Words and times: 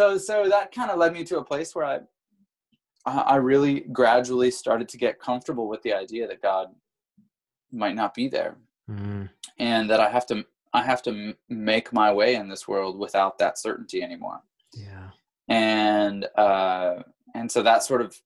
so 0.00 0.16
so 0.16 0.48
that 0.48 0.72
kind 0.72 0.90
of 0.90 0.98
led 0.98 1.12
me 1.12 1.24
to 1.24 1.38
a 1.38 1.44
place 1.44 1.74
where 1.74 1.84
I 1.84 2.00
I 3.06 3.36
really 3.36 3.80
gradually 3.80 4.50
started 4.50 4.88
to 4.90 4.98
get 4.98 5.20
comfortable 5.20 5.68
with 5.68 5.82
the 5.82 5.92
idea 5.92 6.26
that 6.28 6.42
God 6.42 6.68
might 7.72 7.94
not 7.94 8.14
be 8.14 8.28
there, 8.28 8.56
mm. 8.90 9.28
and 9.58 9.90
that 9.90 10.00
I 10.00 10.10
have 10.10 10.26
to 10.26 10.44
I 10.72 10.82
have 10.82 11.02
to 11.02 11.34
make 11.48 11.92
my 11.92 12.12
way 12.12 12.36
in 12.36 12.48
this 12.48 12.66
world 12.66 12.98
without 12.98 13.38
that 13.38 13.58
certainty 13.58 14.02
anymore. 14.02 14.40
Yeah, 14.72 15.10
and 15.48 16.26
uh, 16.36 17.02
and 17.34 17.50
so 17.50 17.62
that 17.62 17.82
sort 17.82 18.00
of 18.00 18.18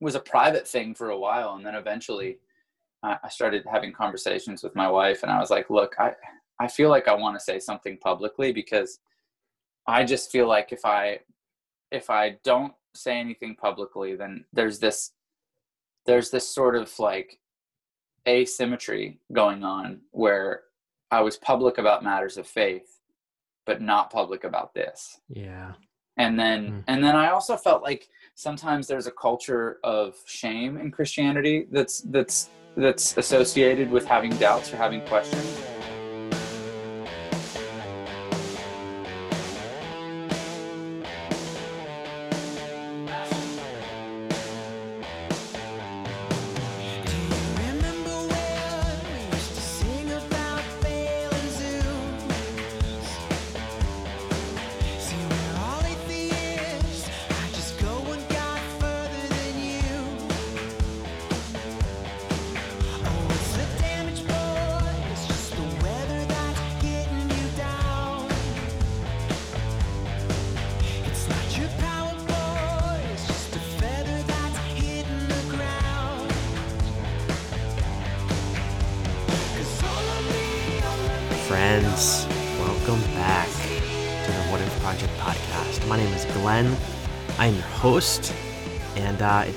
was 0.00 0.14
a 0.14 0.20
private 0.20 0.68
thing 0.68 0.94
for 0.94 1.10
a 1.10 1.18
while, 1.18 1.54
and 1.54 1.64
then 1.64 1.74
eventually 1.74 2.38
I 3.02 3.28
started 3.30 3.64
having 3.70 3.92
conversations 3.92 4.62
with 4.62 4.74
my 4.76 4.88
wife, 4.88 5.22
and 5.22 5.32
I 5.32 5.40
was 5.40 5.50
like, 5.50 5.70
"Look, 5.70 5.94
I 5.98 6.12
I 6.58 6.68
feel 6.68 6.90
like 6.90 7.08
I 7.08 7.14
want 7.14 7.38
to 7.38 7.44
say 7.44 7.58
something 7.58 7.96
publicly 7.98 8.52
because 8.52 9.00
I 9.86 10.04
just 10.04 10.30
feel 10.30 10.48
like 10.48 10.72
if 10.72 10.84
I 10.84 11.20
if 11.90 12.10
I 12.10 12.38
don't 12.44 12.72
say 12.94 13.18
anything 13.18 13.56
publicly, 13.56 14.16
then 14.16 14.44
there's 14.52 14.78
this 14.78 15.12
there's 16.06 16.30
this 16.30 16.48
sort 16.48 16.76
of 16.76 16.92
like 16.98 17.38
asymmetry 18.26 19.18
going 19.32 19.64
on 19.64 20.00
where 20.10 20.62
I 21.10 21.20
was 21.20 21.36
public 21.36 21.78
about 21.78 22.04
matters 22.04 22.36
of 22.36 22.46
faith, 22.46 23.00
but 23.66 23.82
not 23.82 24.10
public 24.10 24.44
about 24.44 24.74
this. 24.74 25.20
Yeah. 25.28 25.72
And 26.16 26.38
then 26.38 26.70
mm. 26.70 26.84
and 26.88 27.02
then 27.02 27.16
I 27.16 27.30
also 27.30 27.56
felt 27.56 27.82
like 27.82 28.08
sometimes 28.34 28.86
there's 28.86 29.06
a 29.06 29.12
culture 29.12 29.78
of 29.82 30.16
shame 30.26 30.76
in 30.76 30.90
Christianity 30.90 31.66
that's 31.70 32.00
that's 32.00 32.50
that's 32.76 33.16
associated 33.16 33.90
with 33.90 34.06
having 34.06 34.30
doubts 34.36 34.72
or 34.72 34.76
having 34.76 35.02
questions. 35.02 35.71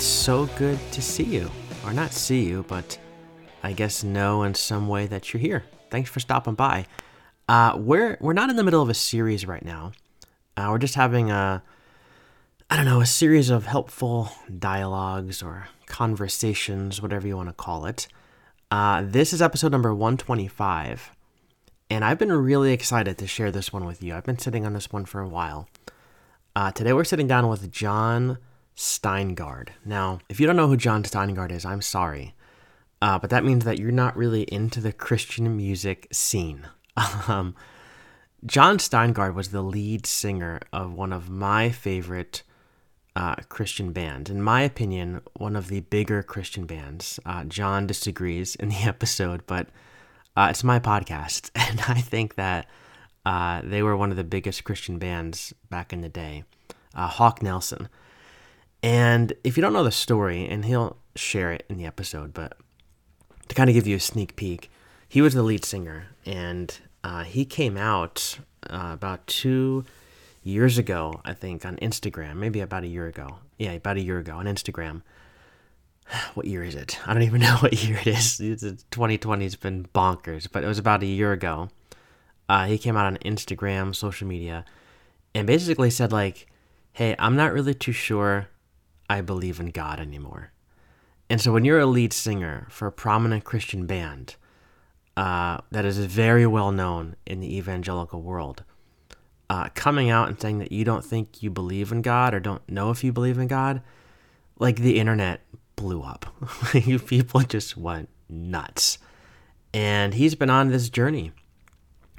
It's 0.06 0.14
so 0.14 0.46
good 0.56 0.78
to 0.92 1.02
see 1.02 1.24
you. 1.24 1.50
Or 1.84 1.92
not 1.92 2.14
see 2.14 2.44
you, 2.44 2.64
but 2.68 2.96
I 3.64 3.74
guess 3.74 4.04
know 4.04 4.44
in 4.44 4.54
some 4.54 4.88
way 4.88 5.08
that 5.08 5.34
you're 5.34 5.42
here. 5.42 5.64
Thanks 5.90 6.12
for 6.12 6.20
stopping 6.20 6.54
by. 6.54 6.86
Uh, 7.50 7.74
we're 7.76 8.16
we're 8.22 8.34
not 8.34 8.52
in 8.52 8.56
the 8.56 8.64
middle 8.64 8.84
of 8.84 8.90
a 8.90 8.94
series 8.94 9.48
right 9.48 9.66
now. 9.66 9.94
Uh, 10.56 10.68
we're 10.70 10.78
just 10.78 10.94
having 10.94 11.32
a 11.32 11.64
I 12.70 12.76
don't 12.76 12.86
know 12.86 13.02
a 13.02 13.06
series 13.08 13.50
of 13.50 13.66
helpful 13.66 14.30
dialogues 14.60 15.42
or 15.42 15.70
conversations, 15.88 17.02
whatever 17.02 17.28
you 17.28 17.36
want 17.36 17.50
to 17.50 17.54
call 17.54 17.88
it. 17.88 18.08
Uh, 18.70 19.02
this 19.04 19.34
is 19.34 19.42
episode 19.42 19.72
number 19.72 19.92
125 19.92 21.16
and 21.90 22.06
I've 22.06 22.20
been 22.20 22.32
really 22.32 22.74
excited 22.74 23.18
to 23.18 23.26
share 23.26 23.52
this 23.52 23.74
one 23.74 23.86
with 23.86 24.04
you. 24.04 24.14
I've 24.14 24.24
been 24.24 24.38
sitting 24.38 24.68
on 24.68 24.74
this 24.74 24.92
one 24.92 25.06
for 25.06 25.22
a 25.22 25.28
while. 25.28 25.68
Uh, 26.56 26.72
today 26.72 26.94
we're 26.94 27.06
sitting 27.06 27.28
down 27.28 27.48
with 27.48 27.72
Jon 27.72 28.38
Steingard. 28.76 29.70
Now, 29.84 30.20
if 30.30 30.40
you 30.40 30.48
don't 30.48 30.56
know 30.56 30.68
who 30.68 30.78
Jon 30.78 31.04
Steingard 31.04 31.52
is, 31.52 31.66
I'm 31.66 31.82
sorry. 31.82 32.36
Uh, 33.02 33.20
but 33.20 33.30
that 33.30 33.44
means 33.44 33.66
that 33.66 33.80
you're 33.80 33.92
not 33.92 34.18
really 34.18 34.44
into 34.44 34.82
the 34.82 34.94
Christian 34.94 35.56
music 35.56 36.08
scene. 36.12 36.68
um, 37.28 37.56
Jon 38.46 38.78
Steingard 38.78 39.34
was 39.34 39.50
the 39.50 39.62
lead 39.62 40.06
singer 40.06 40.60
of 40.72 40.94
one 40.94 41.14
of 41.14 41.30
my 41.30 41.70
favorite 41.70 42.44
uh, 43.16 43.36
Christian 43.50 43.92
bands. 43.92 44.30
In 44.30 44.42
my 44.42 44.62
opinion, 44.62 45.22
one 45.34 45.56
of 45.56 45.68
the 45.68 45.80
bigger 45.82 46.22
Christian 46.22 46.66
bands. 46.66 47.20
Uh, 47.26 47.44
Jon 47.46 47.88
disagrees 47.88 48.56
in 48.56 48.70
the 48.70 48.76
episode, 48.84 49.46
but 49.48 49.68
uh, 50.36 50.48
it's 50.50 50.64
my 50.64 50.80
podcast, 50.80 51.50
and 51.56 51.82
I 51.88 52.02
think 52.02 52.36
that 52.36 52.68
uh, 53.26 53.62
they 53.64 53.82
were 53.82 53.96
one 53.96 54.12
of 54.12 54.18
the 54.18 54.24
biggest 54.24 54.64
Christian 54.64 55.00
bands 55.00 55.54
back 55.70 55.94
in 55.94 56.02
the 56.02 56.10
day, 56.10 56.44
uh, 56.94 57.08
Hawk 57.08 57.42
Nelson. 57.42 57.90
And 58.86 59.34
if 59.44 59.58
you 59.58 59.62
don't 59.62 59.74
know 59.74 59.84
the 59.84 59.92
story, 59.92 60.48
and 60.48 60.64
he'll 60.64 60.98
share 61.16 61.52
it 61.52 61.66
in 61.68 61.78
the 61.78 61.86
episode, 61.86 62.36
but 62.36 62.56
to 63.48 63.56
kind 63.56 63.68
of 63.68 63.74
give 63.74 63.88
you 63.88 63.96
a 63.96 64.00
sneak 64.00 64.36
peek, 64.36 64.70
he 65.10 65.24
was 65.24 65.34
the 65.34 65.42
lead 65.42 65.66
singer, 65.66 66.06
and 66.24 66.78
uh, 67.04 67.24
he 67.24 67.46
came 67.46 67.78
out 67.78 68.38
uh, 68.70 68.92
about 68.94 69.26
two 69.26 69.86
years 70.44 70.78
ago, 70.78 71.20
I 71.26 71.34
think, 71.34 71.66
on 71.66 71.78
Instagram, 71.78 72.36
maybe 72.36 72.60
about 72.60 72.84
a 72.84 72.88
year 72.88 73.08
ago. 73.08 73.40
Yeah, 73.58 73.72
about 73.72 73.98
a 73.98 74.02
year 74.02 74.20
ago 74.20 74.36
on 74.36 74.46
Instagram 74.46 75.02
what 76.36 76.46
year 76.46 76.64
is 76.64 76.76
it? 76.76 77.00
I 77.08 77.14
don't 77.16 77.24
even 77.24 77.42
know 77.48 77.58
what 77.58 77.74
year 77.84 77.98
it 78.00 78.08
is. 78.08 78.38
2020 78.38 79.44
has 79.44 79.56
been 79.56 79.88
bonkers, 79.96 80.48
but 80.52 80.64
it 80.64 80.68
was 80.68 80.78
about 80.78 81.02
a 81.02 81.08
year 81.08 81.32
ago. 81.32 81.70
Uh, 82.48 82.68
he 82.68 82.78
came 82.78 82.96
out 82.96 83.08
on 83.08 83.18
Instagram, 83.26 83.96
social 83.96 84.28
media, 84.28 84.64
and 85.34 85.48
basically 85.48 85.90
said 85.90 86.12
like, 86.12 86.46
"Hey, 86.94 87.16
I'm 87.18 87.36
not 87.36 87.52
really 87.52 87.74
too 87.74 87.92
sure 87.92 88.50
I 89.10 89.22
believe 89.22 89.60
in 89.60 89.68
God 89.68 90.00
anymore." 90.00 90.52
And 91.30 91.42
so, 91.42 91.52
when 91.52 91.66
you're 91.66 91.80
a 91.80 91.86
lead 91.86 92.14
singer 92.14 92.68
for 92.70 92.88
a 92.88 92.92
prominent 92.92 93.44
Christian 93.44 93.86
band 93.86 94.36
uh, 95.18 95.60
that 95.72 95.86
is 95.86 95.98
very 95.98 96.46
well 96.46 96.72
known 96.72 97.16
in 97.26 97.40
the 97.40 97.58
evangelical 97.58 98.22
world, 98.22 98.64
uh, 99.50 99.70
coming 99.76 100.10
out 100.10 100.28
and 100.28 100.40
saying 100.40 100.60
that 100.60 100.72
you 100.72 100.84
don't 100.84 101.06
think 101.06 101.42
you 101.42 101.50
believe 101.50 101.92
in 101.92 102.02
God 102.02 102.34
or 102.34 102.40
don't 102.40 102.68
know 102.70 102.92
if 102.92 103.04
you 103.04 103.12
believe 103.12 103.38
in 103.38 103.48
God, 103.48 103.82
like 104.60 104.78
the 104.78 105.00
internet 105.00 105.42
blew 105.76 106.02
up. 106.02 106.26
People 107.08 107.42
just 107.42 107.78
went 107.78 108.10
nuts. 108.30 108.98
And 109.74 110.14
he's 110.14 110.36
been 110.36 110.50
on 110.50 110.70
this 110.70 110.90
journey 110.90 111.32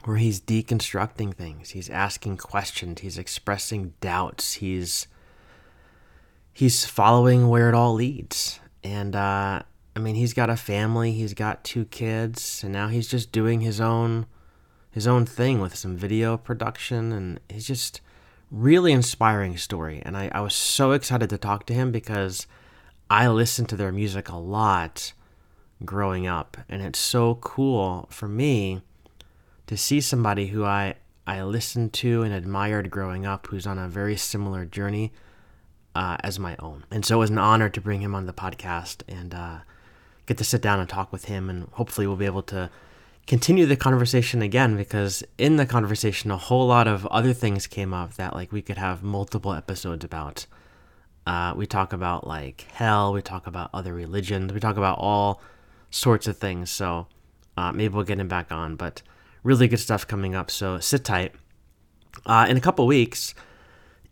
where 0.05 0.19
he's 0.19 0.41
deconstructing 0.41 1.35
things. 1.35 1.71
He's 1.71 1.91
asking 1.91 2.37
questions, 2.37 3.01
he's 3.01 3.19
expressing 3.19 3.95
doubts, 4.01 4.55
he's 4.55 5.09
he's 6.57 6.87
following 6.87 7.49
where 7.49 7.69
it 7.69 7.75
all 7.75 7.93
leads. 7.93 8.61
And 8.83 9.15
uh 9.15 9.63
I 9.95 9.99
mean, 9.99 10.15
he's 10.15 10.35
got 10.35 10.51
a 10.51 10.57
family, 10.57 11.13
he's 11.13 11.33
got 11.33 11.65
two 11.65 11.87
kids, 11.87 12.63
and 12.63 12.73
now 12.73 12.89
he's 12.89 13.09
just 13.09 13.31
doing 13.31 13.61
his 13.61 13.79
own 13.79 14.25
his 14.91 15.07
own 15.07 15.27
thing 15.27 15.61
with 15.61 15.77
some 15.77 15.97
video 15.97 16.39
production 16.39 17.13
and 17.13 17.41
he's 17.51 17.67
just 17.67 18.01
really 18.51 18.93
inspiring 18.93 19.59
story. 19.59 20.01
And 20.07 20.17
I, 20.17 20.31
I 20.33 20.41
was 20.41 20.55
so 20.55 20.93
excited 20.93 21.29
to 21.29 21.37
talk 21.37 21.67
to 21.67 21.75
him 21.75 21.93
because 21.93 22.47
I 23.11 23.29
listened 23.29 23.69
to 23.69 23.77
their 23.77 23.93
music 23.93 24.31
a 24.31 24.37
lot 24.37 25.13
growing 25.85 26.27
up, 26.27 26.57
and 26.71 26.81
it's 26.81 26.99
so 26.99 27.35
cool 27.35 28.09
for 28.11 28.29
me 28.29 28.81
to 29.67 29.77
see 29.77 30.01
somebody 30.01 30.47
who 30.47 30.65
I 30.65 30.95
I 31.27 31.43
listened 31.43 31.93
to 31.95 32.23
and 32.23 32.33
admired 32.33 32.91
growing 32.91 33.27
up, 33.27 33.49
who's 33.49 33.67
on 33.67 33.79
a 33.79 33.89
very 33.89 34.17
similar 34.17 34.65
journey 34.65 35.13
uh, 35.97 36.19
as 36.23 36.39
my 36.39 36.57
own. 36.59 36.85
And 36.91 37.05
so 37.05 37.17
it 37.17 37.19
was 37.21 37.31
an 37.31 37.39
honor 37.39 37.71
to 37.71 37.81
bring 37.81 38.03
him 38.03 38.15
on 38.15 38.27
the 38.27 38.33
podcast 38.33 39.03
and 39.09 39.35
uh, 39.35 39.59
get 40.27 40.37
to 40.39 40.45
sit 40.45 40.61
down 40.61 40.79
and 40.79 40.89
talk 40.89 41.11
with 41.11 41.25
him, 41.25 41.49
and 41.49 41.69
hopefully 41.73 42.07
we'll 42.07 42.17
be 42.17 42.27
able 42.27 42.43
to 42.43 42.71
continue 43.27 43.67
the 43.67 43.77
conversation 43.77 44.43
again 44.43 44.77
because 44.77 45.25
in 45.37 45.57
the 45.57 45.67
conversation 45.67 46.31
a 46.31 46.37
whole 46.37 46.69
lot 46.69 46.87
of 46.87 47.05
other 47.07 47.33
things 47.33 47.67
came 47.67 47.93
up 47.93 48.15
that 48.15 48.35
like 48.35 48.53
we 48.53 48.63
could 48.63 48.79
have 48.79 49.03
multiple 49.03 49.53
episodes 49.53 50.05
about 50.05 50.47
uh, 51.27 51.53
we 51.57 51.67
talk 51.67 51.93
about 51.93 52.27
like 52.27 52.67
hell. 52.73 53.13
We 53.13 53.21
talk 53.21 53.47
about 53.47 53.71
other 53.75 53.93
religions. 53.93 54.53
We 54.53 54.61
talk 54.61 54.77
about 54.77 54.99
all 54.99 55.41
sorts 55.91 56.29
of 56.29 56.37
things. 56.39 56.71
So 56.71 57.09
uh, 57.57 57.73
maybe 57.73 57.95
we'll 57.95 58.05
get 58.05 58.21
him 58.21 58.29
back 58.29 58.53
on. 58.53 58.77
But 58.77 59.03
really 59.43 59.67
good 59.67 59.81
stuff 59.81 60.07
coming 60.07 60.35
up. 60.35 60.51
So 60.51 60.79
sit 60.79 61.05
tight. 61.05 61.35
Uh, 62.25 62.47
in 62.49 62.57
a 62.57 62.61
couple 62.61 62.87
weeks, 62.87 63.35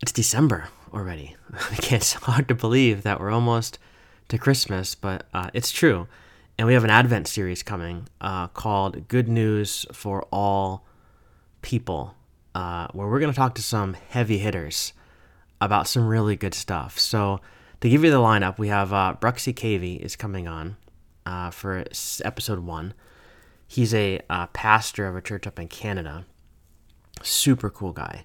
it's 0.01 0.11
December 0.11 0.67
already. 0.95 1.35
it's 1.91 2.13
hard 2.13 2.47
to 2.47 2.55
believe 2.55 3.03
that 3.03 3.19
we're 3.19 3.31
almost 3.31 3.77
to 4.29 4.37
Christmas, 4.37 4.95
but 4.95 5.27
uh, 5.33 5.49
it's 5.53 5.71
true. 5.71 6.07
And 6.57 6.67
we 6.67 6.73
have 6.73 6.83
an 6.83 6.89
Advent 6.89 7.27
series 7.27 7.61
coming 7.63 8.07
uh, 8.21 8.47
called 8.47 9.07
Good 9.07 9.27
News 9.27 9.85
for 9.91 10.23
All 10.31 10.85
People. 11.61 12.15
uh, 12.55 12.87
where 12.93 13.07
we're 13.07 13.19
going 13.19 13.31
to 13.31 13.35
talk 13.35 13.53
to 13.55 13.61
some 13.61 13.95
heavy 14.09 14.37
hitters 14.37 14.93
about 15.59 15.87
some 15.87 16.07
really 16.07 16.35
good 16.37 16.53
stuff. 16.53 16.97
So, 16.97 17.41
to 17.81 17.89
give 17.89 18.03
you 18.03 18.09
the 18.09 18.17
lineup, 18.19 18.57
we 18.57 18.69
have 18.69 18.93
uh, 18.93 19.15
Bruxy 19.19 19.53
Cavey 19.53 19.99
is 19.99 20.15
coming 20.15 20.47
on 20.47 20.77
uh, 21.25 21.51
for 21.51 21.83
episode 22.23 22.59
one. 22.59 22.93
He's 23.67 23.93
a 23.93 24.21
uh, 24.29 24.47
pastor 24.47 25.07
of 25.07 25.15
a 25.17 25.21
church 25.21 25.45
up 25.45 25.59
in 25.59 25.67
Canada. 25.67 26.25
Super 27.21 27.69
cool 27.69 27.91
guy. 27.91 28.23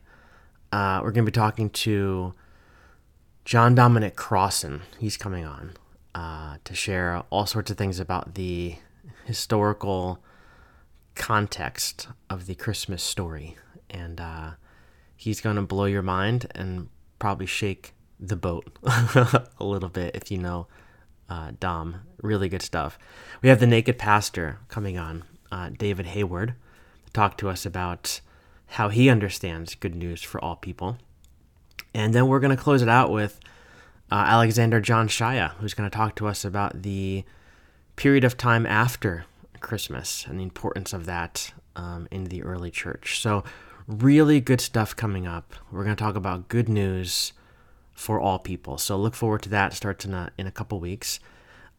Uh, 0.70 1.00
we're 1.02 1.10
going 1.10 1.24
to 1.24 1.30
be 1.30 1.34
talking 1.34 1.68
to 1.70 2.34
John 3.50 3.74
Dominic 3.74 4.14
Crossan. 4.14 4.82
He's 5.00 5.16
coming 5.16 5.44
on 5.44 5.72
uh, 6.14 6.58
to 6.62 6.72
share 6.72 7.24
all 7.30 7.46
sorts 7.46 7.68
of 7.68 7.76
things 7.76 7.98
about 7.98 8.36
the 8.36 8.76
historical 9.24 10.20
context 11.16 12.06
of 12.30 12.46
the 12.46 12.54
Christmas 12.54 13.02
story. 13.02 13.56
And 13.90 14.20
uh, 14.20 14.50
he's 15.16 15.40
going 15.40 15.56
to 15.56 15.62
blow 15.62 15.86
your 15.86 16.00
mind 16.00 16.46
and 16.54 16.90
probably 17.18 17.46
shake 17.46 17.92
the 18.20 18.36
boat 18.36 18.70
a 18.84 19.48
little 19.58 19.88
bit 19.88 20.14
if 20.14 20.30
you 20.30 20.38
know 20.38 20.68
uh, 21.28 21.50
Dom. 21.58 22.02
Really 22.22 22.48
good 22.48 22.62
stuff. 22.62 23.00
We 23.42 23.48
have 23.48 23.58
the 23.58 23.66
Naked 23.66 23.98
Pastor 23.98 24.60
coming 24.68 24.96
on, 24.96 25.24
uh, 25.50 25.70
David 25.76 26.06
Hayward, 26.06 26.54
to 27.04 27.12
talk 27.12 27.36
to 27.38 27.48
us 27.48 27.66
about 27.66 28.20
how 28.66 28.90
he 28.90 29.10
understands 29.10 29.74
good 29.74 29.96
news 29.96 30.22
for 30.22 30.40
all 30.40 30.54
people. 30.54 30.98
And 31.94 32.14
then 32.14 32.28
we're 32.28 32.40
going 32.40 32.56
to 32.56 32.62
close 32.62 32.82
it 32.82 32.88
out 32.88 33.10
with 33.10 33.40
uh, 34.10 34.24
Alexander 34.26 34.80
John 34.80 35.08
Shaia, 35.08 35.52
who's 35.54 35.74
going 35.74 35.88
to 35.88 35.94
talk 35.94 36.16
to 36.16 36.26
us 36.26 36.44
about 36.44 36.82
the 36.82 37.24
period 37.96 38.24
of 38.24 38.36
time 38.36 38.66
after 38.66 39.24
Christmas 39.60 40.24
and 40.26 40.38
the 40.38 40.42
importance 40.42 40.92
of 40.92 41.06
that 41.06 41.52
um, 41.76 42.08
in 42.10 42.24
the 42.24 42.42
early 42.42 42.70
church. 42.70 43.20
So, 43.20 43.44
really 43.86 44.40
good 44.40 44.60
stuff 44.60 44.94
coming 44.94 45.26
up. 45.26 45.54
We're 45.70 45.84
going 45.84 45.96
to 45.96 46.02
talk 46.02 46.16
about 46.16 46.48
good 46.48 46.68
news 46.68 47.32
for 47.92 48.20
all 48.20 48.38
people. 48.38 48.78
So, 48.78 48.96
look 48.96 49.14
forward 49.14 49.42
to 49.42 49.48
that. 49.50 49.74
Starts 49.74 50.04
in 50.04 50.14
a, 50.14 50.32
in 50.38 50.46
a 50.46 50.52
couple 50.52 50.80
weeks. 50.80 51.20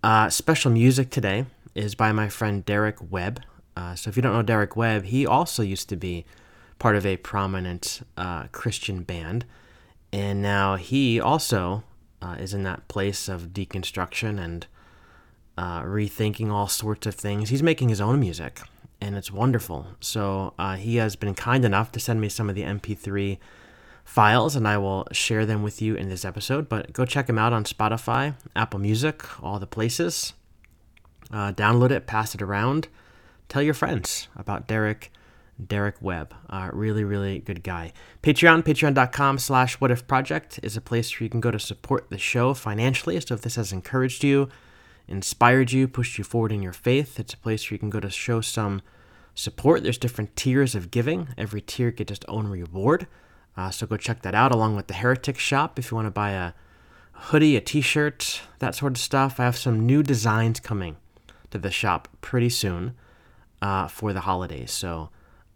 Uh, 0.04 0.30
special 0.30 0.72
music 0.72 1.10
today 1.10 1.46
is 1.76 1.96
by 1.96 2.12
my 2.12 2.30
friend 2.30 2.66
Derek 2.66 3.12
Webb. 3.12 3.42
Uh, 3.76 3.96
so, 3.96 4.10
if 4.10 4.16
you 4.16 4.22
don't 4.22 4.34
know 4.34 4.42
Derek 4.42 4.76
Webb, 4.76 5.06
he 5.06 5.26
also 5.26 5.64
used 5.64 5.90
to 5.90 5.96
be 5.96 6.26
part 6.80 6.96
of 6.96 7.06
a 7.06 7.18
prominent 7.18 8.02
uh, 8.18 8.48
Christian 8.52 9.04
band. 9.04 9.46
And 10.14 10.42
now 10.42 10.76
he 10.76 11.20
also 11.20 11.84
uh, 12.22 12.36
is 12.40 12.54
in 12.54 12.64
that 12.64 12.88
place 12.88 13.30
of 13.30 13.50
deconstruction 13.50 14.44
and 14.44 14.68
uh, 15.58 15.82
rethinking 15.84 16.52
all 16.52 16.68
sorts 16.68 17.08
of 17.08 17.16
things. 17.16 17.50
He's 17.50 17.64
making 17.64 17.90
his 17.90 18.02
own 18.02 18.20
music, 18.20 18.62
and 19.00 19.16
it's 19.16 19.32
wonderful. 19.32 19.88
So 20.00 20.54
uh, 20.60 20.76
he 20.76 20.98
has 20.98 21.16
been 21.16 21.34
kind 21.34 21.64
enough 21.64 21.92
to 21.94 22.00
send 22.00 22.20
me 22.20 22.30
some 22.30 22.50
of 22.50 22.56
the 22.56 22.64
MP3 22.64 23.38
files, 24.04 24.56
and 24.56 24.68
I 24.68 24.78
will 24.78 25.08
share 25.12 25.46
them 25.46 25.64
with 25.64 25.82
you 25.82 25.96
in 25.96 26.10
this 26.10 26.26
episode. 26.26 26.68
But 26.68 26.94
go 26.94 27.06
check 27.06 27.30
him 27.30 27.38
out 27.38 27.54
on 27.54 27.64
Spotify, 27.64 28.36
Apple 28.56 28.80
Music, 28.80 29.44
all 29.44 29.60
the 29.60 29.68
places. 29.68 30.34
Uh, 31.32 31.54
download 31.54 31.92
it, 31.92 32.08
pass 32.08 32.36
it 32.36 32.42
around, 32.42 32.90
tell 33.48 33.62
your 33.62 33.74
friends 33.74 34.28
about 34.36 34.68
Derek 34.68 35.12
Derek 35.66 35.96
Webb. 36.02 36.34
Uh, 36.50 36.70
really, 36.74 37.04
really 37.04 37.40
good 37.40 37.64
guy. 37.64 37.94
Patreon, 38.24 38.64
patreon.com 38.64 39.38
slash 39.38 39.76
what 39.76 39.92
if 39.92 40.08
project 40.08 40.60
is 40.64 40.78
a 40.78 40.82
place 40.82 41.14
where 41.14 41.26
you 41.26 41.30
can 41.30 41.42
go 41.42 41.52
to 41.52 41.60
support 41.60 42.10
the 42.10 42.18
show 42.18 42.54
financially. 42.54 43.20
So 43.20 43.36
if 43.36 43.42
this 43.42 43.56
has 43.56 43.72
encouraged 43.72 44.24
you, 44.24 44.50
inspired 45.08 45.72
you, 45.72 45.88
pushed 45.88 46.18
you 46.18 46.24
forward 46.24 46.52
in 46.52 46.62
your 46.62 46.74
faith, 46.74 47.20
it's 47.20 47.34
a 47.34 47.38
place 47.38 47.70
where 47.70 47.76
you 47.76 47.80
can 47.80 47.90
go 47.90 48.00
to 48.00 48.10
show 48.10 48.42
some 48.42 48.82
support. 49.36 49.84
There's 49.84 49.98
different 49.98 50.36
tiers 50.36 50.76
of 50.76 50.92
giving. 50.92 51.30
Every 51.38 51.62
tier 51.62 51.92
gets 51.92 52.12
its 52.12 52.26
own 52.28 52.48
reward. 52.48 53.08
Uh, 53.56 53.70
so 53.70 53.86
go 53.86 53.98
check 53.98 54.22
that 54.22 54.36
out 54.36 54.52
along 54.52 54.76
with 54.76 54.88
the 54.88 54.94
Heretic 54.94 55.38
Shop 55.38 55.78
if 55.78 55.92
you 55.92 55.96
want 55.96 56.08
to 56.08 56.12
buy 56.12 56.32
a 56.32 56.54
hoodie, 57.14 57.56
a 57.56 57.62
t-shirt, 57.62 58.42
that 58.60 58.76
sort 58.76 58.94
of 58.94 58.98
stuff. 58.98 59.40
I 59.40 59.44
have 59.44 59.58
some 59.58 59.86
new 59.86 60.02
designs 60.02 60.60
coming 60.60 60.98
to 61.52 61.58
the 61.58 61.70
shop 61.70 62.08
pretty 62.22 62.50
soon 62.50 62.96
uh, 63.62 63.88
for 63.88 64.14
the 64.14 64.22
holidays. 64.22 64.72
So 64.72 65.10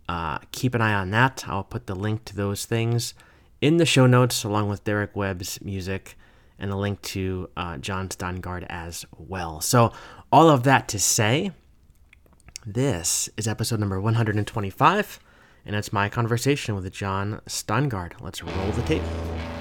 uh, 0.08 0.40
keep 0.52 0.76
an 0.76 0.82
eye 0.82 0.94
on 0.94 1.12
that. 1.12 1.46
I'll 1.48 1.64
put 1.64 1.88
the 1.88 1.96
link 1.96 2.26
to 2.26 2.36
those 2.36 2.66
things 2.66 3.14
in 3.62 3.78
the 3.78 3.86
show 3.86 4.06
notes, 4.06 4.44
along 4.44 4.70
with 4.70 4.84
Derek 4.84 5.16
Webb's 5.16 5.62
music 5.62 6.18
and 6.58 6.72
a 6.72 6.78
link 6.78 7.02
to 7.02 7.50
uh, 7.58 7.78
Jon 7.78 8.10
Steingard 8.10 8.66
as 8.70 9.06
well. 9.18 9.62
So, 9.62 9.92
all 10.32 10.50
of 10.50 10.64
that 10.64 10.88
to 10.90 11.00
say, 11.00 11.52
this 12.66 13.30
is 13.38 13.48
episode 13.48 13.80
number 13.80 14.00
125, 14.00 15.20
and 15.66 15.76
it's 15.76 15.94
my 15.94 16.10
conversation 16.10 16.76
with 16.76 16.92
Jon 16.92 17.42
Steingard. 17.48 18.14
Let's 18.22 18.44
roll 18.44 18.72
the 18.72 18.82
tape. 18.84 19.55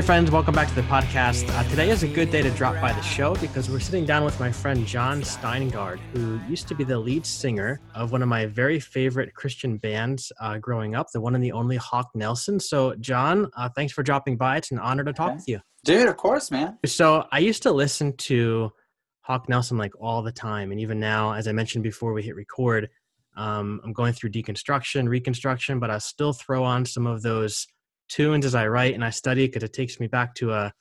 Hey, 0.00 0.06
friends, 0.06 0.30
welcome 0.30 0.54
back 0.54 0.66
to 0.66 0.74
the 0.74 0.80
podcast. 0.80 1.46
Uh, 1.50 1.62
today 1.68 1.90
is 1.90 2.02
a 2.02 2.08
good 2.08 2.30
day 2.30 2.40
to 2.40 2.50
drop 2.52 2.80
by 2.80 2.90
the 2.90 3.02
show 3.02 3.34
because 3.34 3.68
we're 3.68 3.80
sitting 3.80 4.06
down 4.06 4.24
with 4.24 4.40
my 4.40 4.50
friend 4.50 4.86
Jon 4.86 5.20
Steingard, 5.20 5.98
who 6.14 6.40
used 6.48 6.68
to 6.68 6.74
be 6.74 6.84
the 6.84 6.98
lead 6.98 7.26
singer 7.26 7.82
of 7.94 8.10
one 8.10 8.22
of 8.22 8.28
my 8.30 8.46
very 8.46 8.80
favorite 8.80 9.34
Christian 9.34 9.76
bands 9.76 10.32
uh, 10.40 10.56
growing 10.56 10.94
up, 10.94 11.08
the 11.12 11.20
one 11.20 11.34
and 11.34 11.44
the 11.44 11.52
only 11.52 11.76
Hawk 11.76 12.08
Nelson. 12.14 12.58
So, 12.58 12.94
Jon, 12.94 13.50
uh, 13.58 13.68
thanks 13.76 13.92
for 13.92 14.02
dropping 14.02 14.38
by. 14.38 14.56
It's 14.56 14.70
an 14.70 14.78
honor 14.78 15.04
to 15.04 15.12
talk 15.12 15.32
okay. 15.32 15.36
with 15.36 15.48
you. 15.48 15.60
Dude, 15.84 16.08
of 16.08 16.16
course, 16.16 16.50
man. 16.50 16.78
So, 16.86 17.26
I 17.30 17.40
used 17.40 17.62
to 17.64 17.70
listen 17.70 18.16
to 18.16 18.72
Hawk 19.20 19.50
Nelson 19.50 19.76
like 19.76 19.92
all 20.00 20.22
the 20.22 20.32
time. 20.32 20.72
And 20.72 20.80
even 20.80 20.98
now, 20.98 21.34
as 21.34 21.46
I 21.46 21.52
mentioned 21.52 21.84
before 21.84 22.14
we 22.14 22.22
hit 22.22 22.36
record, 22.36 22.88
um, 23.36 23.82
I'm 23.84 23.92
going 23.92 24.14
through 24.14 24.30
deconstruction, 24.30 25.10
reconstruction, 25.10 25.78
but 25.78 25.90
I 25.90 25.98
still 25.98 26.32
throw 26.32 26.64
on 26.64 26.86
some 26.86 27.06
of 27.06 27.20
those 27.20 27.66
tunes 28.10 28.44
as 28.44 28.54
I 28.54 28.66
write 28.66 28.94
and 28.94 29.04
I 29.04 29.10
study 29.10 29.46
because 29.46 29.62
it 29.62 29.72
takes 29.72 29.98
me 30.00 30.06
back 30.06 30.34
to 30.36 30.52
a, 30.52 30.72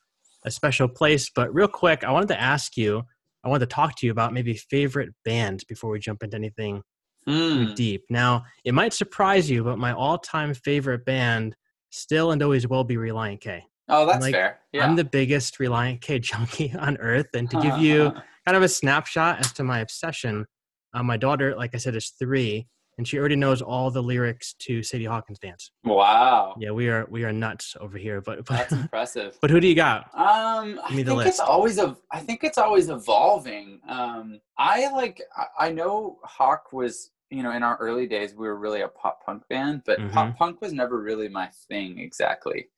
a 0.45 0.51
special 0.51 0.87
place. 0.87 1.29
But 1.33 1.53
real 1.53 1.67
quick, 1.67 2.03
I 2.03 2.11
wanted 2.11 2.29
to 2.29 2.41
ask 2.41 2.75
you, 2.75 3.03
I 3.43 3.49
wanted 3.49 3.69
to 3.69 3.73
talk 3.73 3.95
to 3.97 4.05
you 4.05 4.11
about 4.11 4.33
maybe 4.33 4.53
favorite 4.55 5.09
band 5.23 5.63
before 5.69 5.91
we 5.91 5.99
jump 5.99 6.23
into 6.23 6.35
anything 6.35 6.81
mm. 7.27 7.73
deep. 7.75 8.03
Now, 8.09 8.43
it 8.65 8.73
might 8.73 8.93
surprise 8.93 9.49
you, 9.49 9.63
but 9.63 9.77
my 9.77 9.93
all 9.93 10.17
time 10.17 10.53
favorite 10.53 11.05
band 11.05 11.55
still 11.89 12.31
and 12.31 12.41
always 12.43 12.67
will 12.67 12.83
be 12.83 12.95
Relient 12.95 13.41
K. 13.41 13.63
Oh, 13.87 14.05
that's 14.05 14.21
like, 14.21 14.33
fair. 14.33 14.59
Yeah. 14.71 14.85
I'm 14.85 14.95
the 14.95 15.03
biggest 15.03 15.57
Relient 15.57 16.01
K 16.01 16.19
junkie 16.19 16.73
on 16.79 16.97
earth. 16.97 17.27
And 17.33 17.49
to 17.51 17.61
give 17.61 17.77
you 17.77 18.11
kind 18.45 18.57
of 18.57 18.63
a 18.63 18.69
snapshot 18.69 19.39
as 19.39 19.53
to 19.53 19.63
my 19.63 19.79
obsession, 19.79 20.45
uh, 20.93 21.03
my 21.03 21.17
daughter, 21.17 21.55
like 21.55 21.73
I 21.73 21.77
said, 21.77 21.95
is 21.95 22.09
three 22.09 22.67
and 22.99 23.07
she 23.07 23.17
already 23.17 23.37
knows 23.37 23.61
all 23.61 23.89
the 23.89 24.03
lyrics 24.03 24.53
to 24.59 24.83
Sadie 24.83 25.05
Hawkins 25.05 25.39
dance. 25.39 25.71
Wow. 25.85 26.53
Yeah, 26.59 26.71
we 26.71 26.89
are 26.89 27.07
we 27.09 27.23
are 27.23 27.31
nuts 27.31 27.77
over 27.79 27.97
here. 27.97 28.19
But, 28.19 28.43
but 28.45 28.57
that's 28.57 28.71
impressive. 28.73 29.37
But 29.41 29.49
who 29.49 29.61
do 29.61 29.67
you 29.67 29.73
got? 29.73 30.13
Um, 30.13 30.81
I 30.83 30.93
think 30.93 31.07
list. 31.07 31.29
it's 31.29 31.39
always 31.39 31.77
a. 31.77 31.95
I 32.11 32.19
think 32.19 32.43
it's 32.43 32.57
always 32.57 32.89
evolving. 32.89 33.79
Um, 33.87 34.41
I 34.57 34.91
like. 34.91 35.21
I 35.57 35.71
know 35.71 36.19
Hawk 36.25 36.73
was. 36.73 37.11
You 37.31 37.43
know, 37.43 37.51
in 37.51 37.61
our 37.61 37.77
early 37.77 38.07
days, 38.07 38.33
we 38.33 38.47
were 38.47 38.57
really 38.57 38.81
a 38.81 38.87
pop 38.87 39.23
punk 39.23 39.43
band, 39.49 39.83
but 39.85 39.99
mm-hmm. 39.99 40.09
pop 40.09 40.35
punk 40.35 40.61
was 40.61 40.73
never 40.73 40.99
really 40.99 41.29
my 41.29 41.47
thing 41.67 41.99
exactly. 41.99 42.69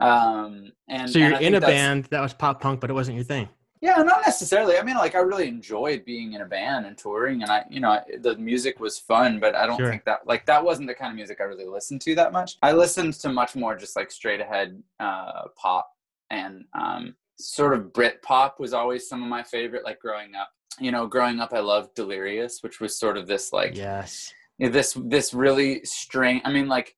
Um, 0.00 0.72
and 0.88 1.10
so 1.10 1.18
you're 1.18 1.34
and 1.34 1.44
in 1.44 1.54
a 1.56 1.60
band 1.60 2.06
that 2.06 2.22
was 2.22 2.32
pop 2.32 2.60
punk, 2.60 2.80
but 2.80 2.88
it 2.88 2.94
wasn't 2.94 3.16
your 3.16 3.24
thing. 3.24 3.50
Yeah, 3.80 4.02
not 4.02 4.22
necessarily. 4.26 4.76
I 4.76 4.82
mean, 4.82 4.96
like 4.96 5.14
I 5.14 5.20
really 5.20 5.46
enjoyed 5.46 6.04
being 6.04 6.32
in 6.32 6.40
a 6.40 6.46
band 6.46 6.86
and 6.86 6.98
touring, 6.98 7.42
and 7.42 7.50
I, 7.50 7.64
you 7.70 7.80
know, 7.80 8.00
the 8.20 8.36
music 8.36 8.80
was 8.80 8.98
fun, 8.98 9.38
but 9.38 9.54
I 9.54 9.66
don't 9.66 9.78
sure. 9.78 9.88
think 9.88 10.04
that 10.04 10.26
like 10.26 10.46
that 10.46 10.64
wasn't 10.64 10.88
the 10.88 10.94
kind 10.94 11.10
of 11.10 11.16
music 11.16 11.38
I 11.40 11.44
really 11.44 11.66
listened 11.66 12.00
to 12.02 12.14
that 12.16 12.32
much. 12.32 12.56
I 12.62 12.72
listened 12.72 13.14
to 13.14 13.28
much 13.28 13.54
more 13.54 13.76
just 13.76 13.94
like 13.94 14.10
straight 14.10 14.40
ahead 14.40 14.82
uh, 14.98 15.48
pop 15.56 15.88
and 16.30 16.64
um, 16.74 17.14
sort 17.38 17.74
of 17.74 17.92
Brit 17.92 18.20
pop 18.22 18.58
was 18.58 18.72
always 18.72 19.08
some 19.08 19.22
of 19.22 19.28
my 19.28 19.42
favorite. 19.42 19.84
Like 19.84 20.00
growing 20.00 20.34
up, 20.34 20.50
you 20.80 20.90
know, 20.90 21.06
growing 21.06 21.40
up, 21.40 21.52
I 21.52 21.60
loved 21.60 21.94
Delirious, 21.94 22.62
which 22.62 22.80
was 22.80 22.98
sort 22.98 23.16
of 23.16 23.26
this 23.26 23.52
like 23.52 23.76
yes, 23.76 24.32
this 24.58 24.96
this 25.04 25.32
really 25.32 25.84
strange. 25.84 26.42
I 26.44 26.52
mean, 26.52 26.68
like 26.68 26.94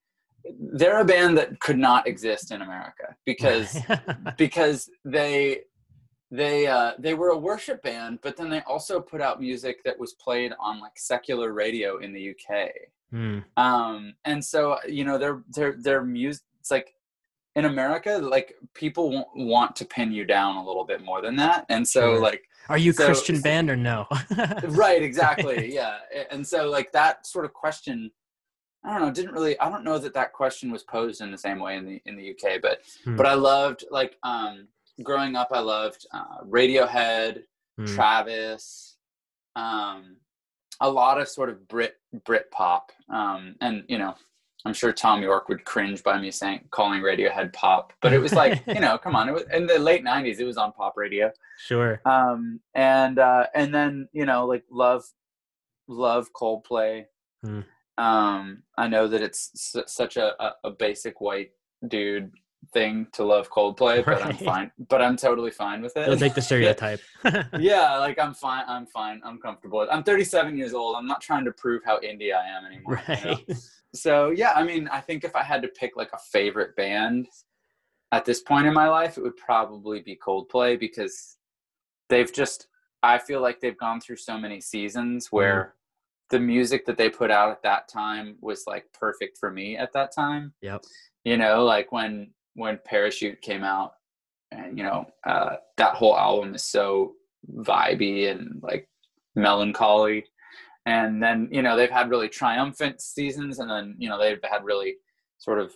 they're 0.59 1.01
a 1.01 1.05
band 1.05 1.37
that 1.39 1.61
could 1.61 1.79
not 1.79 2.07
exist 2.07 2.51
in 2.51 2.63
America 2.63 3.15
because 3.27 3.79
because 4.39 4.89
they 5.05 5.61
they 6.31 6.67
uh, 6.67 6.93
they 6.99 7.15
were 7.15 7.31
a 7.31 7.37
worship 7.39 7.83
band, 7.83 8.21
but 8.23 8.37
then 8.37 8.51
they 8.51 8.61
also 8.63 9.01
put 9.01 9.21
out 9.21 9.41
music 9.41 9.83
that 9.85 9.99
was 9.99 10.13
played 10.15 10.53
on 10.61 10.81
like 10.81 10.99
secular 10.99 11.53
radio 11.53 11.99
in 11.99 12.13
the 12.13 12.31
UK. 12.31 12.71
Mm. 13.13 13.45
Um, 13.57 14.15
and 14.25 14.45
so 14.45 14.79
you 14.89 15.05
know 15.05 15.19
their 15.19 15.43
their 15.55 15.73
their 15.73 16.03
music. 16.05 16.45
It's 16.61 16.71
like 16.71 16.95
in 17.57 17.65
America, 17.65 18.19
like 18.23 18.55
people 18.75 19.11
w- 19.11 19.49
want 19.49 19.75
to 19.77 19.85
pin 19.85 20.13
you 20.13 20.25
down 20.25 20.57
a 20.57 20.65
little 20.65 20.85
bit 20.85 21.03
more 21.03 21.21
than 21.21 21.35
that, 21.37 21.67
and 21.69 21.87
so 21.87 22.13
like 22.13 22.43
Are 22.69 22.79
you 22.79 22.93
So- 22.93 23.07
Christian 23.07 23.41
band 23.41 23.69
or 23.69 23.77
no? 23.77 24.07
right 24.69 25.03
exactly 25.03 25.75
yeah 25.75 25.99
and 26.31 26.47
so 26.47 26.69
like 26.71 26.93
that 26.93 27.27
sort 27.27 27.45
of 27.45 27.53
question 27.53 28.11
i 28.85 28.93
don't 28.93 29.03
know 29.03 29.11
didn't 29.13 29.33
really 29.33 29.59
i 29.59 29.69
don't 29.69 29.83
know 29.85 29.99
that 29.99 30.15
that 30.15 30.33
question 30.33 30.71
was 30.71 30.83
posed 30.85 31.21
in 31.21 31.31
the 31.33 31.39
same 31.39 31.59
way 31.59 31.77
in 31.77 31.85
the 31.85 32.01
in 32.07 32.17
the 32.17 32.31
uk 32.31 32.63
but 32.63 32.81
Hmm. 33.05 33.17
but 33.17 33.27
i 33.27 33.35
loved 33.35 33.85
like 33.91 34.17
um 34.23 34.69
growing 35.03 35.37
up 35.37 35.49
i 35.53 35.59
loved 35.61 36.07
uh, 36.13 36.39
radiohead 36.45 37.43
Hmm. 37.79 37.87
travis 37.87 38.97
um 39.57 40.17
a 40.81 40.91
lot 40.91 41.21
of 41.21 41.29
sort 41.29 41.49
of 41.49 41.67
brit 41.69 41.95
brit 42.25 42.51
pop 42.51 42.93
um 43.09 43.55
and 43.61 43.85
you 43.89 43.97
know 43.97 44.15
i'm 44.67 44.75
sure 44.75 44.93
thom 44.93 45.23
yorke 45.23 45.49
would 45.49 45.65
cringe 45.65 46.03
by 46.03 46.21
me 46.21 46.31
saying 46.31 46.61
calling 46.71 47.01
radiohead 47.01 47.53
pop 47.53 47.93
but 48.03 48.13
it 48.13 48.19
was 48.19 48.33
like 48.35 48.63
you 48.67 48.81
know 48.81 48.99
come 48.99 49.17
on 49.17 49.29
it 49.29 49.33
was 49.33 49.45
in 49.53 49.67
the 49.67 49.79
late 49.79 50.05
90s 50.05 50.39
it 50.41 50.45
was 50.45 50.57
on 50.59 50.73
pop 50.73 50.95
radio 50.97 51.31
Sure. 51.59 52.01
um 52.05 52.61
and 52.75 53.19
uh 53.19 53.47
and 53.55 53.75
then 53.75 54.09
you 54.13 54.27
know 54.27 54.47
like 54.47 54.65
love 54.71 55.05
love 55.89 56.29
coldplay 56.33 57.05
Hmm. 57.43 57.61
um 57.97 58.63
i 58.77 58.87
know 58.87 59.09
that 59.09 59.23
it's 59.23 59.51
s- 59.77 59.91
such 59.93 60.17
a, 60.19 60.35
a 60.43 60.55
a 60.65 60.71
basic 60.71 61.21
white 61.23 61.53
dude 61.89 62.31
thing 62.73 63.07
to 63.13 63.25
love 63.25 63.51
coldplay 63.51 64.05
but 64.05 64.23
i'm 64.23 64.37
fine 64.37 64.71
but 64.89 65.03
i'm 65.03 65.17
totally 65.17 65.51
fine 65.51 65.83
with 65.83 65.97
it 65.97 66.19
take 66.19 66.35
the 66.35 66.43
stereotype. 66.51 67.01
yeah 67.59 67.97
like 67.99 68.19
i'm 68.19 68.35
fine 68.35 68.65
i'm 68.69 68.87
fine 68.87 69.21
i'm 69.25 69.39
comfortable 69.39 69.87
i'm 69.91 70.05
37 70.05 70.57
years 70.57 70.73
old 70.73 70.95
i'm 70.97 71.07
not 71.07 71.21
trying 71.21 71.45
to 71.45 71.53
prove 71.53 71.83
how 71.85 71.99
indie 72.01 72.35
i 72.35 72.47
am 72.47 72.65
anymore 72.65 73.03
you 73.09 73.15
know? 73.15 73.39
right. 73.49 73.57
so 73.95 74.31
yeah 74.31 74.53
i 74.55 74.63
mean 74.63 74.89
i 74.89 75.01
think 75.01 75.25
if 75.25 75.35
i 75.35 75.43
had 75.43 75.63
to 75.63 75.69
pick 75.69 75.97
like 75.97 76.11
a 76.13 76.19
favorite 76.31 76.77
band 76.77 77.27
at 78.13 78.25
this 78.25 78.41
point 78.41 78.67
in 78.67 78.75
my 78.75 78.89
life 78.89 79.17
it 79.17 79.23
would 79.23 79.37
probably 79.37 80.01
be 80.01 80.17
coldplay 80.17 80.79
because 80.79 81.39
they've 82.09 82.33
just 82.33 82.69
i 83.03 83.19
feel 83.19 83.41
like 83.41 83.61
they've 83.61 83.79
gone 83.79 84.01
through 84.01 84.17
so 84.17 84.39
many 84.39 84.61
seasons 84.61 85.27
mm. 85.27 85.33
where 85.33 85.75
the 86.29 86.39
music 86.39 86.87
that 86.87 86.97
they 86.97 87.11
put 87.11 87.33
out 87.33 87.51
at 87.51 87.63
that 87.63 87.89
time 87.89 88.37
was 88.41 88.63
like 88.69 88.85
perfect 88.93 89.37
for 89.39 89.51
me 89.51 89.77
at 89.77 89.93
that 89.93 90.15
time 90.15 90.53
Yep. 90.63 90.85
you 91.25 91.37
know 91.37 91.65
like 91.65 91.91
when 91.91 92.31
when 92.61 92.79
parachute 92.85 93.41
came 93.41 93.65
out 93.65 93.95
and 94.53 94.77
you 94.77 94.85
know 94.85 95.07
uh 95.27 95.57
that 95.79 95.95
whole 95.95 96.17
album 96.17 96.55
is 96.55 96.63
so 96.63 97.13
vibey 97.61 98.31
and 98.31 98.61
like 98.63 98.87
melancholy 99.35 100.25
and 100.87 101.23
then 101.23 101.49
you 101.51 101.63
know 101.63 101.75
they've 101.77 101.91
had 101.99 102.11
really 102.11 102.29
triumphant 102.29 103.01
seasons 103.01 103.61
and 103.61 103.71
then 103.71 103.95
you 103.99 104.09
know 104.11 104.19
they've 104.19 104.45
had 104.45 104.63
really 104.63 104.97
sort 105.39 105.59
of 105.59 105.73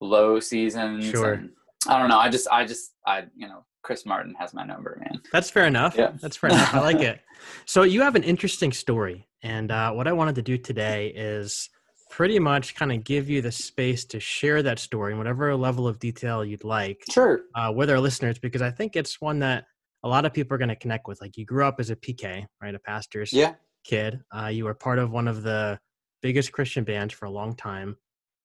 low 0.00 0.38
seasons 0.38 1.04
Sure. 1.06 1.32
and 1.32 1.50
i 1.88 1.98
don't 1.98 2.10
know 2.10 2.18
i 2.18 2.28
just 2.28 2.46
i 2.52 2.64
just 2.64 2.92
i 3.06 3.24
you 3.34 3.48
know 3.48 3.64
chris 3.82 4.04
martin 4.04 4.34
has 4.38 4.52
my 4.52 4.64
number 4.66 4.98
man 5.00 5.20
That's 5.32 5.48
fair 5.50 5.66
enough. 5.66 5.94
Yeah. 5.96 6.12
That's 6.20 6.36
fair 6.36 6.50
enough. 6.50 6.74
I 6.74 6.80
like 6.80 7.00
it. 7.12 7.20
So 7.64 7.84
you 7.84 8.02
have 8.02 8.16
an 8.16 8.24
interesting 8.24 8.72
story, 8.72 9.26
and 9.42 9.70
uh, 9.70 9.92
what 9.92 10.06
I 10.08 10.12
wanted 10.12 10.34
to 10.34 10.42
do 10.42 10.58
today 10.58 11.08
is 11.14 11.70
pretty 12.10 12.38
much 12.38 12.74
kind 12.74 12.92
of 12.92 13.04
give 13.04 13.28
you 13.28 13.40
the 13.42 13.52
space 13.52 14.04
to 14.06 14.18
share 14.20 14.62
that 14.62 14.78
story 14.78 15.12
in 15.12 15.18
whatever 15.18 15.54
level 15.56 15.86
of 15.86 15.98
detail 15.98 16.44
you'd 16.44 16.64
like 16.64 17.02
sure 17.10 17.42
uh, 17.54 17.72
with 17.74 17.90
our 17.90 18.00
listeners, 18.00 18.38
because 18.38 18.62
I 18.62 18.70
think 18.70 18.96
it's 18.96 19.20
one 19.20 19.38
that 19.40 19.64
a 20.04 20.08
lot 20.08 20.24
of 20.24 20.32
people 20.32 20.54
are 20.54 20.58
going 20.58 20.68
to 20.68 20.76
connect 20.76 21.08
with. 21.08 21.20
Like 21.20 21.36
you 21.36 21.44
grew 21.44 21.64
up 21.64 21.76
as 21.80 21.90
a 21.90 21.96
PK, 21.96 22.46
right, 22.62 22.74
a 22.74 22.78
pastor's 22.78 23.32
yeah 23.32 23.54
kid. 23.84 24.20
Uh, 24.36 24.46
you 24.46 24.64
were 24.64 24.74
part 24.74 24.98
of 24.98 25.10
one 25.10 25.28
of 25.28 25.42
the 25.42 25.78
biggest 26.22 26.52
Christian 26.52 26.84
bands 26.84 27.14
for 27.14 27.26
a 27.26 27.30
long 27.30 27.54
time. 27.56 27.96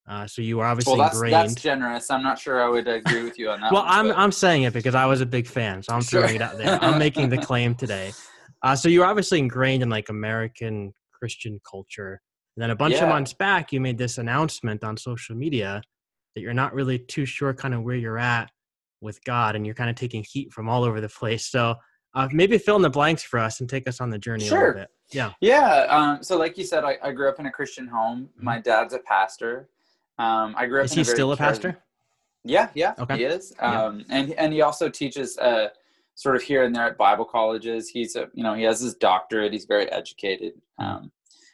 Uh, 0.07 0.27
so 0.27 0.41
you 0.41 0.57
were 0.57 0.65
obviously 0.65 0.93
well 0.93 1.01
that's 1.03 1.15
ingrained. 1.15 1.33
that's 1.33 1.55
generous 1.55 2.11
i'm 2.11 2.21
not 2.21 2.37
sure 2.37 2.61
i 2.61 2.67
would 2.67 2.89
agree 2.89 3.23
with 3.23 3.39
you 3.39 3.49
on 3.49 3.61
that 3.61 3.71
well, 3.71 3.83
one, 3.83 3.91
I'm 3.93 4.07
but- 4.09 4.17
I'm 4.17 4.33
saying 4.33 4.63
it 4.63 4.73
because 4.73 4.95
I 4.95 5.05
was 5.05 5.21
a 5.21 5.25
big 5.25 5.47
fan, 5.47 5.81
so 5.81 5.93
I'm 5.93 6.01
Sure. 6.01 6.19
throwing 6.21 6.35
it 6.35 6.41
out 6.41 6.57
there. 6.57 6.77
I'm 6.83 6.99
making 6.99 7.29
the 7.29 7.37
claim 7.37 7.73
today. 7.73 8.11
Uh, 8.61 8.75
so 8.75 8.89
you're 8.89 9.05
obviously 9.05 9.39
ingrained 9.39 9.81
in 9.81 9.89
like 9.89 10.09
American 10.09 10.93
Christian 11.13 11.59
culture. 11.69 12.21
And 12.55 12.61
then 12.61 12.69
a 12.69 12.75
bunch 12.75 12.95
of 12.95 13.09
months 13.09 13.33
back, 13.33 13.73
you 13.73 13.81
made 13.81 13.97
this 13.97 14.17
announcement 14.19 14.83
on 14.83 14.95
social 14.95 15.35
media 15.35 15.81
that 16.35 16.41
you're 16.41 16.53
not 16.53 16.73
really 16.73 16.99
too 16.99 17.25
sure 17.25 17.53
kind 17.53 17.73
of 17.73 17.83
where 17.83 17.95
you're 17.95 18.19
at 18.19 18.51
with 19.01 19.23
God, 19.23 19.55
and 19.55 19.65
you're 19.65 19.75
kind 19.75 19.89
of 19.89 19.95
taking 19.95 20.23
heat 20.27 20.53
from 20.53 20.69
all 20.69 20.83
over 20.83 21.01
the 21.01 21.09
place. 21.09 21.47
So 21.47 21.75
uh, 22.15 22.27
maybe 22.31 22.57
fill 22.57 22.75
in 22.75 22.81
the 22.81 22.89
blanks 22.89 23.23
for 23.23 23.39
us 23.39 23.59
and 23.59 23.69
take 23.69 23.87
us 23.87 23.99
on 23.99 24.09
the 24.09 24.19
journey 24.19 24.47
a 24.47 24.51
little 24.51 24.73
bit. 24.73 24.87
Yeah. 25.11 25.31
Yeah. 25.41 25.85
Um, 25.89 26.23
so, 26.23 26.37
like 26.37 26.57
you 26.57 26.63
said, 26.63 26.83
I, 26.83 26.97
I 27.03 27.11
grew 27.11 27.27
up 27.27 27.39
in 27.39 27.47
a 27.47 27.51
Christian 27.51 27.87
home. 27.87 28.29
Mhm. 28.39 28.43
My 28.43 28.59
dad's 28.59 28.93
a 28.93 28.99
pastor. 28.99 29.69
Um, 30.19 30.53
I 30.57 30.67
grew 30.67 30.79
up. 30.79 30.85
Is 30.85 30.91
in 30.93 30.99
he 30.99 31.03
very 31.03 31.15
still 31.15 31.31
a 31.31 31.37
pastor? 31.37 31.77
Yeah, 32.43 32.69
yeah, 32.73 32.93
Okay. 32.99 33.17
he 33.17 33.23
is. 33.23 33.53
Yeah. 33.57 33.85
Um, 33.85 34.05
and 34.09 34.33
and 34.33 34.53
he 34.53 34.61
also 34.61 34.89
teaches 34.89 35.37
uh, 35.37 35.69
sort 36.15 36.35
of 36.35 36.41
here 36.41 36.63
and 36.63 36.75
there 36.75 36.85
at 36.85 36.97
Bible 36.97 37.25
colleges. 37.25 37.89
He's 37.89 38.15
a 38.15 38.29
you 38.33 38.43
know 38.43 38.53
he 38.53 38.63
has 38.63 38.79
his 38.79 38.95
doctorate. 38.95 39.53
He's 39.53 39.65
very 39.65 39.91
educated. 39.91 40.53
Hmm. 40.79 40.85
Um, 40.85 41.11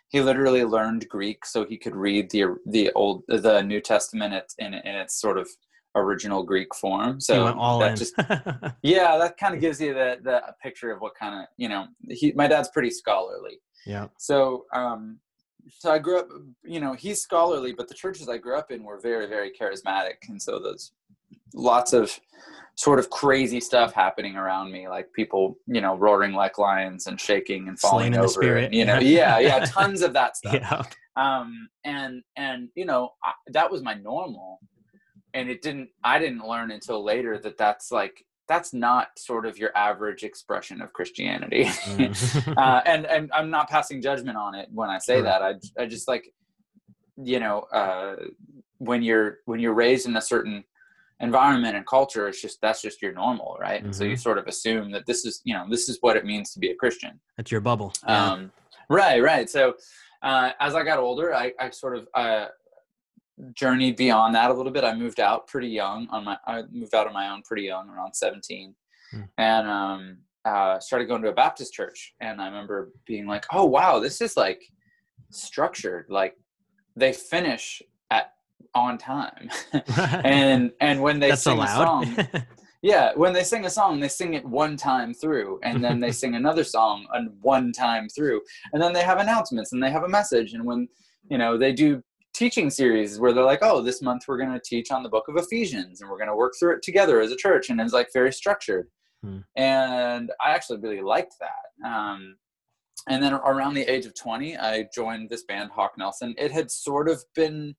he 0.09 0.21
literally 0.21 0.63
learned 0.65 1.07
Greek 1.07 1.45
so 1.45 1.65
he 1.65 1.77
could 1.77 1.95
read 1.95 2.29
the 2.31 2.55
the 2.65 2.91
old 2.93 3.23
the 3.27 3.61
New 3.61 3.79
Testament 3.79 4.33
in 4.57 4.73
in 4.73 4.95
its 4.95 5.19
sort 5.19 5.37
of 5.37 5.47
original 5.95 6.43
Greek 6.43 6.73
form. 6.75 7.19
So 7.19 7.35
he 7.35 7.43
went 7.43 7.57
all 7.57 7.79
that 7.79 7.91
in. 7.91 7.95
just 7.95 8.13
yeah, 8.81 9.17
that 9.17 9.37
kind 9.37 9.53
of 9.53 9.61
gives 9.61 9.79
you 9.79 9.93
the 9.93 10.17
the 10.23 10.41
picture 10.61 10.91
of 10.91 10.99
what 11.01 11.13
kind 11.15 11.41
of 11.41 11.47
you 11.57 11.69
know. 11.69 11.87
He 12.09 12.33
my 12.33 12.47
dad's 12.47 12.69
pretty 12.69 12.89
scholarly. 12.89 13.59
yeah. 13.85 14.07
So, 14.17 14.65
um, 14.73 15.19
so 15.77 15.91
I 15.91 15.99
grew 15.99 16.19
up, 16.19 16.27
you 16.63 16.79
know, 16.79 16.93
he's 16.93 17.21
scholarly, 17.21 17.73
but 17.73 17.87
the 17.87 17.93
churches 17.93 18.27
I 18.27 18.37
grew 18.37 18.57
up 18.57 18.71
in 18.71 18.83
were 18.83 18.99
very, 18.99 19.27
very 19.27 19.51
charismatic, 19.51 20.27
and 20.27 20.41
so 20.41 20.59
there's 20.59 20.91
lots 21.53 21.93
of 21.93 22.19
sort 22.75 22.97
of 22.97 23.09
crazy 23.09 23.59
stuff 23.59 23.93
happening 23.93 24.37
around 24.37 24.71
me, 24.71 24.87
like 24.87 25.11
people, 25.11 25.57
you 25.67 25.81
know, 25.81 25.97
roaring 25.97 26.31
like 26.31 26.57
lions 26.57 27.07
and 27.07 27.19
shaking 27.19 27.67
and 27.67 27.77
falling 27.77 28.13
Slain 28.13 28.19
over, 28.19 28.27
spirit, 28.29 28.65
and, 28.65 28.73
you 28.73 28.85
know, 28.85 28.99
yeah. 28.99 29.37
yeah, 29.37 29.57
yeah, 29.57 29.65
tons 29.65 30.01
of 30.01 30.13
that 30.13 30.37
stuff. 30.37 30.53
Yeah. 30.53 30.83
Um, 31.17 31.67
and 31.83 32.23
and 32.37 32.69
you 32.75 32.85
know, 32.85 33.09
I, 33.23 33.33
that 33.47 33.69
was 33.69 33.81
my 33.83 33.95
normal, 33.95 34.59
and 35.33 35.49
it 35.49 35.61
didn't. 35.61 35.89
I 36.03 36.19
didn't 36.19 36.47
learn 36.47 36.71
until 36.71 37.03
later 37.03 37.37
that 37.39 37.57
that's 37.57 37.91
like 37.91 38.25
that's 38.47 38.73
not 38.73 39.09
sort 39.17 39.45
of 39.45 39.57
your 39.57 39.75
average 39.77 40.23
expression 40.23 40.81
of 40.81 40.93
Christianity. 40.93 41.65
Mm. 41.89 42.57
uh, 42.57 42.81
and 42.85 43.05
and 43.05 43.29
I'm 43.33 43.49
not 43.49 43.69
passing 43.69 44.01
judgment 44.01 44.37
on 44.37 44.55
it 44.55 44.69
when 44.71 44.89
I 44.89 44.99
say 44.99 45.15
Sure. 45.15 45.23
that. 45.23 45.41
I 45.41 45.55
I 45.77 45.85
just 45.85 46.07
like, 46.07 46.31
you 47.17 47.39
know, 47.41 47.59
uh, 47.73 48.15
when 48.77 49.03
you're 49.03 49.39
when 49.45 49.59
you're 49.59 49.73
raised 49.73 50.07
in 50.07 50.15
a 50.15 50.21
certain 50.21 50.63
environment 51.21 51.75
and 51.75 51.85
culture, 51.85 52.27
it's 52.27 52.41
just 52.41 52.59
that's 52.61 52.81
just 52.81 53.01
your 53.01 53.11
normal, 53.13 53.57
right? 53.59 53.83
And 53.83 53.93
so 53.95 54.03
you 54.03 54.13
Mhm. 54.15 54.19
sort 54.19 54.37
of 54.37 54.47
assume 54.47 54.91
that 54.91 55.05
this 55.05 55.25
is 55.25 55.41
you 55.43 55.53
know 55.53 55.65
this 55.69 55.89
is 55.89 55.97
what 56.01 56.15
it 56.17 56.25
means 56.25 56.53
to 56.53 56.59
be 56.59 56.69
a 56.71 56.75
Christian. 56.75 57.19
That's 57.37 57.51
your 57.51 57.61
bubble. 57.61 57.93
Yeah. 58.07 58.31
Um, 58.31 58.51
right, 58.89 59.21
right. 59.21 59.49
So 59.49 59.75
uh, 60.21 60.51
as 60.59 60.75
I 60.75 60.83
got 60.83 60.99
older, 60.99 61.33
I, 61.33 61.53
I 61.59 61.69
sort 61.69 61.97
of 61.97 62.07
uh, 62.13 62.47
journeyed 63.53 63.95
beyond 63.95 64.35
that 64.35 64.51
a 64.51 64.53
little 64.53 64.71
bit. 64.71 64.83
I 64.83 64.93
moved 64.93 65.19
out 65.19 65.47
pretty 65.47 65.69
young 65.69 66.07
on 66.09 66.23
my. 66.25 66.37
I 66.47 66.63
moved 66.71 66.93
out 66.95 67.07
on 67.07 67.13
my 67.13 67.29
own 67.29 67.41
pretty 67.43 67.63
young, 67.63 67.89
around 67.89 68.13
seventeen, 68.13 68.75
Hmm. 69.11 69.21
and 69.37 69.67
um, 69.67 70.17
uh, 70.45 70.79
started 70.79 71.05
going 71.07 71.21
to 71.23 71.29
a 71.29 71.33
Baptist 71.33 71.73
church. 71.73 72.13
And 72.21 72.41
I 72.41 72.45
remember 72.47 72.91
being 73.05 73.27
like, 73.27 73.45
"Oh 73.51 73.65
wow, 73.65 73.99
this 73.99 74.21
is 74.21 74.35
like 74.37 74.61
structured. 75.31 76.05
Like 76.09 76.35
they 76.95 77.13
finish 77.13 77.81
on 78.75 78.97
time." 78.97 79.49
and 80.23 80.71
and 80.81 81.01
when 81.01 81.19
they 81.19 81.29
That's 81.29 81.43
sing 81.43 81.57
allowed. 81.57 82.03
a 82.03 82.15
song, 82.15 82.27
yeah, 82.81 83.11
when 83.15 83.33
they 83.33 83.43
sing 83.43 83.65
a 83.65 83.69
song, 83.69 83.99
they 83.99 84.07
sing 84.07 84.33
it 84.33 84.45
one 84.45 84.77
time 84.77 85.13
through, 85.13 85.59
and 85.63 85.83
then 85.83 85.99
they 85.99 86.11
sing 86.11 86.35
another 86.35 86.63
song 86.63 87.07
and 87.13 87.31
one 87.41 87.71
time 87.71 88.07
through, 88.09 88.41
and 88.73 88.81
then 88.81 88.93
they 88.93 89.03
have 89.03 89.19
announcements 89.19 89.73
and 89.73 89.81
they 89.81 89.91
have 89.91 90.03
a 90.03 90.09
message. 90.09 90.53
And 90.53 90.65
when 90.65 90.87
you 91.29 91.37
know 91.37 91.57
they 91.57 91.73
do 91.73 92.01
teaching 92.33 92.69
series 92.69 93.19
where 93.19 93.33
they're 93.33 93.43
like, 93.43 93.59
"Oh, 93.61 93.81
this 93.81 94.01
month 94.01 94.23
we're 94.27 94.37
going 94.37 94.53
to 94.53 94.61
teach 94.63 94.91
on 94.91 95.03
the 95.03 95.09
book 95.09 95.27
of 95.27 95.35
Ephesians, 95.37 96.01
and 96.01 96.09
we're 96.09 96.17
going 96.17 96.29
to 96.29 96.35
work 96.35 96.53
through 96.59 96.75
it 96.75 96.83
together 96.83 97.19
as 97.19 97.31
a 97.31 97.35
church," 97.35 97.69
and 97.69 97.81
it's 97.81 97.93
like 97.93 98.09
very 98.13 98.31
structured. 98.31 98.87
Hmm. 99.23 99.39
And 99.55 100.31
I 100.43 100.51
actually 100.51 100.79
really 100.79 101.01
liked 101.01 101.35
that. 101.39 101.89
Um, 101.89 102.37
and 103.07 103.23
then 103.23 103.33
around 103.33 103.73
the 103.73 103.89
age 103.91 104.05
of 104.05 104.13
20, 104.15 104.57
I 104.57 104.87
joined 104.93 105.29
this 105.29 105.43
band, 105.43 105.71
Hawk 105.71 105.93
Nelson. 105.97 106.35
It 106.37 106.51
had 106.51 106.69
sort 106.69 107.09
of 107.09 107.23
been 107.35 107.75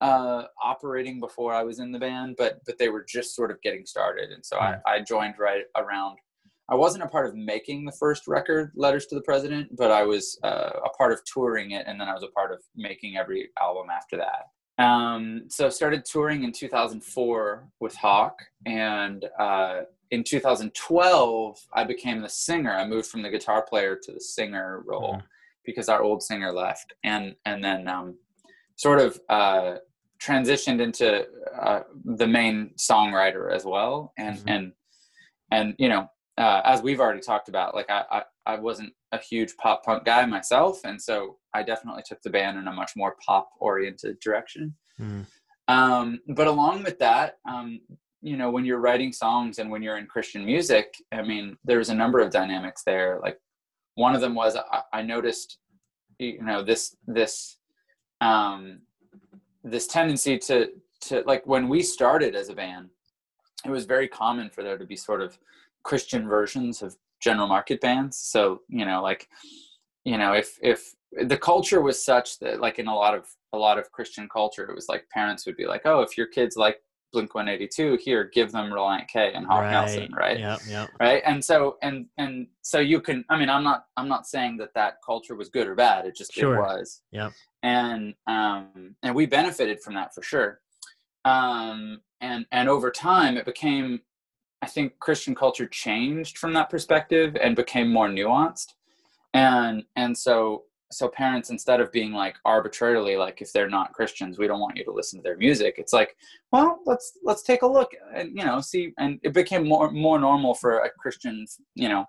uh, 0.00 0.44
operating 0.62 1.20
before 1.20 1.52
I 1.52 1.62
was 1.62 1.78
in 1.80 1.92
the 1.92 1.98
band, 1.98 2.36
but 2.38 2.64
but 2.64 2.78
they 2.78 2.88
were 2.88 3.04
just 3.04 3.34
sort 3.34 3.50
of 3.50 3.60
getting 3.62 3.84
started, 3.86 4.30
and 4.30 4.44
so 4.44 4.58
I, 4.58 4.76
I 4.86 5.00
joined 5.00 5.34
right 5.38 5.64
around. 5.76 6.18
I 6.70 6.74
wasn't 6.74 7.02
a 7.02 7.08
part 7.08 7.26
of 7.26 7.34
making 7.34 7.86
the 7.86 7.92
first 7.92 8.28
record, 8.28 8.72
Letters 8.76 9.06
to 9.06 9.14
the 9.14 9.22
President, 9.22 9.74
but 9.74 9.90
I 9.90 10.02
was 10.02 10.38
uh, 10.44 10.70
a 10.84 10.90
part 10.90 11.12
of 11.12 11.24
touring 11.24 11.70
it, 11.70 11.86
and 11.86 11.98
then 11.98 12.08
I 12.08 12.14
was 12.14 12.22
a 12.22 12.28
part 12.28 12.52
of 12.52 12.60
making 12.76 13.16
every 13.16 13.48
album 13.60 13.86
after 13.90 14.18
that. 14.18 14.82
Um, 14.82 15.44
so 15.48 15.70
started 15.70 16.04
touring 16.04 16.44
in 16.44 16.52
2004 16.52 17.68
with 17.80 17.94
Hawk, 17.96 18.38
and 18.66 19.24
uh, 19.38 19.80
in 20.10 20.22
2012, 20.22 21.58
I 21.72 21.84
became 21.84 22.20
the 22.20 22.28
singer. 22.28 22.72
I 22.72 22.86
moved 22.86 23.08
from 23.08 23.22
the 23.22 23.30
guitar 23.30 23.62
player 23.62 23.98
to 24.02 24.12
the 24.12 24.20
singer 24.20 24.82
role 24.86 25.14
mm. 25.14 25.22
because 25.64 25.88
our 25.88 26.02
old 26.02 26.22
singer 26.22 26.52
left, 26.52 26.92
and 27.02 27.34
and 27.44 27.64
then 27.64 27.88
um, 27.88 28.14
sort 28.76 29.00
of 29.00 29.20
uh, 29.28 29.76
transitioned 30.22 30.80
into 30.80 31.26
uh, 31.60 31.80
the 32.04 32.26
main 32.26 32.70
songwriter 32.78 33.52
as 33.52 33.64
well. 33.64 34.12
And 34.18 34.38
mm-hmm. 34.38 34.48
and 34.48 34.72
and 35.50 35.74
you 35.78 35.88
know, 35.88 36.08
uh, 36.36 36.62
as 36.64 36.82
we've 36.82 37.00
already 37.00 37.20
talked 37.20 37.48
about, 37.48 37.74
like 37.74 37.90
I, 37.90 38.04
I 38.10 38.22
I 38.46 38.58
wasn't 38.58 38.92
a 39.12 39.18
huge 39.18 39.56
pop 39.56 39.84
punk 39.84 40.04
guy 40.04 40.24
myself, 40.26 40.80
and 40.84 41.00
so 41.00 41.38
I 41.54 41.62
definitely 41.62 42.02
took 42.06 42.22
the 42.22 42.30
band 42.30 42.58
in 42.58 42.68
a 42.68 42.72
much 42.72 42.92
more 42.96 43.16
pop 43.24 43.50
oriented 43.60 44.20
direction. 44.20 44.74
Mm. 45.00 45.26
Um, 45.68 46.20
but 46.28 46.46
along 46.46 46.82
with 46.82 46.98
that, 46.98 47.36
um, 47.48 47.80
you 48.22 48.36
know 48.36 48.50
when 48.50 48.64
you're 48.64 48.78
writing 48.78 49.12
songs 49.12 49.58
and 49.58 49.70
when 49.70 49.82
you're 49.82 49.98
in 49.98 50.06
christian 50.06 50.44
music 50.44 50.94
i 51.12 51.22
mean 51.22 51.56
there's 51.64 51.88
a 51.88 51.94
number 51.94 52.20
of 52.20 52.30
dynamics 52.30 52.82
there 52.84 53.20
like 53.22 53.38
one 53.94 54.14
of 54.14 54.20
them 54.20 54.34
was 54.34 54.56
i, 54.56 54.82
I 54.92 55.02
noticed 55.02 55.58
you 56.18 56.42
know 56.42 56.62
this 56.62 56.96
this 57.06 57.58
um 58.20 58.80
this 59.70 59.86
tendency 59.86 60.38
to 60.38 60.68
to 61.00 61.22
like 61.26 61.46
when 61.46 61.68
we 61.68 61.82
started 61.82 62.34
as 62.34 62.48
a 62.48 62.54
band 62.54 62.88
it 63.64 63.70
was 63.70 63.84
very 63.84 64.08
common 64.08 64.50
for 64.50 64.62
there 64.62 64.78
to 64.78 64.84
be 64.84 64.96
sort 64.96 65.20
of 65.20 65.38
christian 65.84 66.28
versions 66.28 66.82
of 66.82 66.96
general 67.20 67.48
market 67.48 67.80
bands. 67.80 68.16
So 68.16 68.62
you 68.68 68.84
know 68.84 69.02
like 69.02 69.28
you 70.04 70.18
know 70.18 70.32
if 70.32 70.58
if 70.62 70.94
the 71.26 71.36
culture 71.36 71.80
was 71.80 72.02
such 72.02 72.38
that 72.40 72.60
like 72.60 72.78
in 72.78 72.86
a 72.86 72.94
lot 72.94 73.14
of 73.14 73.26
a 73.52 73.58
lot 73.58 73.78
of 73.78 73.90
christian 73.90 74.28
culture 74.28 74.68
it 74.68 74.74
was 74.74 74.88
like 74.88 75.08
parents 75.08 75.46
would 75.46 75.56
be 75.56 75.66
like 75.66 75.82
oh 75.86 76.00
if 76.02 76.18
your 76.18 76.26
kids 76.26 76.56
like 76.56 76.82
Blink 77.12 77.34
182 77.34 77.98
here 78.02 78.24
give 78.24 78.52
them 78.52 78.70
Relient 78.70 79.08
K 79.08 79.32
and 79.34 79.46
Hawk 79.46 79.62
right. 79.62 79.70
Nelson 79.70 80.12
right? 80.14 80.38
Yeah 80.38 80.58
yeah 80.68 80.86
right? 81.00 81.22
And 81.24 81.44
so 81.44 81.78
and 81.82 82.06
and 82.18 82.46
so 82.62 82.78
you 82.78 83.00
can 83.00 83.24
I 83.30 83.38
mean 83.38 83.48
I'm 83.48 83.64
not 83.64 83.86
I'm 83.96 84.08
not 84.08 84.26
saying 84.26 84.58
that 84.58 84.74
that 84.74 84.98
culture 85.04 85.34
was 85.34 85.48
good 85.48 85.66
or 85.66 85.74
bad 85.74 86.06
it 86.06 86.16
just 86.16 86.32
sure. 86.32 86.56
it 86.56 86.60
was. 86.60 87.02
Yeah 87.10 87.30
and 87.62 88.14
um 88.26 88.94
and 89.02 89.14
we 89.14 89.26
benefited 89.26 89.80
from 89.80 89.94
that 89.94 90.14
for 90.14 90.22
sure. 90.22 90.60
Um 91.24 92.00
and 92.20 92.46
and 92.52 92.68
over 92.68 92.90
time 92.90 93.36
it 93.36 93.46
became 93.46 94.00
I 94.60 94.66
think 94.66 94.98
Christian 94.98 95.34
culture 95.34 95.66
changed 95.66 96.38
from 96.38 96.52
that 96.54 96.68
perspective 96.68 97.36
and 97.40 97.54
became 97.54 97.92
more 97.92 98.08
nuanced. 98.08 98.74
And 99.34 99.84
and 99.96 100.16
so 100.16 100.64
so 100.90 101.08
parents 101.08 101.50
instead 101.50 101.80
of 101.80 101.92
being 101.92 102.12
like 102.12 102.36
arbitrarily 102.44 103.16
like 103.16 103.42
if 103.42 103.52
they're 103.52 103.68
not 103.68 103.92
christians 103.92 104.38
we 104.38 104.46
don't 104.46 104.60
want 104.60 104.76
you 104.76 104.84
to 104.84 104.92
listen 104.92 105.18
to 105.18 105.22
their 105.22 105.36
music 105.36 105.74
it's 105.78 105.92
like 105.92 106.16
well 106.52 106.80
let's 106.86 107.18
let's 107.22 107.42
take 107.42 107.62
a 107.62 107.66
look 107.66 107.90
and 108.14 108.36
you 108.36 108.44
know 108.44 108.60
see 108.60 108.92
and 108.98 109.18
it 109.22 109.34
became 109.34 109.66
more 109.66 109.90
more 109.90 110.18
normal 110.18 110.54
for 110.54 110.78
a 110.80 110.90
christian 110.98 111.44
you 111.74 111.88
know 111.88 112.04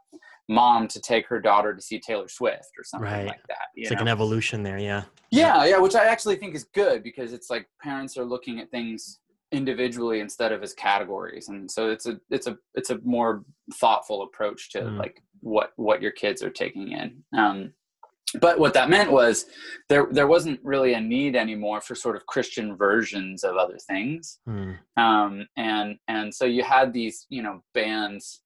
mom 0.48 0.88
to 0.88 1.00
take 1.00 1.28
her 1.28 1.40
daughter 1.40 1.76
to 1.76 1.82
see 1.82 2.00
taylor 2.00 2.28
swift 2.28 2.72
or 2.78 2.84
something 2.84 3.10
right. 3.10 3.28
like 3.28 3.42
that 3.48 3.68
it's 3.76 3.90
know? 3.90 3.96
like 3.96 4.02
an 4.02 4.08
evolution 4.08 4.64
there 4.64 4.80
yeah 4.80 5.04
yeah 5.32 5.66
yeah 5.66 5.78
which 5.78 5.96
i 5.96 6.06
actually 6.06 6.36
think 6.36 6.56
is 6.56 6.64
good 6.74 7.04
because 7.04 7.34
it's 7.34 7.50
like 7.50 7.68
parents 7.82 8.18
are 8.18 8.26
looking 8.26 8.60
at 8.60 8.72
things 8.72 9.20
individually 9.52 10.20
instead 10.20 10.52
of 10.52 10.62
as 10.62 10.74
categories 10.74 11.50
and 11.50 11.70
so 11.70 11.90
it's 11.90 12.06
a 12.06 12.20
it's 12.30 12.48
a 12.48 12.56
it's 12.76 12.92
a 12.92 13.00
more 13.04 13.44
thoughtful 13.76 14.22
approach 14.22 14.72
to 14.72 14.80
mm. 14.80 14.98
like 14.98 15.24
what 15.42 15.72
what 15.76 16.02
your 16.02 16.12
kids 16.12 16.44
are 16.44 16.52
taking 16.52 16.92
in 16.92 17.24
um 17.38 17.74
but 18.40 18.60
what 18.60 18.74
that 18.74 18.90
meant 18.90 19.12
was 19.12 19.46
there 19.88 20.08
there 20.12 20.28
wasn't 20.28 20.60
really 20.64 20.94
a 20.94 21.02
need 21.02 21.36
anymore 21.36 21.82
for 21.82 21.96
sort 21.96 22.16
of 22.16 22.26
Christian 22.28 22.76
versions 22.76 23.44
of 23.44 23.56
other 23.56 23.78
things, 23.88 24.40
mm. 24.48 24.78
um, 24.98 25.48
and 25.58 25.98
and 26.08 26.34
so 26.34 26.46
you 26.46 26.64
had 26.64 26.94
these 26.94 27.26
you 27.30 27.42
know 27.42 27.64
bands 27.74 28.42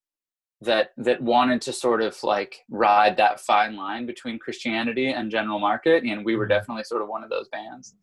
that 0.61 0.91
that 0.97 1.21
wanted 1.21 1.61
to 1.61 1.73
sort 1.73 2.01
of 2.01 2.21
like 2.23 2.61
ride 2.69 3.17
that 3.17 3.39
fine 3.39 3.75
line 3.75 4.05
between 4.05 4.39
Christianity 4.39 5.09
and 5.09 5.29
general 5.29 5.59
market, 5.59 6.03
and 6.03 6.25
we 6.25 6.35
were 6.35 6.45
hmm. 6.45 6.51
definitely 6.51 6.83
sort 6.83 7.01
of 7.01 7.09
one 7.09 7.23
of 7.23 7.29
those 7.29 7.49
bands, 7.49 7.95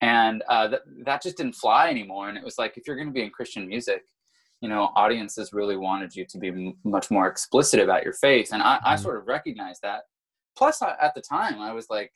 and 0.00 0.42
uh, 0.48 0.68
that 0.68 0.82
that 1.04 1.22
just 1.22 1.36
didn't 1.36 1.54
fly 1.54 1.88
anymore. 1.88 2.28
And 2.28 2.36
it 2.36 2.44
was 2.44 2.58
like 2.58 2.76
if 2.76 2.86
you're 2.86 2.96
going 2.96 3.08
to 3.08 3.14
be 3.14 3.22
in 3.22 3.30
Christian 3.30 3.66
music, 3.66 4.02
you 4.60 4.68
know, 4.68 4.90
audiences 4.94 5.52
really 5.52 5.76
wanted 5.76 6.14
you 6.14 6.26
to 6.28 6.38
be 6.38 6.48
m- 6.48 6.76
much 6.84 7.10
more 7.10 7.28
explicit 7.28 7.80
about 7.80 8.04
your 8.04 8.14
faith, 8.14 8.50
and 8.52 8.62
I, 8.62 8.76
mm. 8.76 8.80
I 8.84 8.96
hmm. 8.96 9.02
sort 9.02 9.16
of 9.16 9.26
recognized 9.26 9.80
that 9.82 10.02
plus 10.56 10.82
I, 10.82 10.94
at 11.00 11.14
the 11.14 11.20
time 11.20 11.60
i 11.60 11.72
was 11.72 11.86
like 11.90 12.12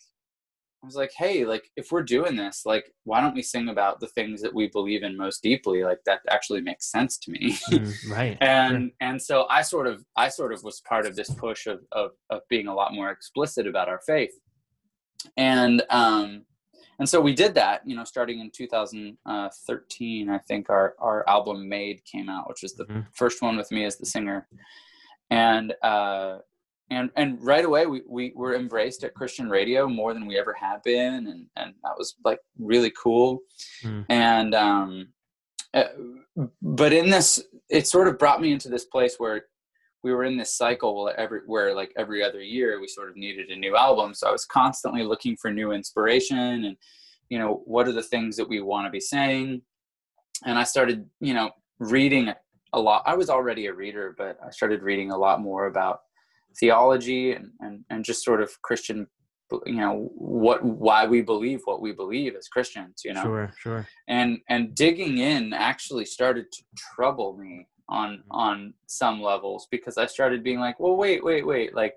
i 0.83 0.87
was 0.87 0.96
like 0.96 1.12
hey 1.16 1.44
like 1.44 1.70
if 1.77 1.90
we're 1.90 2.03
doing 2.03 2.37
this 2.37 2.62
like 2.64 2.92
why 3.09 3.22
don't 3.22 3.35
we 3.35 3.42
sing 3.42 3.70
about 3.70 4.01
the 4.01 4.07
things 4.09 4.42
that 4.42 4.55
we 4.55 4.68
believe 4.68 5.03
in 5.03 5.16
most 5.16 5.42
deeply? 5.42 5.83
Like 5.83 6.01
that 6.05 6.20
actually 6.29 6.61
makes 6.61 6.92
sense 6.92 7.16
to 7.18 7.31
me. 7.31 7.59
Mm, 7.70 8.11
right. 8.11 8.38
And 8.42 8.92
and 9.01 9.20
so 9.20 9.46
i 9.48 9.62
sort 9.62 9.87
of 9.87 10.05
i 10.16 10.29
sort 10.29 10.53
of 10.53 10.62
was 10.62 10.83
part 10.87 11.07
of 11.07 11.16
this 11.16 11.31
push 11.31 11.66
of 11.66 11.81
of, 11.92 12.11
of 12.29 12.42
being 12.51 12.68
a 12.68 12.74
lot 12.74 12.92
more 12.92 13.11
explicit 13.11 13.66
about 13.66 13.88
our 13.88 14.01
faith. 14.07 14.35
And 15.38 15.83
um 15.88 16.44
and 16.98 17.09
so 17.09 17.20
we 17.20 17.35
did 17.35 17.55
that 17.55 17.81
you 17.87 17.96
know 17.96 18.05
starting 18.05 18.40
in 18.40 18.51
2013 18.51 20.29
i 20.29 20.38
think 20.38 20.68
our 20.68 20.94
our 20.98 21.29
album 21.29 21.68
made 21.68 22.05
came 22.05 22.29
out 22.29 22.48
which 22.48 22.62
was 22.62 22.74
the 22.74 22.85
mm-hmm. 22.85 23.01
first 23.14 23.40
one 23.40 23.57
with 23.57 23.70
me 23.72 23.85
as 23.85 23.96
the 23.96 24.07
singer. 24.07 24.46
And 25.31 25.74
uh 25.83 26.38
and 26.90 27.11
and 27.16 27.42
right 27.42 27.64
away 27.64 27.87
we, 27.87 28.03
we 28.09 28.33
were 28.35 28.55
embraced 28.55 29.05
at 29.05 29.14
christian 29.14 29.48
radio 29.48 29.88
more 29.88 30.14
than 30.14 30.27
we 30.27 30.38
ever 30.38 30.55
had 30.55 30.83
been 30.85 31.27
and 31.27 31.46
and 31.57 31.74
that 31.83 31.96
was 31.96 32.16
like 32.24 32.40
really 32.59 32.92
cool. 33.01 33.40
Mm. 33.83 34.07
and 34.09 34.55
um 34.55 35.09
uh, 35.74 35.85
but 36.62 36.92
in 36.92 37.11
this 37.11 37.42
it 37.68 37.87
sort 37.87 38.09
of 38.09 38.18
brought 38.18 38.40
me 38.40 38.53
into 38.53 38.68
this 38.68 38.87
place 38.87 39.16
where 39.18 39.42
we 40.03 40.12
were 40.12 40.24
in 40.24 40.37
this 40.37 40.57
cycle 40.57 41.05
where 41.05 41.18
every 41.18 41.40
where 41.46 41.74
like 41.74 41.92
every 41.96 42.22
other 42.22 42.40
year 42.40 42.81
we 42.81 42.88
sort 42.88 43.11
of 43.11 43.16
needed 43.16 43.51
a 43.51 43.57
new 43.57 43.77
album. 43.77 44.14
So 44.14 44.29
i 44.29 44.33
was 44.33 44.44
constantly 44.44 45.03
looking 45.03 45.37
for 45.37 45.51
new 45.51 45.72
inspiration 45.72 46.64
and 46.64 46.77
you 47.29 47.38
know 47.38 47.62
what 47.66 47.88
are 47.88 47.92
the 47.92 48.03
things 48.03 48.37
that 48.37 48.48
we 48.48 48.61
want 48.61 48.87
to 48.87 48.90
be 48.90 49.01
saying? 49.01 49.62
And 50.46 50.59
i 50.59 50.64
started 50.64 51.05
you 51.20 51.35
know 51.35 51.51
reading 51.79 52.33
a 52.72 52.81
lot. 52.81 53.03
I 53.07 53.14
was 53.14 53.31
already 53.31 53.66
a 53.66 53.72
reader 53.72 54.14
but 54.16 54.38
i 54.46 54.51
started 54.51 54.83
reading 54.83 55.11
a 55.11 55.18
lot 55.18 55.40
more 55.40 55.66
about 55.66 56.01
theology 56.59 57.33
and, 57.33 57.51
and, 57.61 57.85
and 57.91 58.05
just 58.05 58.25
sort 58.25 58.43
of 58.43 58.51
Christian, 58.63 59.07
you 59.67 59.77
know, 59.77 60.11
what, 60.15 60.65
why 60.65 61.07
we 61.07 61.23
believe 61.23 61.61
what 61.65 61.81
we 61.81 61.93
believe 61.93 62.35
as 62.37 62.49
Christians, 62.49 63.03
you 63.05 63.15
know? 63.15 63.23
Sure, 63.23 63.53
sure. 63.59 63.89
And, 64.09 64.39
and 64.49 64.75
digging 64.75 65.19
in 65.19 65.53
actually 65.53 66.05
started 66.05 66.51
to 66.53 66.63
trouble 66.95 67.37
me 67.37 67.67
on, 67.89 68.19
mm-hmm. 68.19 68.31
on 68.31 68.75
some 68.87 69.23
levels 69.23 69.67
because 69.71 69.99
I 69.99 70.07
started 70.07 70.43
being 70.43 70.61
like, 70.61 70.79
well, 70.81 70.97
wait, 70.97 71.25
wait, 71.25 71.47
wait, 71.47 71.75
like, 71.75 71.95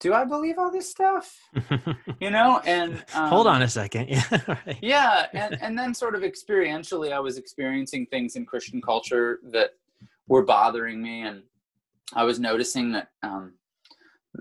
do 0.00 0.12
I 0.12 0.24
believe 0.24 0.58
all 0.58 0.70
this 0.70 0.90
stuff? 0.90 1.34
you 2.20 2.30
know, 2.30 2.60
and 2.66 3.02
um, 3.14 3.28
hold 3.28 3.46
on 3.46 3.62
a 3.62 3.68
second. 3.68 4.08
Yeah. 4.10 4.40
right. 4.46 4.78
Yeah. 4.82 5.26
And, 5.32 5.58
and 5.62 5.78
then 5.78 5.94
sort 5.94 6.14
of 6.14 6.22
experientially, 6.22 7.12
I 7.12 7.20
was 7.20 7.38
experiencing 7.38 8.06
things 8.06 8.36
in 8.36 8.44
Christian 8.44 8.82
culture 8.82 9.38
that 9.52 9.70
were 10.28 10.44
bothering 10.44 11.00
me. 11.00 11.22
And, 11.22 11.42
I 12.12 12.24
was 12.24 12.38
noticing 12.38 12.92
that 12.92 13.08
um, 13.22 13.54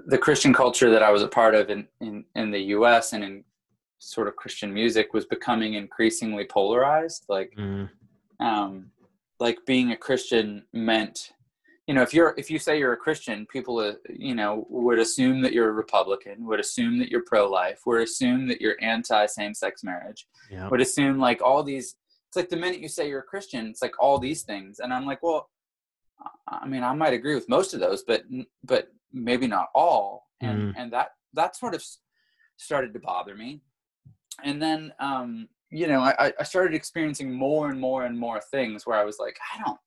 the 0.08 0.18
Christian 0.18 0.54
culture 0.54 0.90
that 0.90 1.04
I 1.04 1.12
was 1.12 1.22
a 1.22 1.28
part 1.28 1.56
of 1.56 1.70
in, 1.70 1.88
in, 2.02 2.26
in 2.36 2.52
the 2.52 2.60
US 2.60 3.14
and 3.14 3.24
in 3.24 3.44
sort 4.00 4.28
of 4.28 4.36
Christian 4.36 4.74
music 4.74 5.14
was 5.14 5.26
becoming 5.26 5.76
increasingly 5.76 6.46
polarized. 6.46 7.26
Like, 7.30 7.54
mm. 7.58 7.90
um, 8.40 8.88
like 9.40 9.60
being 9.66 9.92
a 9.92 9.98
Christian 9.98 10.66
meant, 10.74 11.32
you 11.88 11.94
know, 11.94 12.02
if 12.02 12.14
you're, 12.14 12.34
if 12.38 12.50
you 12.50 12.60
say 12.60 12.80
you're 12.80 12.94
a 12.94 12.98
Christian, 12.98 13.46
people, 13.46 13.80
uh, 13.80 13.94
you 14.10 14.36
know, 14.36 14.66
would 14.70 15.00
assume 15.00 15.42
that 15.42 15.54
you're 15.54 15.70
a 15.70 15.74
Republican, 15.74 16.46
would 16.46 16.60
assume 16.60 16.98
that 17.00 17.10
you're 17.10 17.24
pro-life, 17.24 17.82
would 17.86 18.02
assume 18.02 18.48
that 18.48 18.62
you're 18.62 18.78
anti 18.82 19.26
same-sex 19.26 19.84
marriage, 19.84 20.28
yep. 20.50 20.72
would 20.72 20.82
assume 20.82 21.20
like 21.20 21.42
all 21.42 21.64
these, 21.64 21.96
it's 22.28 22.36
like 22.36 22.50
the 22.50 22.58
minute 22.58 22.80
you 22.80 22.88
say 22.88 23.08
you're 23.08 23.20
a 23.20 23.24
Christian, 23.24 23.68
it's 23.68 23.82
like 23.82 24.00
all 24.00 24.18
these 24.18 24.44
things. 24.44 24.80
And 24.80 24.94
I'm 24.94 25.06
like, 25.06 25.22
well, 25.22 25.50
I 26.48 26.68
mean, 26.68 26.84
I 26.84 26.94
might 26.94 27.14
agree 27.14 27.36
with 27.36 27.50
most 27.50 27.74
of 27.74 27.80
those, 27.80 28.04
but 28.04 28.24
but 28.64 28.90
maybe 29.12 29.48
not 29.48 29.70
all, 29.74 30.28
and 30.42 30.74
mm. 30.74 30.74
and 30.78 30.92
that 30.94 31.10
that 31.34 31.56
sort 31.56 31.76
of 31.76 31.84
started 32.58 32.94
to 32.94 33.00
bother 33.00 33.36
me. 33.36 33.62
And 34.44 34.62
then, 34.62 34.94
um, 35.00 35.48
you 35.70 35.88
know, 35.88 36.02
I, 36.02 36.34
I 36.40 36.44
started 36.44 36.76
experiencing 36.76 37.32
more 37.32 37.70
and 37.70 37.80
more 37.80 38.06
and 38.06 38.18
more 38.18 38.42
things 38.52 38.86
where 38.86 38.98
I 38.98 39.04
was 39.04 39.18
like, 39.20 39.38
I 39.54 39.64
don't, 39.64 39.80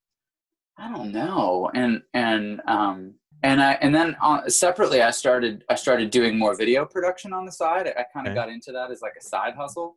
I 0.79 0.91
don't 0.91 1.13
know, 1.13 1.71
and 1.75 2.03
and 2.15 2.61
um, 2.67 3.15
and 3.43 3.63
I 3.63 3.73
and 3.81 3.95
then 3.95 4.17
uh, 4.21 4.49
separately, 4.49 5.03
I 5.03 5.11
started 5.11 5.65
I 5.69 5.75
started 5.75 6.11
doing 6.11 6.39
more 6.39 6.57
video 6.57 6.85
production 6.85 7.33
on 7.33 7.47
the 7.47 7.53
side. 7.53 7.87
I, 7.87 8.01
I 8.01 8.05
kind 8.13 8.27
of 8.27 8.33
okay. 8.33 8.35
got 8.35 8.49
into 8.49 8.73
that 8.73 8.91
as 8.91 9.03
like 9.03 9.15
a 9.19 9.23
side 9.25 9.55
hustle, 9.55 9.97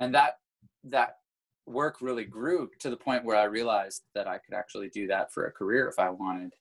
and 0.00 0.14
that 0.14 0.34
that 0.84 1.16
work 1.66 2.00
really 2.00 2.24
grew 2.24 2.70
to 2.80 2.90
the 2.90 2.96
point 2.96 3.24
where 3.24 3.36
I 3.36 3.44
realized 3.44 4.02
that 4.14 4.26
I 4.26 4.38
could 4.38 4.54
actually 4.54 4.88
do 4.88 5.06
that 5.08 5.32
for 5.32 5.46
a 5.46 5.52
career 5.52 5.88
if 5.88 5.98
I 5.98 6.10
wanted. 6.10 6.54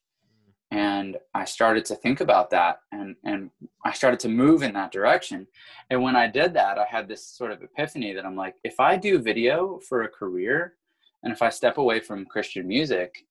And 0.71 1.17
I 1.33 1.43
started 1.43 1.83
to 1.85 1.95
think 1.95 2.21
about 2.21 2.49
that 2.51 2.79
and, 2.93 3.15
and 3.25 3.49
I 3.83 3.91
started 3.91 4.21
to 4.21 4.29
move 4.29 4.63
in 4.63 4.73
that 4.73 4.91
direction. 4.91 5.47
And 5.89 6.01
when 6.01 6.15
I 6.15 6.27
did 6.27 6.53
that, 6.53 6.77
I 6.77 6.85
had 6.85 7.09
this 7.09 7.25
sort 7.25 7.51
of 7.51 7.61
epiphany 7.61 8.13
that 8.13 8.25
I'm 8.25 8.37
like, 8.37 8.55
if 8.63 8.79
I 8.79 8.95
do 8.95 9.19
video 9.19 9.79
for 9.79 10.03
a 10.03 10.07
career 10.07 10.75
and 11.23 11.33
if 11.33 11.41
I 11.41 11.49
step 11.49 11.77
away 11.77 11.99
from 11.99 12.25
Christian 12.25 12.67
music, 12.67 13.25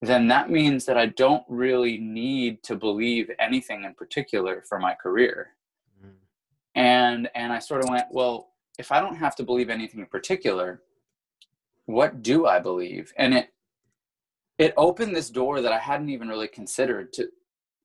then 0.00 0.28
that 0.28 0.48
means 0.48 0.84
that 0.84 0.96
I 0.96 1.06
don't 1.06 1.42
really 1.48 1.98
need 1.98 2.62
to 2.64 2.76
believe 2.76 3.30
anything 3.40 3.84
in 3.84 3.94
particular 3.94 4.62
for 4.68 4.78
my 4.78 4.94
career. 4.94 5.48
Mm. 6.04 6.12
And 6.76 7.30
and 7.34 7.52
I 7.52 7.58
sort 7.58 7.82
of 7.82 7.90
went, 7.90 8.06
well, 8.12 8.50
if 8.78 8.92
I 8.92 9.00
don't 9.00 9.16
have 9.16 9.36
to 9.36 9.42
believe 9.42 9.70
anything 9.70 10.00
in 10.00 10.06
particular, 10.06 10.82
what 11.86 12.22
do 12.22 12.46
I 12.46 12.58
believe? 12.58 13.12
And 13.16 13.34
it 13.34 13.52
it 14.58 14.74
opened 14.76 15.14
this 15.14 15.30
door 15.30 15.60
that 15.60 15.72
I 15.72 15.78
hadn't 15.78 16.08
even 16.08 16.28
really 16.28 16.48
considered 16.48 17.12
to 17.14 17.28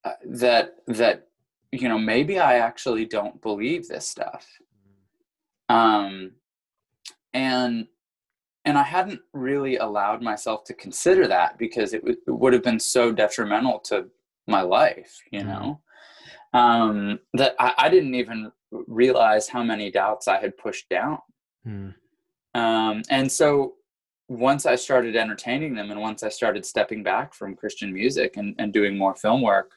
uh, 0.04 0.14
that 0.26 0.76
that 0.88 1.28
you 1.72 1.88
know 1.90 1.98
maybe 1.98 2.40
I 2.40 2.58
actually 2.58 3.06
don't 3.06 3.42
believe 3.42 3.88
this 3.88 4.08
stuff. 4.08 4.48
Um 5.70 6.34
and 7.34 7.88
and 8.66 8.78
I 8.78 8.84
hadn't 8.84 9.20
really 9.34 9.78
allowed 9.78 10.22
myself 10.22 10.64
to 10.66 10.74
consider 10.74 11.28
that 11.28 11.58
because 11.58 11.94
it, 11.94 12.02
w- 12.02 12.20
it 12.26 12.32
would 12.32 12.54
have 12.54 12.64
been 12.64 12.80
so 12.80 13.12
detrimental 13.12 13.80
to 13.80 14.08
my 14.48 14.62
life, 14.62 15.22
you 15.32 15.42
mm-hmm. 15.42 15.50
know, 15.50 15.82
um, 16.54 17.20
that 17.34 17.56
I, 17.60 17.74
I, 17.78 17.90
didn't 17.90 18.16
even 18.16 18.52
realize 18.88 19.48
how 19.48 19.64
many 19.64 19.92
doubts 19.92 20.28
I 20.28 20.40
had 20.40 20.58
pushed 20.58 20.90
down. 20.90 21.20
Mm. 21.66 21.96
Um, 22.56 23.04
and 23.10 23.32
so 23.32 23.74
once 24.30 24.66
I 24.66 24.76
started 24.76 25.16
entertaining 25.16 25.76
them 25.76 25.92
and 25.92 26.00
once 26.00 26.24
I 26.24 26.30
started 26.30 26.66
stepping 26.66 27.04
back 27.04 27.34
from 27.34 27.56
Christian 27.56 27.94
music 27.94 28.38
and, 28.38 28.56
and 28.60 28.74
doing 28.74 28.98
more 28.98 29.16
film 29.16 29.42
work, 29.42 29.72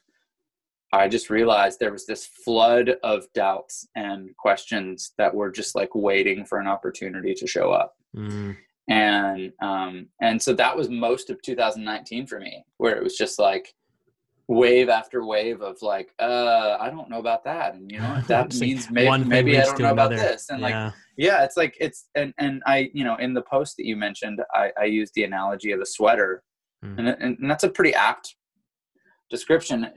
I 0.93 1.09
just 1.09 1.31
realized 1.31 1.79
there 1.79 1.93
was 1.93 2.07
this 2.07 2.27
flood 2.27 2.97
of 3.03 3.27
doubts 3.35 3.89
and 3.97 4.37
questions 4.37 5.13
that 5.19 5.35
were 5.35 5.51
just 5.51 5.75
like 5.75 5.95
waiting 5.95 6.45
for 6.45 6.59
an 6.59 6.67
opportunity 6.67 7.35
to 7.35 7.47
show 7.47 7.73
up. 7.73 7.95
Mm 8.17 8.57
and 8.89 9.53
um, 9.61 10.09
and 10.21 10.41
so 10.41 10.53
that 10.55 10.77
was 10.77 10.89
most 10.89 11.31
of 11.31 11.43
2019 11.43 12.27
for 12.27 12.39
me 12.39 12.65
where 12.79 12.97
it 12.97 13.03
was 13.03 13.17
just 13.17 13.39
like 13.39 13.75
wave 14.49 14.89
after 14.89 15.25
wave 15.25 15.61
of 15.61 15.77
like 15.83 16.13
uh 16.21 16.77
i 16.79 16.89
don't 16.89 17.11
know 17.11 17.19
about 17.19 17.43
that 17.43 17.75
and 17.75 17.91
you 17.91 17.99
know 17.99 18.21
that 18.29 18.55
means 18.61 18.89
maybe, 18.91 19.25
maybe 19.25 19.59
i 19.59 19.65
don't 19.65 19.79
know 19.81 19.91
another. 19.91 20.15
about 20.15 20.25
this 20.25 20.51
and 20.51 20.61
yeah. 20.61 20.85
like 20.85 20.95
yeah 21.17 21.45
it's 21.45 21.57
like 21.57 21.77
it's 21.81 22.09
and 22.15 22.33
and 22.39 22.63
i 22.65 22.89
you 22.95 23.03
know 23.03 23.17
in 23.17 23.35
the 23.35 23.43
post 23.43 23.77
that 23.77 23.87
you 23.87 23.97
mentioned 23.97 24.41
i 24.55 24.71
i 24.79 24.85
used 24.85 25.13
the 25.15 25.25
analogy 25.25 25.73
of 25.73 25.81
a 25.81 25.87
sweater 25.87 26.45
mm. 26.85 26.97
and, 26.99 27.09
and 27.41 27.51
that's 27.51 27.65
a 27.65 27.69
pretty 27.69 27.93
apt 27.95 28.37
description 29.31 29.89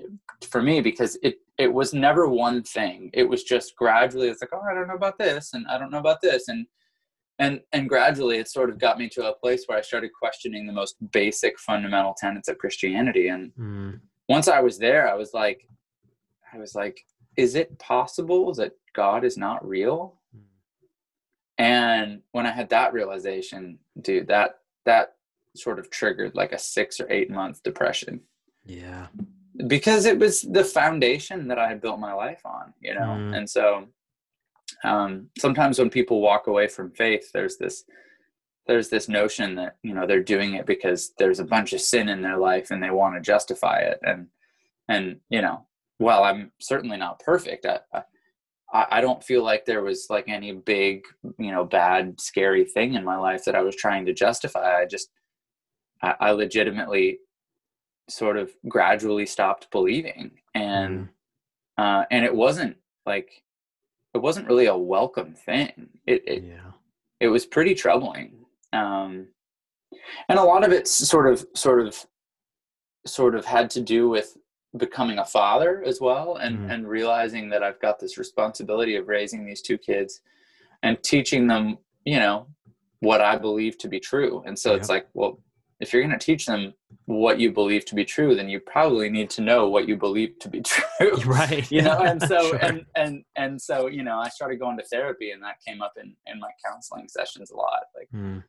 for 0.50 0.62
me 0.64 0.82
because 0.82 1.18
it 1.22 1.36
it 1.60 1.72
was 1.72 1.94
never 1.94 2.28
one 2.28 2.64
thing 2.64 3.12
it 3.14 3.28
was 3.28 3.44
just 3.44 3.76
gradually 3.76 4.30
it's 4.30 4.42
like 4.42 4.50
oh 4.54 4.62
i 4.70 4.74
don't 4.74 4.88
know 4.88 4.96
about 4.96 5.20
this 5.20 5.54
and 5.54 5.68
i 5.68 5.78
don't 5.78 5.92
know 5.92 6.00
about 6.00 6.22
this 6.22 6.48
and 6.48 6.66
and 7.38 7.62
and 7.72 7.88
gradually 7.88 8.38
it 8.38 8.48
sort 8.48 8.70
of 8.70 8.80
got 8.80 8.98
me 8.98 9.08
to 9.08 9.28
a 9.28 9.36
place 9.36 9.66
where 9.68 9.78
i 9.78 9.82
started 9.82 10.10
questioning 10.20 10.66
the 10.66 10.74
most 10.74 10.96
basic 11.12 11.60
fundamental 11.60 12.16
tenets 12.18 12.48
of 12.48 12.58
christianity 12.58 13.28
and 13.28 13.52
mm. 13.60 14.00
Once 14.30 14.48
i 14.48 14.62
was 14.62 14.78
there 14.78 15.10
i 15.10 15.16
was 15.16 15.34
like 15.34 15.68
i 16.54 16.58
was 16.58 16.76
like 16.76 17.06
is 17.36 17.56
it 17.56 17.80
possible 17.80 18.54
that 18.54 18.74
god 18.94 19.24
is 19.24 19.38
not 19.38 19.68
real? 19.68 20.16
And 21.58 22.22
when 22.32 22.46
i 22.46 22.52
had 22.52 22.70
that 22.70 22.94
realization 22.94 23.80
dude 24.02 24.28
that 24.28 24.60
that 24.86 25.16
sort 25.56 25.80
of 25.80 25.90
triggered 25.90 26.36
like 26.36 26.54
a 26.54 26.60
six 26.60 27.00
or 27.00 27.12
eight 27.12 27.30
month 27.30 27.64
depression. 27.64 28.22
Yeah. 28.66 29.08
Because 29.68 30.06
it 30.06 30.18
was 30.18 30.42
the 30.42 30.64
foundation 30.64 31.48
that 31.48 31.60
i 31.60 31.68
had 31.68 31.82
built 31.82 32.00
my 32.00 32.14
life 32.14 32.42
on 32.46 32.74
you 32.80 32.94
know? 32.94 33.12
Mm. 33.20 33.38
and 33.38 33.50
so 33.50 33.88
um, 34.84 35.28
sometimes 35.38 35.80
when 35.80 35.90
people 35.90 36.22
walk 36.22 36.48
away 36.48 36.68
from 36.68 36.92
faith 36.92 37.32
there's 37.34 37.58
this 37.58 37.84
there's 38.70 38.90
this 38.90 39.10
notion 39.10 39.56
that 39.56 39.78
you 39.84 39.94
know 39.94 40.06
they're 40.06 40.24
doing 40.24 40.54
it 40.54 40.66
because 40.66 41.12
there's 41.18 41.40
a 41.40 41.46
bunch 41.46 41.74
of 41.74 41.82
sin 41.82 42.10
in 42.10 42.22
their 42.22 42.38
life 42.38 42.72
and 42.72 42.82
they 42.82 42.90
want 42.90 43.16
to 43.16 43.22
justify 43.22 43.80
it 43.80 44.00
and 44.04 44.28
and 44.88 45.18
you 45.30 45.42
know 45.42 45.66
well 46.00 46.24
i'm 46.24 46.52
certainly 46.60 46.98
not 46.98 47.20
perfect 47.20 47.66
I, 47.66 47.80
I, 48.74 48.86
I 48.92 49.02
don't 49.02 49.24
feel 49.24 49.44
like 49.44 49.66
there 49.66 49.84
was 49.84 50.08
like 50.10 50.30
any 50.30 50.52
big 50.54 51.04
you 51.38 51.52
know 51.52 51.66
bad 51.66 52.22
scary 52.22 52.64
thing 52.64 52.94
in 52.94 53.04
my 53.04 53.18
life 53.18 53.44
that 53.46 53.56
i 53.56 53.62
was 53.62 53.76
trying 53.76 54.06
to 54.06 54.14
justify 54.14 54.82
i 54.82 54.86
just 54.86 55.10
i, 56.02 56.16
I 56.20 56.32
legitimately 56.32 57.20
sort 58.10 58.38
of 58.38 58.52
gradually 58.68 59.26
stopped 59.26 59.70
believing 59.72 60.32
and 60.56 61.08
mm. 61.08 61.10
uh, 61.78 62.06
and 62.10 62.24
it 62.24 62.34
wasn't 62.34 62.78
like 63.06 63.44
it 64.14 64.20
wasn't 64.20 64.48
really 64.48 64.66
a 64.66 64.78
welcome 64.78 65.34
thing. 65.34 65.90
It 66.06 66.24
it, 66.28 66.44
yeah. 66.44 66.72
it 67.20 67.28
was 67.28 67.46
pretty 67.46 67.76
troubling. 67.76 68.39
Um, 68.74 69.28
and 70.28 70.38
a 70.40 70.44
lot 70.44 70.64
of 70.64 70.72
it 70.72 70.88
sort 70.88 71.32
of 71.32 71.46
sort 71.56 71.86
of 71.86 72.06
sort 73.06 73.36
of 73.36 73.46
had 73.46 73.70
to 73.72 73.82
do 73.82 74.10
with 74.10 74.38
becoming 74.78 75.18
a 75.18 75.26
father 75.26 75.84
as 75.84 76.00
well 76.00 76.36
and 76.36 76.60
mm. 76.60 76.72
and 76.72 76.88
realizing 76.88 77.50
that 77.50 77.64
I've 77.64 77.80
got 77.82 78.00
this 78.00 78.18
responsibility 78.18 78.96
of 78.96 79.08
raising 79.08 79.46
these 79.46 79.62
two 79.62 79.78
kids 79.78 80.22
and 80.84 81.02
teaching 81.04 81.48
them, 81.48 81.78
you 82.06 82.20
know, 82.20 82.48
what 83.00 83.22
I 83.22 83.38
believe 83.38 83.78
to 83.80 83.88
be 83.88 84.00
true. 84.00 84.44
And 84.46 84.58
so 84.58 84.72
yeah. 84.72 84.78
it's 84.78 84.90
like, 84.90 85.08
well, 85.14 85.40
if 85.80 85.94
you're 85.94 86.02
going 86.02 86.18
to 86.18 86.24
teach 86.24 86.46
them 86.46 86.74
what 87.06 87.40
you 87.40 87.52
believe 87.52 87.86
to 87.86 87.96
be 87.96 88.06
true 88.06 88.36
then 88.36 88.50
you 88.50 88.60
probably 88.60 89.10
need 89.10 89.30
to 89.30 89.42
know 89.42 89.70
what 89.70 89.88
you 89.88 89.96
believe 89.96 90.38
to 90.40 90.50
be 90.50 90.62
true 91.00 91.16
right 91.26 91.70
you 91.72 91.82
know 91.82 92.00
and 92.00 92.22
so 92.22 92.42
sure. 92.50 92.58
and 92.58 92.86
and 92.96 93.24
and 93.36 93.62
so 93.62 93.88
you 93.88 94.04
know 94.04 94.18
i 94.18 94.30
started 94.30 94.60
going 94.60 94.78
to 94.78 94.84
therapy 94.84 95.32
and 95.32 95.42
that 95.42 95.56
came 95.66 95.82
up 95.82 95.94
in 96.02 96.16
in 96.28 96.40
my 96.40 96.50
counseling 96.66 97.08
sessions 97.08 97.52
a 97.52 97.56
lot 97.56 97.84
like 97.96 98.10
mm. 98.14 98.44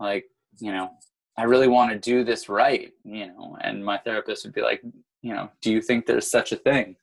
Like 0.00 0.24
you 0.58 0.72
know 0.72 0.90
i 1.36 1.44
really 1.44 1.68
want 1.68 1.92
to 1.92 1.98
do 1.98 2.24
this 2.24 2.48
right 2.48 2.92
you 3.04 3.26
know 3.26 3.56
and 3.60 3.84
my 3.84 3.96
therapist 3.98 4.44
would 4.44 4.54
be 4.54 4.62
like 4.62 4.82
you 5.22 5.34
know 5.34 5.48
do 5.62 5.70
you 5.70 5.80
think 5.80 6.06
there's 6.06 6.30
such 6.30 6.52
a 6.52 6.56
thing 6.56 6.96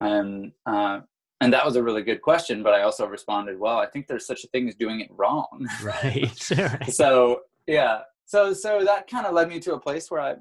and 0.00 0.52
uh 0.66 1.00
and 1.42 1.52
that 1.52 1.66
was 1.66 1.76
a 1.76 1.82
really 1.82 2.02
good 2.02 2.22
question 2.22 2.62
but 2.62 2.72
i 2.72 2.82
also 2.82 3.06
responded 3.06 3.58
well 3.58 3.78
i 3.78 3.86
think 3.86 4.06
there's 4.06 4.26
such 4.26 4.44
a 4.44 4.48
thing 4.48 4.68
as 4.68 4.74
doing 4.74 5.00
it 5.00 5.10
wrong 5.10 5.66
right, 5.82 6.50
right. 6.58 6.90
so 6.90 7.40
yeah 7.66 8.00
so 8.26 8.52
so 8.52 8.84
that 8.84 9.08
kind 9.08 9.26
of 9.26 9.34
led 9.34 9.48
me 9.48 9.60
to 9.60 9.74
a 9.74 9.80
place 9.80 10.10
where 10.10 10.20
I 10.20 10.36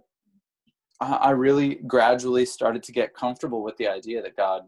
I 1.02 1.32
really 1.32 1.76
gradually 1.88 2.46
started 2.46 2.84
to 2.84 2.92
get 2.92 3.14
comfortable 3.14 3.64
with 3.64 3.78
the 3.78 3.88
idea 3.88 4.22
that 4.22 4.38
God 4.38 4.64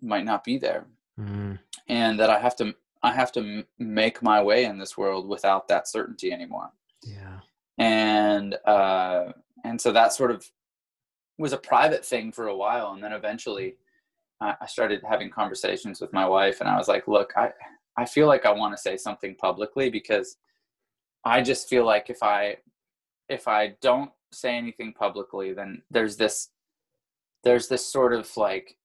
might 0.00 0.24
not 0.24 0.44
be 0.44 0.58
there, 0.58 0.86
mm. 1.18 1.58
and 1.88 2.18
that 2.18 2.30
I 2.30 2.38
have 2.38 2.56
to 2.56 2.74
I 3.02 3.12
have 3.12 3.32
to 3.32 3.64
make 3.78 4.22
my 4.22 4.42
way 4.42 4.64
in 4.64 4.78
this 4.78 4.96
world 4.98 5.28
without 5.28 5.68
that 5.68 5.88
certainty 5.88 6.32
anymore. 6.32 6.70
Yeah, 7.02 7.40
and 7.78 8.54
uh, 8.66 9.32
and 9.64 9.80
so 9.80 9.92
that 9.92 10.12
sort 10.12 10.30
of 10.30 10.48
was 11.38 11.52
a 11.52 11.58
private 11.58 12.04
thing 12.04 12.32
for 12.32 12.48
a 12.48 12.56
while, 12.56 12.92
and 12.92 13.02
then 13.02 13.12
eventually 13.12 13.76
I 14.40 14.66
started 14.66 15.02
having 15.08 15.30
conversations 15.30 16.00
with 16.00 16.12
my 16.12 16.26
wife, 16.26 16.60
and 16.60 16.68
I 16.68 16.76
was 16.76 16.88
like, 16.88 17.08
"Look, 17.08 17.32
I 17.36 17.52
I 17.96 18.04
feel 18.04 18.26
like 18.26 18.46
I 18.46 18.52
want 18.52 18.74
to 18.74 18.82
say 18.82 18.96
something 18.96 19.34
publicly 19.36 19.90
because." 19.90 20.36
I 21.22 21.42
just 21.42 21.68
feel 21.68 21.84
like 21.84 22.08
if 22.08 22.22
I 22.22 22.56
if 23.28 23.46
I 23.46 23.74
don't 23.80 24.10
say 24.32 24.56
anything 24.56 24.92
publicly, 24.92 25.52
then 25.52 25.82
there's 25.90 26.16
this 26.16 26.48
there's 27.44 27.68
this 27.68 27.84
sort 27.86 28.12
of 28.12 28.28
like 28.36 28.76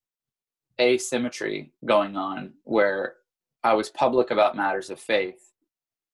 asymmetry 0.80 1.72
going 1.86 2.16
on 2.16 2.54
where 2.64 3.16
I 3.66 3.74
was 3.74 3.90
public 3.90 4.30
about 4.30 4.56
matters 4.56 4.92
of 4.92 5.00
faith, 5.00 5.52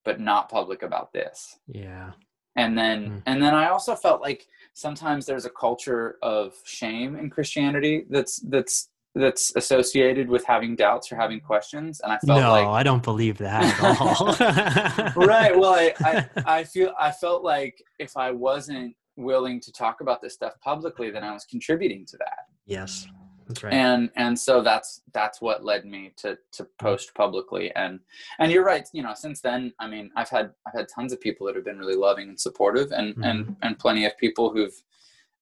but 0.05 0.21
not 0.21 0.49
public 0.49 0.83
about 0.83 1.11
this. 1.11 1.59
Yeah. 1.67 2.11
And 2.55 2.77
then 2.77 3.09
mm. 3.09 3.23
and 3.25 3.43
then 3.43 3.53
I 3.53 3.67
also 3.69 3.93
felt 3.95 4.21
like 4.21 4.47
sometimes 4.73 5.25
there's 5.25 5.45
a 5.45 5.49
culture 5.49 6.17
of 6.21 6.53
shame 6.63 7.17
in 7.17 7.29
Christianity 7.29 8.05
that's 8.09 8.39
that's 8.39 8.89
that's 9.15 9.53
associated 9.57 10.29
with 10.29 10.45
having 10.45 10.77
doubts 10.77 11.11
or 11.11 11.17
having 11.17 11.41
questions 11.41 11.99
and 11.99 12.13
i 12.13 12.17
felt 12.19 12.41
like 12.41 12.63
no, 12.63 12.71
like 12.71 12.79
i 12.79 12.81
don't 12.81 13.03
believe 13.03 13.37
that 13.37 13.61
at 13.83 15.15
all 15.15 15.21
right 15.25 15.57
well 15.59 15.73
I, 15.73 15.93
I, 15.99 16.29
I 16.59 16.63
feel 16.63 16.93
i 16.97 17.11
felt 17.11 17.43
like 17.43 17.83
if 17.99 18.15
i 18.15 18.31
wasn't 18.31 18.95
willing 19.17 19.59
to 19.61 19.71
talk 19.73 19.99
about 19.99 20.21
this 20.21 20.35
stuff 20.35 20.53
publicly 20.61 21.11
then 21.11 21.25
i 21.25 21.33
was 21.33 21.43
contributing 21.43 22.05
to 22.05 22.17
that 22.19 22.45
yes 22.65 23.05
that's 23.51 23.63
right 23.63 23.73
and 23.73 24.09
and 24.15 24.37
so 24.37 24.61
that's 24.61 25.01
that's 25.13 25.41
what 25.41 25.63
led 25.63 25.85
me 25.85 26.11
to 26.17 26.37
to 26.51 26.65
post 26.79 27.13
publicly 27.13 27.71
and 27.75 27.99
and 28.39 28.51
you're 28.51 28.65
right 28.65 28.87
you 28.93 29.03
know 29.03 29.13
since 29.13 29.41
then 29.41 29.73
i 29.79 29.87
mean 29.87 30.09
i've 30.15 30.29
had 30.29 30.51
i've 30.67 30.73
had 30.73 30.87
tons 30.93 31.13
of 31.13 31.21
people 31.21 31.45
that 31.47 31.55
have 31.55 31.65
been 31.65 31.79
really 31.79 31.95
loving 31.95 32.29
and 32.29 32.39
supportive 32.39 32.91
and 32.91 33.13
mm-hmm. 33.13 33.23
and 33.23 33.55
and 33.61 33.79
plenty 33.79 34.05
of 34.05 34.17
people 34.17 34.51
who've 34.51 34.81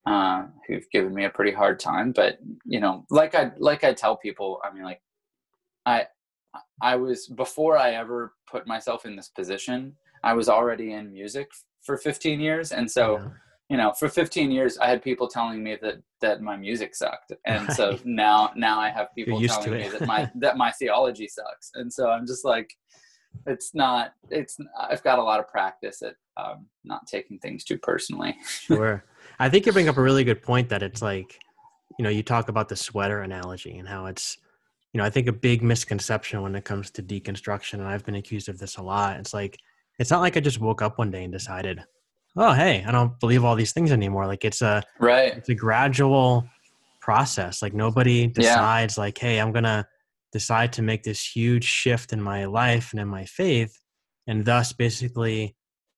uh, 0.06 0.46
who've 0.68 0.90
given 0.92 1.14
me 1.14 1.26
a 1.26 1.30
pretty 1.30 1.52
hard 1.52 1.80
time. 1.80 2.12
But 2.12 2.40
you 2.66 2.80
know, 2.80 3.06
like 3.10 3.36
I 3.36 3.52
like 3.58 3.84
I 3.84 3.94
tell 3.94 4.18
people, 4.18 4.60
I 4.64 4.74
mean, 4.74 4.84
like 4.84 5.02
I 5.86 6.08
I 6.82 6.96
was 6.96 7.28
before 7.28 7.78
I 7.78 7.92
ever 7.92 8.34
put 8.50 8.68
myself 8.68 9.06
in 9.06 9.16
this 9.16 9.30
position. 9.30 9.96
I 10.24 10.34
was 10.34 10.50
already 10.50 10.94
in 10.94 11.14
music 11.14 11.50
for 11.82 11.98
15 11.98 12.40
years, 12.40 12.72
and 12.72 12.90
so. 12.90 13.18
Yeah. 13.18 13.28
You 13.70 13.78
know, 13.78 13.94
for 13.94 14.10
15 14.10 14.50
years, 14.50 14.80
I 14.80 14.88
had 14.88 15.04
people 15.04 15.28
telling 15.28 15.64
me 15.64 15.78
that 15.82 16.02
that 16.22 16.42
my 16.42 16.58
music 16.58 16.96
sucked, 16.96 17.34
and 17.46 17.68
right. 17.68 17.78
so 17.78 18.00
now 18.04 18.52
now 18.56 18.80
I 18.80 18.90
have 18.90 19.08
people 19.16 19.40
telling 19.42 19.72
me 19.72 19.90
that 19.90 20.08
my 20.08 20.30
that 20.36 20.58
my 20.58 20.72
theology 20.72 21.28
sucks, 21.28 21.72
and 21.76 21.92
so 21.94 22.10
I'm 22.10 22.26
just 22.26 22.44
like, 22.44 22.70
it's 23.46 23.76
not 23.76 24.14
it's 24.32 24.58
i've 24.80 25.04
got 25.04 25.20
a 25.20 25.24
lot 25.24 25.40
of 25.40 25.48
practice 25.48 26.02
at 26.02 26.16
um, 26.40 26.68
not 26.84 27.06
taking 27.08 27.40
things 27.40 27.64
too 27.64 27.78
personally. 27.78 28.36
Sure. 28.48 29.04
I 29.40 29.50
think 29.50 29.66
you 29.66 29.72
bring 29.72 29.90
up 29.90 29.98
a 29.98 30.02
really 30.02 30.24
good 30.24 30.42
point 30.42 30.70
that 30.70 30.84
it's 30.84 31.02
like, 31.02 31.40
you 31.98 32.04
know, 32.04 32.10
you 32.10 32.24
talk 32.24 32.50
about 32.50 32.70
the 32.70 32.76
sweater 32.76 33.22
analogy 33.22 33.78
and 33.78 33.88
how 33.88 34.06
it's, 34.06 34.38
you 34.94 34.98
know, 34.98 35.04
I 35.04 35.10
think 35.10 35.28
a 35.28 35.34
big 35.34 35.62
misconception 35.62 36.42
when 36.42 36.56
it 36.56 36.66
comes 36.66 36.90
to 36.92 37.04
deconstruction, 37.04 37.74
and 37.76 37.84
I've 37.84 38.06
been 38.06 38.16
accused 38.16 38.50
of 38.50 38.58
this 38.58 38.78
a 38.78 38.82
lot. 38.82 39.18
It's 39.20 39.34
like, 39.34 39.58
it's 40.00 40.10
not 40.10 40.22
like 40.22 40.38
I 40.38 40.40
just 40.40 40.60
woke 40.60 40.82
up 40.82 40.98
one 40.98 41.12
day 41.12 41.24
and 41.24 41.34
decided, 41.34 41.84
oh, 42.40 42.54
hey, 42.54 42.84
I 42.88 42.92
don't 42.92 43.20
believe 43.20 43.44
all 43.44 43.56
these 43.56 43.74
things 43.74 43.92
anymore. 43.92 44.26
Like 44.26 44.46
it's 44.46 44.62
a, 44.62 44.82
right. 45.00 45.36
It's 45.36 45.50
a 45.50 45.56
gradual 45.56 46.48
process. 47.02 47.62
Like 47.62 47.74
nobody 47.74 48.28
decides, 48.28 48.98
yeah. 48.98 49.02
like, 49.02 49.18
hey, 49.18 49.40
I'm 49.40 49.52
gonna 49.52 49.86
decide 50.32 50.74
to 50.74 50.82
make 50.82 51.04
this 51.04 51.24
huge 51.24 51.66
shift 51.66 52.14
in 52.14 52.22
my 52.22 52.46
life 52.46 52.92
and 52.92 53.00
in 53.00 53.08
my 53.08 53.26
faith, 53.26 53.78
and 54.26 54.46
thus 54.46 54.72
basically 54.74 55.56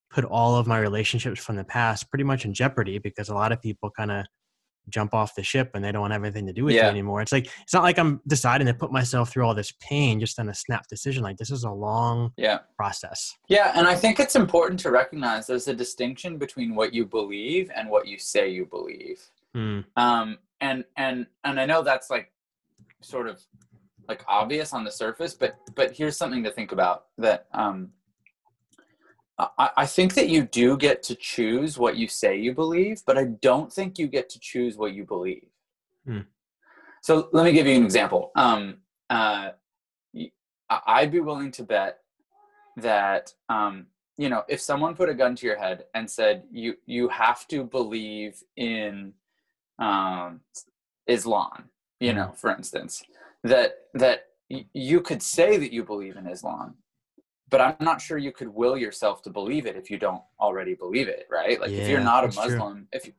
put 0.10 0.25
all 0.25 0.56
of 0.56 0.67
my 0.67 0.80
relationships 0.80 1.41
from 1.41 1.56
the 1.56 1.63
past 1.63 2.10
pretty 2.10 2.23
much 2.23 2.43
in 2.43 2.54
jeopardy 2.54 2.97
because 2.97 3.30
a 3.30 3.34
lot 3.36 3.51
of 3.51 3.62
people 3.62 3.89
kind 3.89 4.12
of 4.12 4.25
jump 4.91 5.13
off 5.13 5.36
the 5.36 5.43
ship 5.43 5.71
and 5.73 5.84
they 5.84 5.91
don't 5.91 6.01
want 6.01 6.13
anything 6.13 6.45
to 6.47 6.54
do 6.54 6.65
with 6.65 6.75
yeah. 6.75 6.88
anymore. 6.88 7.21
It's 7.21 7.32
like 7.32 7.49
it's 7.62 7.73
not 7.73 7.84
like 7.84 7.97
I'm 7.97 8.21
deciding 8.27 8.67
to 8.67 8.73
put 8.73 8.91
myself 8.91 9.32
through 9.32 9.45
all 9.45 9.56
this 9.56 9.73
pain 9.80 10.19
just 10.19 10.39
on 10.39 10.49
a 10.49 10.54
snap 10.54 10.88
decision. 10.88 11.23
Like 11.23 11.38
this 11.38 11.51
is 11.51 11.63
a 11.63 11.71
long 11.71 12.32
yeah. 12.38 12.60
process. 12.75 13.38
Yeah, 13.47 13.71
and 13.75 13.88
I 13.88 13.95
think 13.95 14.19
it's 14.19 14.36
important 14.36 14.80
to 14.82 14.91
recognize 14.91 15.47
there's 15.47 15.67
a 15.67 15.73
distinction 15.73 16.38
between 16.38 16.75
what 16.75 16.93
you 16.93 17.06
believe 17.06 17.71
and 17.75 17.89
what 17.89 18.08
you 18.08 18.17
say 18.19 18.49
you 18.49 18.65
believe. 18.65 19.21
Mm. 19.56 19.86
Um, 19.95 20.38
and 20.60 20.86
and 20.97 21.25
and 21.43 21.60
I 21.60 21.65
know 21.65 21.82
that's 21.82 22.10
like 22.10 22.32
sort 23.01 23.27
of 23.27 23.41
like 24.08 24.23
obvious 24.27 24.73
on 24.73 24.84
the 24.84 24.91
surface, 24.91 25.34
but 25.34 25.56
but 25.75 25.91
here's 25.91 26.17
something 26.17 26.43
to 26.43 26.51
think 26.51 26.71
about 26.71 27.06
that 27.17 27.47
um, 27.54 27.89
I, 29.58 29.69
I 29.77 29.86
think 29.86 30.13
that 30.15 30.30
you 30.30 30.43
do 30.43 30.77
get 30.77 31.04
to 31.04 31.15
choose 31.15 31.77
what 31.77 31.95
you 31.95 32.08
say 32.08 32.38
you 32.38 32.54
believe, 32.54 33.01
but 33.06 33.17
I 33.17 33.25
don't 33.25 33.71
think 33.71 33.97
you 33.97 34.08
get 34.08 34.30
to 34.30 34.39
choose 34.39 34.77
what 34.77 34.93
you 34.93 35.04
believe. 35.04 35.47
Hmm. 36.06 36.21
So 37.01 37.30
let 37.32 37.45
me 37.45 37.51
give 37.51 37.65
you 37.65 37.75
an 37.75 37.84
example. 37.84 38.32
Um, 38.36 38.77
uh, 39.10 39.49
I'd 40.69 41.12
be 41.12 41.19
willing 41.19 41.51
to 41.54 41.63
bet 41.63 41.99
that 42.77 43.34
um, 43.49 43.88
you 44.17 44.30
know 44.30 44.43
if 44.47 44.62
someone 44.62 44.95
put 44.95 45.10
a 45.10 45.13
gun 45.13 45.36
to 45.36 45.45
your 45.45 45.58
head 45.58 45.86
and 45.93 46.10
said 46.10 46.43
you 46.51 46.75
you 46.86 47.10
have 47.10 47.47
to 47.47 47.63
believe 47.63 48.41
in 48.56 49.13
um, 49.80 50.41
Islam, 51.08 51.69
you 51.99 52.13
know, 52.13 52.32
for 52.36 52.51
instance, 52.51 53.04
that 53.43 53.73
that 53.93 54.27
you 54.73 55.01
could 55.01 55.21
say 55.21 55.58
that 55.58 55.73
you 55.73 55.84
believe 55.84 56.15
in 56.15 56.27
Islam, 56.27 56.75
but 57.51 57.59
I'm 57.61 57.75
not 57.81 58.01
sure 58.01 58.17
you 58.17 58.31
could 58.31 58.47
will 58.47 58.77
yourself 58.77 59.21
to 59.23 59.29
believe 59.29 59.65
it 59.65 59.75
if 59.75 59.91
you 59.91 59.99
don't 59.99 60.23
already 60.39 60.73
believe 60.73 61.09
it, 61.09 61.27
right? 61.29 61.59
Like 61.59 61.69
yeah, 61.69 61.81
if 61.81 61.89
you're 61.89 61.99
not 61.99 62.23
a 62.23 62.27
Muslim, 62.27 62.87
true. 62.91 62.99
if 62.99 63.11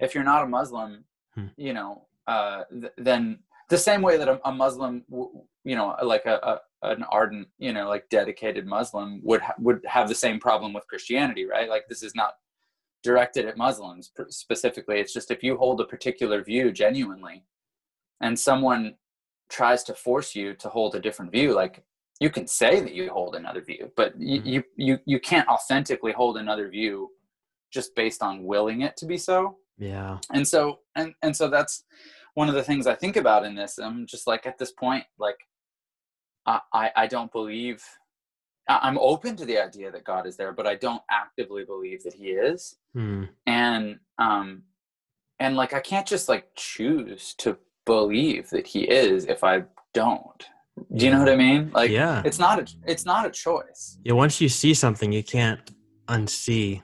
if 0.00 0.14
you're 0.14 0.24
not 0.24 0.44
a 0.44 0.46
Muslim, 0.46 1.04
hmm. 1.34 1.46
you 1.56 1.74
know, 1.74 2.06
uh, 2.26 2.62
th- 2.70 2.92
then 2.96 3.40
the 3.68 3.76
same 3.76 4.00
way 4.00 4.16
that 4.16 4.28
a, 4.28 4.40
a 4.48 4.52
Muslim, 4.52 5.04
w- 5.10 5.42
you 5.64 5.74
know, 5.74 5.96
like 6.02 6.24
a, 6.24 6.60
a, 6.82 6.90
an 6.90 7.04
ardent, 7.10 7.48
you 7.58 7.72
know, 7.72 7.88
like 7.88 8.08
dedicated 8.08 8.64
Muslim 8.64 9.20
would 9.24 9.42
ha- 9.42 9.56
would 9.58 9.80
have 9.86 10.08
the 10.08 10.14
same 10.14 10.38
problem 10.38 10.72
with 10.72 10.86
Christianity, 10.86 11.44
right? 11.44 11.68
Like 11.68 11.88
this 11.88 12.02
is 12.02 12.14
not 12.14 12.34
directed 13.02 13.46
at 13.46 13.56
Muslims 13.56 14.12
specifically. 14.28 15.00
It's 15.00 15.12
just 15.12 15.32
if 15.32 15.42
you 15.42 15.56
hold 15.56 15.80
a 15.80 15.84
particular 15.84 16.44
view 16.44 16.70
genuinely, 16.70 17.44
and 18.20 18.38
someone 18.38 18.94
tries 19.48 19.82
to 19.82 19.94
force 19.94 20.36
you 20.36 20.54
to 20.54 20.68
hold 20.68 20.94
a 20.94 21.00
different 21.00 21.32
view, 21.32 21.54
like 21.54 21.82
you 22.20 22.30
can 22.30 22.46
say 22.46 22.80
that 22.80 22.94
you 22.94 23.10
hold 23.10 23.34
another 23.34 23.62
view, 23.62 23.90
but 23.96 24.18
you, 24.20 24.40
mm-hmm. 24.40 24.48
you, 24.48 24.64
you, 24.76 24.98
you 25.06 25.20
can't 25.20 25.48
authentically 25.48 26.12
hold 26.12 26.36
another 26.36 26.68
view 26.68 27.10
just 27.72 27.94
based 27.94 28.22
on 28.22 28.44
willing 28.44 28.82
it 28.82 28.96
to 28.98 29.06
be 29.06 29.16
so. 29.16 29.56
Yeah. 29.78 30.18
And 30.32 30.46
so, 30.46 30.80
and, 30.96 31.14
and 31.22 31.34
so 31.34 31.48
that's 31.48 31.84
one 32.34 32.50
of 32.50 32.54
the 32.54 32.62
things 32.62 32.86
I 32.86 32.94
think 32.94 33.16
about 33.16 33.44
in 33.44 33.54
this. 33.54 33.78
I'm 33.78 34.06
just 34.06 34.26
like, 34.26 34.46
at 34.46 34.58
this 34.58 34.72
point, 34.72 35.04
like, 35.18 35.38
I, 36.44 36.60
I, 36.74 36.90
I 36.94 37.06
don't 37.06 37.32
believe 37.32 37.82
I'm 38.68 38.98
open 38.98 39.34
to 39.36 39.44
the 39.46 39.58
idea 39.58 39.90
that 39.90 40.04
God 40.04 40.26
is 40.26 40.36
there, 40.36 40.52
but 40.52 40.66
I 40.66 40.74
don't 40.76 41.02
actively 41.10 41.64
believe 41.64 42.02
that 42.04 42.14
he 42.14 42.28
is. 42.28 42.76
Hmm. 42.92 43.24
And, 43.46 43.98
um, 44.18 44.62
and 45.38 45.56
like, 45.56 45.72
I 45.72 45.80
can't 45.80 46.06
just 46.06 46.28
like 46.28 46.48
choose 46.54 47.34
to 47.38 47.56
believe 47.86 48.50
that 48.50 48.66
he 48.66 48.82
is 48.82 49.24
if 49.24 49.42
I 49.42 49.64
don't. 49.94 50.44
Do 50.94 51.04
you 51.04 51.10
know 51.10 51.18
what 51.18 51.28
I 51.28 51.36
mean? 51.36 51.70
Like, 51.72 51.90
yeah, 51.90 52.22
it's 52.24 52.38
not 52.38 52.58
a 52.58 52.66
it's 52.86 53.04
not 53.04 53.26
a 53.26 53.30
choice. 53.30 53.98
Yeah, 54.04 54.14
once 54.14 54.40
you 54.40 54.48
see 54.48 54.74
something, 54.74 55.12
you 55.12 55.22
can't 55.22 55.60
unsee. 56.08 56.82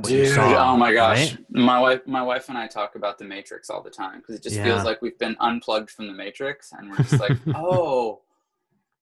Dude, 0.00 0.34
saw, 0.34 0.72
oh 0.72 0.76
my 0.76 0.92
gosh, 0.92 1.32
right? 1.34 1.38
my 1.50 1.78
wife, 1.78 2.00
my 2.06 2.22
wife 2.22 2.48
and 2.48 2.56
I 2.56 2.66
talk 2.66 2.94
about 2.94 3.18
the 3.18 3.26
Matrix 3.26 3.68
all 3.68 3.82
the 3.82 3.90
time 3.90 4.20
because 4.20 4.36
it 4.36 4.42
just 4.42 4.56
yeah. 4.56 4.64
feels 4.64 4.84
like 4.84 5.02
we've 5.02 5.18
been 5.18 5.36
unplugged 5.40 5.90
from 5.90 6.06
the 6.06 6.14
Matrix, 6.14 6.72
and 6.72 6.90
we're 6.90 6.96
just 6.96 7.20
like, 7.20 7.36
oh, 7.54 8.22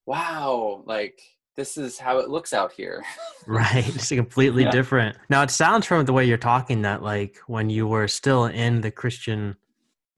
wow, 0.07 0.83
like 0.87 1.21
this 1.57 1.77
is 1.77 1.99
how 1.99 2.19
it 2.19 2.29
looks 2.29 2.53
out 2.53 2.73
here. 2.73 3.05
right, 3.47 3.87
it's 3.95 4.09
completely 4.09 4.65
yeah. 4.65 4.71
different. 4.71 5.17
Now 5.29 5.43
it 5.43 5.51
sounds 5.51 5.87
from 5.87 6.05
the 6.05 6.13
way 6.13 6.25
you're 6.25 6.39
talking 6.39 6.83
that 6.83 7.03
like 7.03 7.39
when 7.47 7.71
you 7.71 7.87
were 7.87 8.09
still 8.09 8.47
in 8.47 8.81
the 8.81 8.91
Christian 8.91 9.57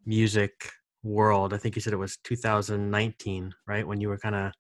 music 0.07 0.71
world. 1.03 1.53
I 1.53 1.59
think 1.59 1.77
you 1.77 1.83
said 1.83 1.93
it 1.93 1.97
was 1.97 2.17
2019, 2.25 3.53
right? 3.67 3.87
When 3.87 4.01
you 4.01 4.09
were 4.09 4.19
kind 4.19 4.35
of 4.35 4.53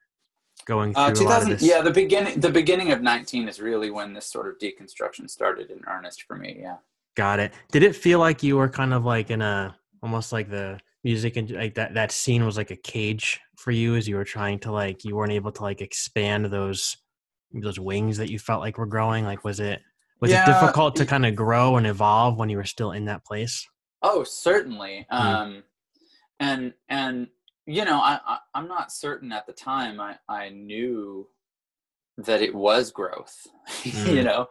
going 0.66 0.94
uh, 0.96 1.14
through 1.14 1.26
uh, 1.26 1.40
2000, 1.40 1.62
Yeah, 1.62 1.83
the 1.83 1.90
beginning 1.90 2.40
the 2.40 2.50
beginning 2.50 2.92
of 2.92 3.02
19 3.02 3.48
is 3.48 3.61
really 3.61 3.90
when 3.90 4.12
this 4.12 4.26
sort 4.26 4.48
of 4.48 4.59
deconstruction 4.59 5.28
started 5.28 5.70
in 5.70 5.81
earnest 5.88 6.24
for 6.24 6.37
me. 6.37 6.59
Yeah. 6.61 6.76
Got 7.16 7.40
it. 7.40 7.52
Did 7.70 7.83
it 7.83 7.94
feel 7.94 8.18
like 8.18 8.42
you 8.42 8.57
were 8.57 8.68
kind 8.68 8.94
of 8.94 9.05
like 9.05 9.31
in 9.31 9.42
a 9.42 9.76
almost 10.02 10.33
like 10.33 10.50
the 10.50 10.78
music 11.05 11.37
and 11.37 11.50
like 11.50 11.74
that 11.74 11.94
that 11.94 12.12
scene 12.12 12.44
was 12.44 12.57
like 12.57 12.70
a 12.70 12.76
cage 12.76 13.40
for 13.57 13.70
you 13.70 13.96
as 13.96 14.07
you 14.07 14.16
were 14.16 14.24
trying 14.24 14.59
to 14.59 14.70
like 14.70 15.05
you 15.05 15.16
weren't 15.16 15.33
able 15.33 15.50
to 15.52 15.62
like 15.62 15.81
expand 15.81 16.46
those 16.46 16.96
those 17.52 17.78
wings 17.78 18.16
that 18.16 18.31
you 18.31 18.38
felt 18.38 18.61
like 18.61 18.78
were 18.78 18.87
growing 18.87 19.24
like 19.24 19.44
was 19.44 19.61
it 19.61 19.81
was 20.20 20.31
yeah, 20.31 20.42
it 20.42 20.46
difficult 20.46 20.94
to 20.96 21.05
kind 21.05 21.26
of 21.26 21.35
grow 21.35 21.76
and 21.76 21.87
evolve 21.87 22.38
when 22.38 22.48
you 22.48 22.57
were 22.57 22.64
still 22.64 22.92
in 22.92 23.05
that 23.05 23.24
place 23.24 23.66
oh 24.02 24.22
certainly 24.22 25.07
mm-hmm. 25.12 25.26
um 25.26 25.62
and 26.42 26.74
and 26.88 27.28
you 27.66 27.85
know 27.85 28.00
I, 28.00 28.18
I 28.26 28.38
i'm 28.55 28.68
not 28.68 28.92
certain 28.92 29.33
at 29.33 29.46
the 29.46 29.52
time 29.52 30.00
i 30.00 30.16
i 30.28 30.48
knew 30.48 31.28
that 32.18 32.42
it 32.42 32.55
was 32.55 32.90
growth 32.90 33.46
mm. 33.83 34.14
you 34.14 34.22
know 34.22 34.48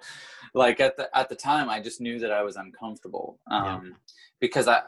like 0.54 0.80
at 0.80 0.98
the 0.98 1.16
at 1.16 1.30
the 1.30 1.36
time 1.36 1.70
i 1.70 1.80
just 1.80 2.02
knew 2.02 2.18
that 2.20 2.32
i 2.32 2.42
was 2.42 2.56
uncomfortable 2.56 3.40
um 3.50 3.64
yeah. 3.64 3.92
because 4.40 4.68
i 4.68 4.82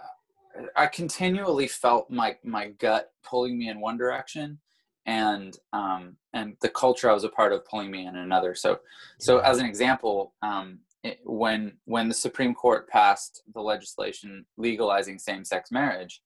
i 0.75 0.87
continually 0.87 1.67
felt 1.67 2.09
my 2.09 2.35
my 2.43 2.69
gut 2.69 3.11
pulling 3.23 3.57
me 3.57 3.69
in 3.69 3.79
one 3.79 3.97
direction 3.97 4.59
and 5.05 5.57
um 5.73 6.15
and 6.33 6.55
the 6.61 6.69
culture 6.69 7.09
i 7.09 7.13
was 7.13 7.25
a 7.25 7.29
part 7.29 7.51
of 7.51 7.65
pulling 7.65 7.91
me 7.91 8.05
in 8.05 8.15
another 8.15 8.55
so 8.55 8.79
so 9.19 9.39
as 9.39 9.59
an 9.59 9.65
example 9.65 10.33
um 10.41 10.79
it, 11.03 11.19
when 11.25 11.73
when 11.83 12.07
the 12.07 12.13
supreme 12.13 12.55
court 12.55 12.87
passed 12.87 13.43
the 13.53 13.61
legislation 13.61 14.45
legalizing 14.55 15.19
same-sex 15.19 15.69
marriage 15.69 16.21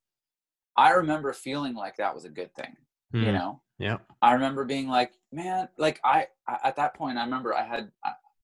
I 0.77 0.91
remember 0.91 1.33
feeling 1.33 1.73
like 1.73 1.97
that 1.97 2.13
was 2.13 2.25
a 2.25 2.29
good 2.29 2.53
thing. 2.55 2.75
Mm. 3.13 3.19
You 3.19 3.25
hmm. 3.25 3.33
know. 3.33 3.61
Yeah. 3.79 3.97
I 4.21 4.33
remember 4.33 4.65
being 4.65 4.87
like, 4.87 5.13
man, 5.31 5.69
like 5.77 5.99
I, 6.03 6.27
I 6.47 6.57
at 6.63 6.75
that 6.77 6.95
point 6.95 7.17
I 7.17 7.23
remember 7.23 7.53
I 7.53 7.63
had 7.63 7.91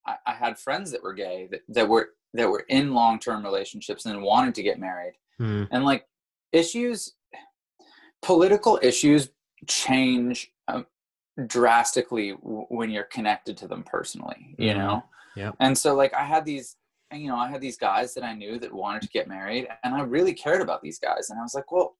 I, 0.06 0.16
I 0.26 0.34
had 0.34 0.60
friends 0.60 0.92
that 0.92 1.02
were 1.02 1.14
gay 1.14 1.48
that, 1.52 1.62
that 1.70 1.88
were 1.88 2.10
that 2.34 2.50
were 2.50 2.66
in 2.70 2.94
long 2.94 3.20
term 3.20 3.44
relationships 3.44 4.06
and 4.06 4.22
wanted 4.22 4.56
to 4.56 4.64
get 4.64 4.80
married. 4.80 5.14
Mm. 5.40 5.68
And 5.72 5.86
like 5.86 6.06
issues 6.52 7.14
political 8.22 8.80
issues 8.82 9.30
change 9.68 10.52
um, 10.68 10.86
drastically 11.48 12.32
w- 12.32 12.66
when 12.70 12.90
you're 12.90 13.04
connected 13.04 13.58
to 13.58 13.68
them 13.68 13.84
personally, 13.84 14.56
you 14.58 14.72
mm. 14.72 14.78
know? 14.78 15.04
Yeah. 15.36 15.52
And 15.60 15.78
so 15.78 15.96
like 15.96 16.14
I 16.14 16.24
had 16.24 16.46
these 16.46 16.78
you 17.12 17.28
know, 17.28 17.36
I 17.36 17.48
had 17.48 17.62
these 17.62 17.78
guys 17.78 18.16
that 18.16 18.24
I 18.24 18.34
knew 18.34 18.58
that 18.58 18.74
wanted 18.74 19.04
to 19.04 19.08
get 19.10 19.28
married 19.28 19.68
and 19.84 19.94
I 19.94 20.02
really 20.02 20.34
cared 20.34 20.62
about 20.62 20.82
these 20.82 21.00
guys 21.00 21.30
and 21.30 21.40
I 21.40 21.44
was 21.44 21.54
like, 21.54 21.72
well, 21.72 21.96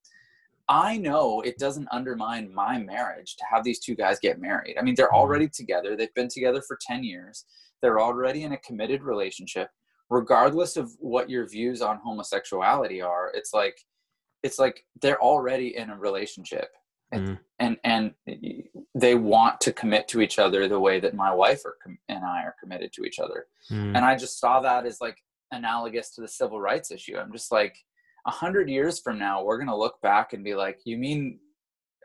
I 0.70 0.98
know 0.98 1.42
it 1.42 1.58
doesn't 1.58 1.90
undermine 1.92 2.54
my 2.54 2.78
marriage 2.78 3.36
to 3.36 3.44
have 3.52 3.64
these 3.64 3.80
two 3.80 3.96
guys 3.96 4.20
get 4.20 4.40
married. 4.40 4.78
I 4.80 4.82
mean, 4.82 4.96
they're 4.96 5.08
mm-hmm. 5.08 5.16
already 5.16 5.50
together. 5.50 5.96
They've 5.96 6.14
been 6.14 6.30
together 6.30 6.62
for 6.62 6.78
10 6.82 7.04
years. 7.04 7.46
They're 7.82 8.00
already 8.00 8.44
in 8.44 8.54
a 8.54 8.58
committed 8.58 9.04
relationship. 9.04 9.70
Regardless 10.10 10.78
of 10.78 10.92
what 11.00 11.30
your 11.30 11.48
views 11.48 11.82
on 11.82 11.98
homosexuality 11.98 13.02
are, 13.02 13.32
it's 13.34 13.54
like 13.54 13.78
it's 14.44 14.60
like 14.60 14.86
they're 15.02 15.22
already 15.22 15.76
in 15.76 15.90
a 15.90 15.98
relationship. 15.98 16.70
Mm. 17.14 17.40
And 17.60 17.78
and 17.84 18.14
they 18.96 19.16
want 19.16 19.62
to 19.62 19.72
commit 19.72 20.08
to 20.10 20.22
each 20.22 20.40
other 20.40 20.68
the 20.68 20.80
way 20.80 21.00
that 21.00 21.14
my 21.14 21.34
wife 21.34 21.62
and 22.10 22.24
I 22.24 22.44
are 22.44 22.56
committed 22.60 22.92
to 22.94 23.04
each 23.04 23.20
other. 23.20 23.48
Mm. 23.72 23.96
And 23.96 23.98
I 24.00 24.16
just 24.16 24.40
saw 24.40 24.60
that 24.62 24.86
as 24.86 25.00
like 25.02 25.18
analogous 25.52 26.14
to 26.16 26.22
the 26.22 26.28
civil 26.28 26.60
rights 26.60 26.92
issue. 26.92 27.18
I'm 27.18 27.32
just 27.32 27.52
like 27.52 27.78
a 28.26 28.32
hundred 28.32 28.70
years 28.70 29.00
from 29.00 29.18
now, 29.20 29.44
we're 29.44 29.58
gonna 29.58 29.78
look 29.78 30.02
back 30.02 30.34
and 30.34 30.44
be 30.44 30.56
like, 30.56 30.80
"You 30.86 30.98
mean 30.98 31.40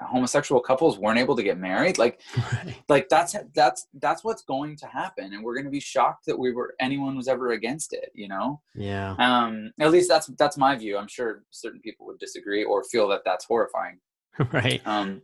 homosexual 0.01 0.61
couples 0.61 0.99
weren't 0.99 1.19
able 1.19 1.35
to 1.37 1.43
get 1.43 1.59
married 1.59 1.99
like 1.99 2.21
Right. 2.53 2.77
like 2.89 3.09
that's 3.09 3.35
that's 3.55 3.89
that's 3.95 4.23
what's 4.23 4.43
going 4.43 4.77
to 4.77 4.87
happen 4.87 5.33
and 5.33 5.43
we're 5.43 5.55
going 5.55 5.65
to 5.65 5.71
be 5.73 5.81
shocked 5.81 6.27
that 6.27 6.39
we 6.39 6.53
were 6.53 6.75
anyone 6.81 7.17
was 7.17 7.29
ever 7.29 7.51
against 7.51 7.93
it 7.93 8.11
you 8.15 8.29
know 8.29 8.61
Yeah. 8.75 9.17
um 9.19 9.73
at 9.81 9.91
least 9.91 10.09
that's 10.09 10.29
that's 10.39 10.57
my 10.57 10.77
view 10.77 10.97
i'm 10.97 11.09
sure 11.09 11.43
certain 11.51 11.81
people 11.81 12.07
would 12.07 12.19
disagree 12.19 12.65
or 12.65 12.85
feel 12.85 13.09
that 13.09 13.23
that's 13.25 13.45
horrifying 13.45 13.99
right. 14.53 14.81
um 14.87 15.21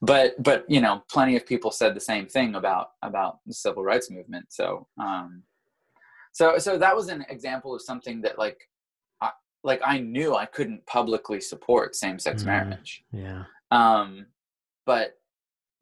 but 0.00 0.40
but 0.42 0.64
you 0.68 0.80
know 0.80 1.02
plenty 1.10 1.34
of 1.36 1.44
people 1.44 1.70
said 1.72 1.94
the 1.96 2.00
same 2.00 2.26
thing 2.26 2.54
about 2.54 2.90
about 3.02 3.38
the 3.46 3.54
civil 3.54 3.82
rights 3.82 4.10
movement 4.12 4.46
so 4.48 4.86
um 5.00 5.42
so 6.32 6.56
so 6.58 6.78
that 6.78 6.94
was 6.94 7.08
an 7.08 7.24
example 7.28 7.74
of 7.74 7.82
something 7.82 8.20
that 8.20 8.38
like 8.38 8.58
like 9.64 9.80
i 9.84 9.98
knew 9.98 10.34
i 10.36 10.46
couldn't 10.46 10.84
publicly 10.86 11.40
support 11.40 11.96
same-sex 11.96 12.42
Mhm. 12.42 12.46
marriage 12.46 13.04
Yeah. 13.10 13.44
um 13.70 14.26
but 14.86 15.18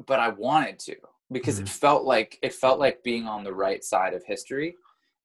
but 0.07 0.19
i 0.21 0.29
wanted 0.29 0.79
to 0.81 0.97
because 1.31 1.59
Mhm. 1.59 1.63
it 1.63 1.69
felt 1.69 2.05
like 2.05 2.39
it 2.43 2.55
felt 2.55 2.79
like 2.79 3.03
being 3.03 3.27
on 3.27 3.45
the 3.45 3.53
right 3.53 3.85
side 3.85 4.15
of 4.15 4.25
history 4.25 4.77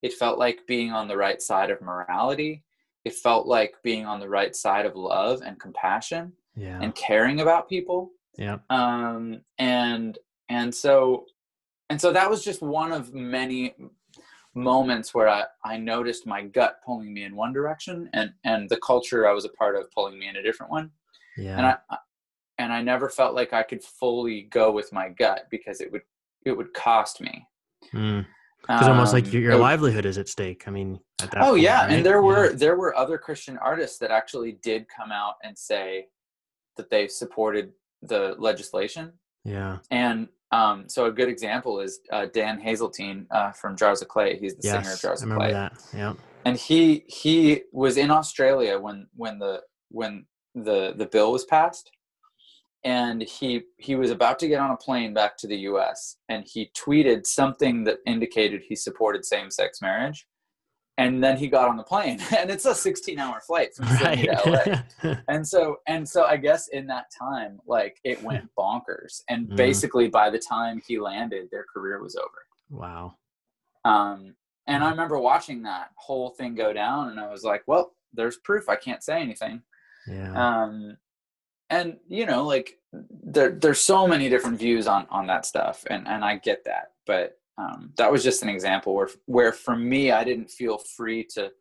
it 0.01 0.13
felt 0.13 0.37
like 0.37 0.65
being 0.67 0.91
on 0.91 1.07
the 1.07 1.15
right 1.17 1.41
side 1.41 1.69
of 1.69 1.81
morality 1.81 2.63
it 3.05 3.13
felt 3.13 3.47
like 3.47 3.75
being 3.83 4.05
on 4.05 4.19
the 4.19 4.27
right 4.29 4.53
side 4.55 4.85
of 4.85 4.95
love 4.95 5.41
and 5.41 5.59
compassion 5.59 6.33
Yeah. 6.55 6.79
and 6.81 6.93
caring 6.95 7.39
about 7.41 7.69
people 7.69 8.11
yeah. 8.37 8.57
um 8.69 9.41
and 9.59 10.17
and 10.49 10.73
so 10.73 11.25
and 11.89 12.01
so 12.01 12.11
that 12.11 12.29
was 12.29 12.43
just 12.43 12.61
one 12.61 12.91
of 12.91 13.13
many 13.13 13.73
moments 14.57 15.13
where 15.13 15.29
i 15.29 15.43
i 15.63 15.77
noticed 15.77 16.25
my 16.25 16.41
gut 16.43 16.79
pulling 16.85 17.13
me 17.13 17.23
in 17.23 17.35
one 17.35 17.53
direction 17.53 18.09
and 18.13 18.31
and 18.43 18.69
the 18.69 18.77
culture 18.77 19.27
i 19.27 19.31
was 19.33 19.45
a 19.45 19.49
part 19.49 19.75
of 19.75 19.89
pulling 19.91 20.17
me 20.19 20.27
in 20.27 20.35
a 20.37 20.43
different 20.43 20.71
one 20.71 20.89
Yeah. 21.37 21.57
and 21.57 21.65
I 21.65 21.77
and 22.59 22.73
I 22.73 22.81
never 22.81 23.07
felt 23.07 23.35
like 23.35 23.53
I 23.53 23.61
could 23.61 23.83
fully 23.83 24.41
go 24.49 24.71
with 24.71 24.91
my 24.91 25.09
gut 25.09 25.45
because 25.51 25.79
it 25.79 25.91
would 25.91 26.01
it 26.43 26.53
would 26.57 26.73
cost 26.73 27.21
me. 27.21 27.45
Mm. 27.93 28.25
It's 28.67 28.87
almost 28.87 29.13
like 29.13 29.25
Um, 29.25 29.31
your, 29.33 29.41
your 29.43 29.51
it 29.51 29.57
livelihood 29.57 30.05
is 30.05 30.17
at 30.17 30.27
stake. 30.27 30.67
I 30.67 30.71
mean, 30.71 30.99
at 31.21 31.29
that 31.31 31.43
Oh 31.43 31.51
point, 31.51 31.61
yeah, 31.61 31.81
right? 31.81 31.91
and 31.93 32.05
there 32.05 32.15
Yeah. 32.15 32.29
were 32.29 32.49
there 32.53 32.75
were 32.75 32.95
other 32.97 33.17
Christian 33.19 33.57
artists 33.59 33.99
that 33.99 34.09
actually 34.09 34.53
did 34.69 34.87
come 34.89 35.11
out 35.11 35.35
and 35.43 35.55
say 35.55 36.07
that 36.77 36.89
they 36.89 37.07
supported 37.07 37.73
the 38.01 38.35
legislation. 38.39 39.13
Yeah. 39.45 39.77
And 39.91 40.27
um, 40.51 40.87
so 40.87 41.05
a 41.05 41.11
good 41.11 41.29
example 41.29 41.79
is 41.79 41.99
uh, 42.11 42.25
Dan 42.33 42.61
Haseltine 42.61 43.25
uh, 43.31 43.51
from 43.51 43.75
Jars 43.75 44.01
of 44.01 44.07
Clay. 44.07 44.37
He's 44.37 44.55
the 44.55 44.61
singer 44.63 44.79
of 44.79 44.85
Yes. 44.85 45.01
Jars 45.01 45.23
of 45.23 45.29
Clay. 45.29 45.51
that. 45.51 45.73
Yeah. 45.93 46.13
and 46.45 46.57
he 46.57 47.03
he 47.07 47.63
was 47.71 47.97
in 47.97 48.09
Australia 48.11 48.79
when 48.79 49.07
when 49.15 49.39
the 49.39 49.61
when 49.89 50.25
the 50.55 50.93
the 50.95 51.05
bill 51.05 51.31
was 51.31 51.45
passed, 51.45 51.91
and 52.83 53.21
he 53.21 53.63
he 53.77 53.95
was 53.95 54.11
about 54.11 54.39
to 54.39 54.47
get 54.47 54.59
on 54.59 54.71
a 54.71 54.77
plane 54.77 55.13
back 55.13 55.37
to 55.37 55.47
the 55.47 55.57
U.S. 55.71 56.17
and 56.29 56.45
he 56.47 56.71
tweeted 56.77 57.25
something 57.25 57.83
that 57.85 57.97
indicated 58.05 58.61
he 58.67 58.75
supported 58.75 59.25
same 59.25 59.51
sex 59.51 59.81
marriage, 59.81 60.25
and 60.99 61.23
then 61.23 61.37
he 61.37 61.47
got 61.47 61.67
on 61.69 61.77
the 61.77 61.83
plane, 61.83 62.19
and 62.37 62.49
it's 62.49 62.65
a 62.65 62.73
16 62.75 63.19
hour 63.19 63.39
flight 63.41 63.75
from 63.75 63.87
Sydney 63.87 64.27
to 64.27 64.83
LA. 65.03 65.13
And 65.27 65.47
so 65.47 65.77
and 65.87 66.07
so 66.07 66.25
I 66.25 66.37
guess 66.37 66.67
in 66.69 66.87
that 66.87 67.05
time, 67.17 67.59
like 67.67 67.99
it 68.03 68.21
went 68.23 68.49
bonkers, 68.57 69.21
and 69.29 69.47
Mhm. 69.47 69.55
basically 69.55 70.07
by 70.09 70.29
the 70.29 70.39
time 70.39 70.81
he 70.87 70.99
landed, 70.99 71.49
their 71.51 71.65
career 71.73 72.01
was 72.01 72.15
over. 72.15 72.45
wow. 72.69 73.15
Um, 73.85 74.35
and 74.65 74.83
I 74.83 74.89
remember 74.89 75.17
watching 75.17 75.63
that 75.63 75.91
whole 75.95 76.31
thing 76.31 76.53
go 76.55 76.73
down, 76.73 77.09
and 77.09 77.19
I 77.19 77.29
was 77.29 77.43
like, 77.43 77.63
"Well, 77.67 77.93
there's 78.13 78.35
proof. 78.37 78.67
I 78.67 78.75
can't 78.75 79.01
say 79.03 79.21
anything." 79.21 79.61
Yeah. 80.07 80.33
Um, 80.63 80.97
and 81.69 81.97
you 82.07 82.25
know, 82.25 82.43
like 82.45 82.77
there, 82.91 83.51
there's 83.51 83.79
so 83.79 84.07
many 84.07 84.27
different 84.29 84.59
views 84.59 84.85
on 84.87 85.07
on 85.09 85.27
that 85.27 85.45
stuff, 85.45 85.85
and 85.89 86.05
and 86.07 86.25
I 86.25 86.35
get 86.37 86.65
that, 86.65 86.93
but 87.05 87.39
um, 87.57 87.91
that 87.97 88.11
was 88.11 88.23
just 88.23 88.43
an 88.43 88.49
example 88.49 88.93
where 88.93 89.09
where 89.25 89.51
for 89.51 89.75
me, 89.75 90.11
I 90.11 90.23
didn't 90.23 90.51
feel 90.51 90.77
free 90.77 91.23
to 91.35 91.51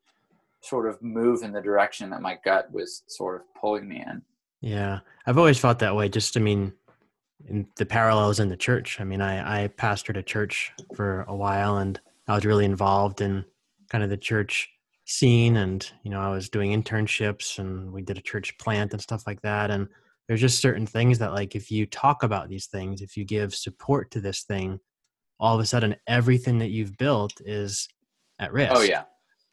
sort 0.60 0.88
of 0.88 1.00
move 1.02 1.42
in 1.42 1.52
the 1.52 1.60
direction 1.60 2.10
that 2.10 2.20
my 2.20 2.38
gut 2.44 2.70
was 2.72 3.02
sort 3.06 3.36
of 3.36 3.42
pulling 3.60 3.88
me 3.88 4.04
in. 4.06 4.22
Yeah, 4.60 5.00
I've 5.26 5.38
always 5.38 5.58
felt 5.58 5.78
that 5.78 5.94
way. 5.94 6.08
Just, 6.08 6.36
I 6.36 6.40
mean, 6.40 6.72
in 7.46 7.66
the 7.76 7.86
parallels 7.86 8.40
in 8.40 8.48
the 8.48 8.56
church. 8.56 9.00
I 9.00 9.04
mean, 9.04 9.20
I, 9.20 9.64
I 9.64 9.68
pastored 9.68 10.16
a 10.16 10.22
church 10.22 10.72
for 10.94 11.24
a 11.28 11.36
while 11.36 11.78
and 11.78 12.00
I 12.28 12.34
was 12.34 12.44
really 12.44 12.64
involved 12.64 13.20
in 13.20 13.44
kind 13.90 14.02
of 14.02 14.10
the 14.10 14.16
church 14.16 14.68
scene. 15.04 15.56
And, 15.56 15.88
you 16.02 16.10
know, 16.10 16.20
I 16.20 16.30
was 16.30 16.48
doing 16.48 16.72
internships 16.72 17.58
and 17.58 17.92
we 17.92 18.02
did 18.02 18.18
a 18.18 18.22
church 18.22 18.56
plant 18.58 18.92
and 18.92 19.00
stuff 19.00 19.24
like 19.26 19.40
that. 19.42 19.70
And 19.70 19.88
there's 20.26 20.40
just 20.40 20.60
certain 20.60 20.86
things 20.86 21.18
that, 21.20 21.32
like, 21.32 21.54
if 21.54 21.70
you 21.70 21.86
talk 21.86 22.24
about 22.24 22.48
these 22.48 22.66
things, 22.66 23.00
if 23.00 23.16
you 23.16 23.24
give 23.24 23.54
support 23.54 24.10
to 24.12 24.20
this 24.20 24.42
thing, 24.42 24.80
all 25.38 25.54
of 25.54 25.60
a 25.60 25.66
sudden 25.66 25.96
everything 26.06 26.58
that 26.58 26.68
you've 26.70 26.96
built 26.96 27.32
is 27.44 27.88
at 28.38 28.52
risk. 28.52 28.72
Oh 28.74 28.82
yeah, 28.82 29.04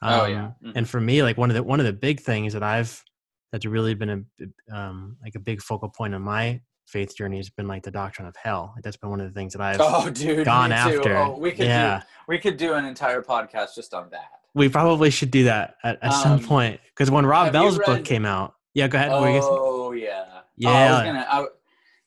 Oh, 0.02 0.26
Um, 0.26 0.32
yeah. 0.32 0.52
Mhm. 0.64 0.74
And 0.76 0.90
for 0.90 1.00
me, 1.00 1.24
like 1.24 1.38
one 1.38 1.50
of 1.50 1.56
the 1.56 1.64
one 1.64 1.80
of 1.80 1.86
the 1.86 1.94
big 1.94 2.20
things 2.22 2.54
that 2.54 2.64
I've 2.64 3.04
that's 3.52 3.66
really 3.66 3.94
been 3.94 4.26
a 4.70 4.76
um, 4.76 5.18
like 5.24 5.36
a 5.36 5.40
big 5.40 5.62
focal 5.62 5.90
point 5.90 6.14
of 6.14 6.22
my 6.22 6.60
faith 6.88 7.16
journey 7.16 7.38
has 7.38 7.50
been 7.50 7.68
like 7.68 7.84
the 7.84 7.92
doctrine 7.92 8.28
of 8.28 8.36
hell. 8.36 8.72
Like 8.76 8.84
that's 8.84 8.98
been 8.98 9.10
one 9.10 9.22
of 9.22 9.28
the 9.28 9.34
things 9.40 9.54
that 9.54 9.62
I've 9.62 9.78
oh 9.80 10.10
dude, 10.10 10.46
gone 10.46 10.72
after. 10.72 11.16
Oh, 11.18 11.38
we 11.38 11.52
could 11.52 11.68
yeah, 11.68 12.00
do 12.00 12.06
we 12.28 12.40
could 12.40 12.58
do 12.58 12.74
an 12.74 12.86
entire 12.86 13.22
podcast 13.22 13.76
just 13.76 13.94
on 13.94 14.10
that. 14.12 14.32
we 14.54 14.70
probably 14.70 15.10
should 15.10 15.32
do 15.32 15.44
that 15.46 15.76
at, 15.84 16.00
at 16.04 16.14
some 16.14 16.34
Um, 16.34 16.44
point 16.44 16.80
because 16.94 17.10
when 17.12 17.26
Rob 17.26 17.52
Bell's 17.54 17.78
book 17.80 18.04
came 18.04 18.26
out, 18.26 18.56
yeah, 18.74 18.88
go 18.88 18.98
ahead. 18.98 19.12
what 19.12 19.22
were 19.22 19.28
you 19.30 19.40
gonna 19.40 19.44
say? 19.44 19.58
Oh 19.60 19.92
yeah. 19.92 20.26
Oh, 20.30 20.38
I 20.38 20.42
Yeah. 20.58 20.92
was 20.94 21.02
gonna. 21.04 21.28
I, 21.30 21.46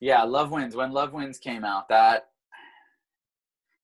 yeah, 0.01 0.23
Love 0.25 0.51
Wins. 0.51 0.77
When 0.77 0.93
Love 0.93 1.13
Wins 1.15 1.39
came 1.39 1.65
out, 1.65 1.89
that 1.89 2.29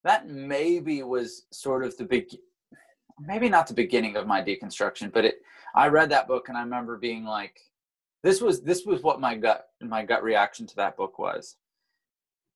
that 0.05 0.29
maybe 0.29 1.03
was 1.03 1.47
sort 1.51 1.85
of 1.85 1.97
the 1.97 2.05
big, 2.05 2.29
maybe 3.21 3.49
not 3.49 3.67
the 3.67 3.75
beginning 3.75 4.17
of 4.17 4.27
my 4.27 4.43
deconstruction, 4.43 5.13
but 5.13 5.25
it. 5.25 5.37
I 5.75 5.89
read 5.89 6.11
that 6.11 6.29
book 6.29 6.49
and 6.49 6.59
I 6.59 6.63
remember 6.63 6.99
being 6.99 7.25
like, 7.25 7.59
this 8.23 8.41
was 8.41 8.61
this 8.63 8.85
was 8.85 9.03
what 9.03 9.21
my 9.21 9.35
gut 9.35 9.69
my 9.81 10.05
gut 10.05 10.23
reaction 10.23 10.67
to 10.69 10.77
that 10.77 10.97
book 10.97 11.19
was. 11.19 11.57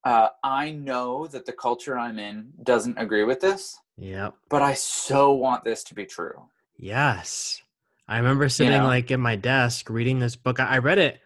Uh, 0.05 0.29
I 0.45 0.71
know 0.71 1.27
that 1.27 1.47
the 1.47 1.53
culture 1.53 1.99
I'm 1.99 2.19
in 2.19 2.53
doesn't 2.63 2.99
agree 2.99 3.25
with 3.25 3.41
this, 3.41 3.77
Yep. 3.97 4.35
but 4.49 4.63
I 4.63 4.75
so 4.75 5.33
want 5.33 5.65
this 5.65 5.83
to 5.85 5.95
be 5.95 6.05
true. 6.05 6.45
Yes. 6.77 7.61
I 8.07 8.19
remember 8.19 8.49
sitting 8.49 8.79
know? 8.79 8.87
like 8.87 9.11
at 9.11 9.19
my 9.19 9.35
desk 9.35 9.91
reading 9.91 10.21
this 10.21 10.37
book. 10.37 10.61
I 10.61 10.79
read 10.79 10.99
it 10.99 11.19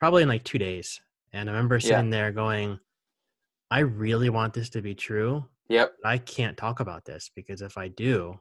probably 0.00 0.22
in 0.22 0.28
like 0.28 0.44
two 0.44 0.58
days. 0.58 1.00
And 1.34 1.50
I 1.50 1.52
remember 1.52 1.74
Yeah. 1.76 1.80
sitting 1.80 2.10
there 2.10 2.32
going, 2.32 2.78
I 3.70 3.80
really 3.80 4.30
want 4.30 4.54
this 4.54 4.70
to 4.70 4.80
be 4.80 4.94
true. 4.94 5.44
Yep. 5.68 5.94
I 6.04 6.18
can't 6.18 6.56
talk 6.56 6.80
about 6.80 7.04
this 7.04 7.30
because 7.34 7.62
if 7.62 7.76
I 7.78 7.88
do, 7.88 8.38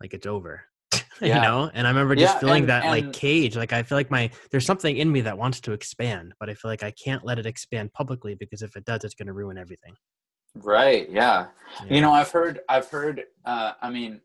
like 0.00 0.14
it's 0.14 0.26
over. 0.26 0.64
Yeah. 1.20 1.34
you 1.36 1.42
know? 1.42 1.70
And 1.74 1.84
I 1.84 1.90
remember 1.90 2.14
just 2.14 2.34
Yeah, 2.36 2.38
feeling 2.38 2.60
and- 2.62 2.68
that 2.70 2.84
like 2.86 3.12
cage. 3.12 3.56
Like 3.56 3.72
I 3.72 3.82
feel 3.82 3.98
like 3.98 4.08
my 4.10 4.30
there's 4.52 4.64
something 4.64 4.96
in 4.96 5.10
me 5.10 5.20
that 5.22 5.36
wants 5.36 5.60
to 5.62 5.72
expand, 5.72 6.32
but 6.38 6.48
I 6.48 6.54
feel 6.54 6.70
like 6.70 6.84
I 6.84 6.92
can't 6.92 7.24
let 7.24 7.40
it 7.40 7.46
expand 7.46 7.92
publicly 7.92 8.36
because 8.36 8.62
if 8.62 8.76
it 8.76 8.84
does, 8.84 9.02
it's 9.02 9.14
gonna 9.14 9.32
ruin 9.32 9.58
everything. 9.58 9.94
Right. 10.54 11.10
Yeah. 11.10 11.48
Yeah. 11.84 11.94
You 11.94 12.00
know, 12.02 12.12
I've 12.12 12.30
heard, 12.30 12.60
I've 12.68 12.88
heard, 12.88 13.24
uh, 13.44 13.72
I 13.82 13.90
mean, 13.90 14.20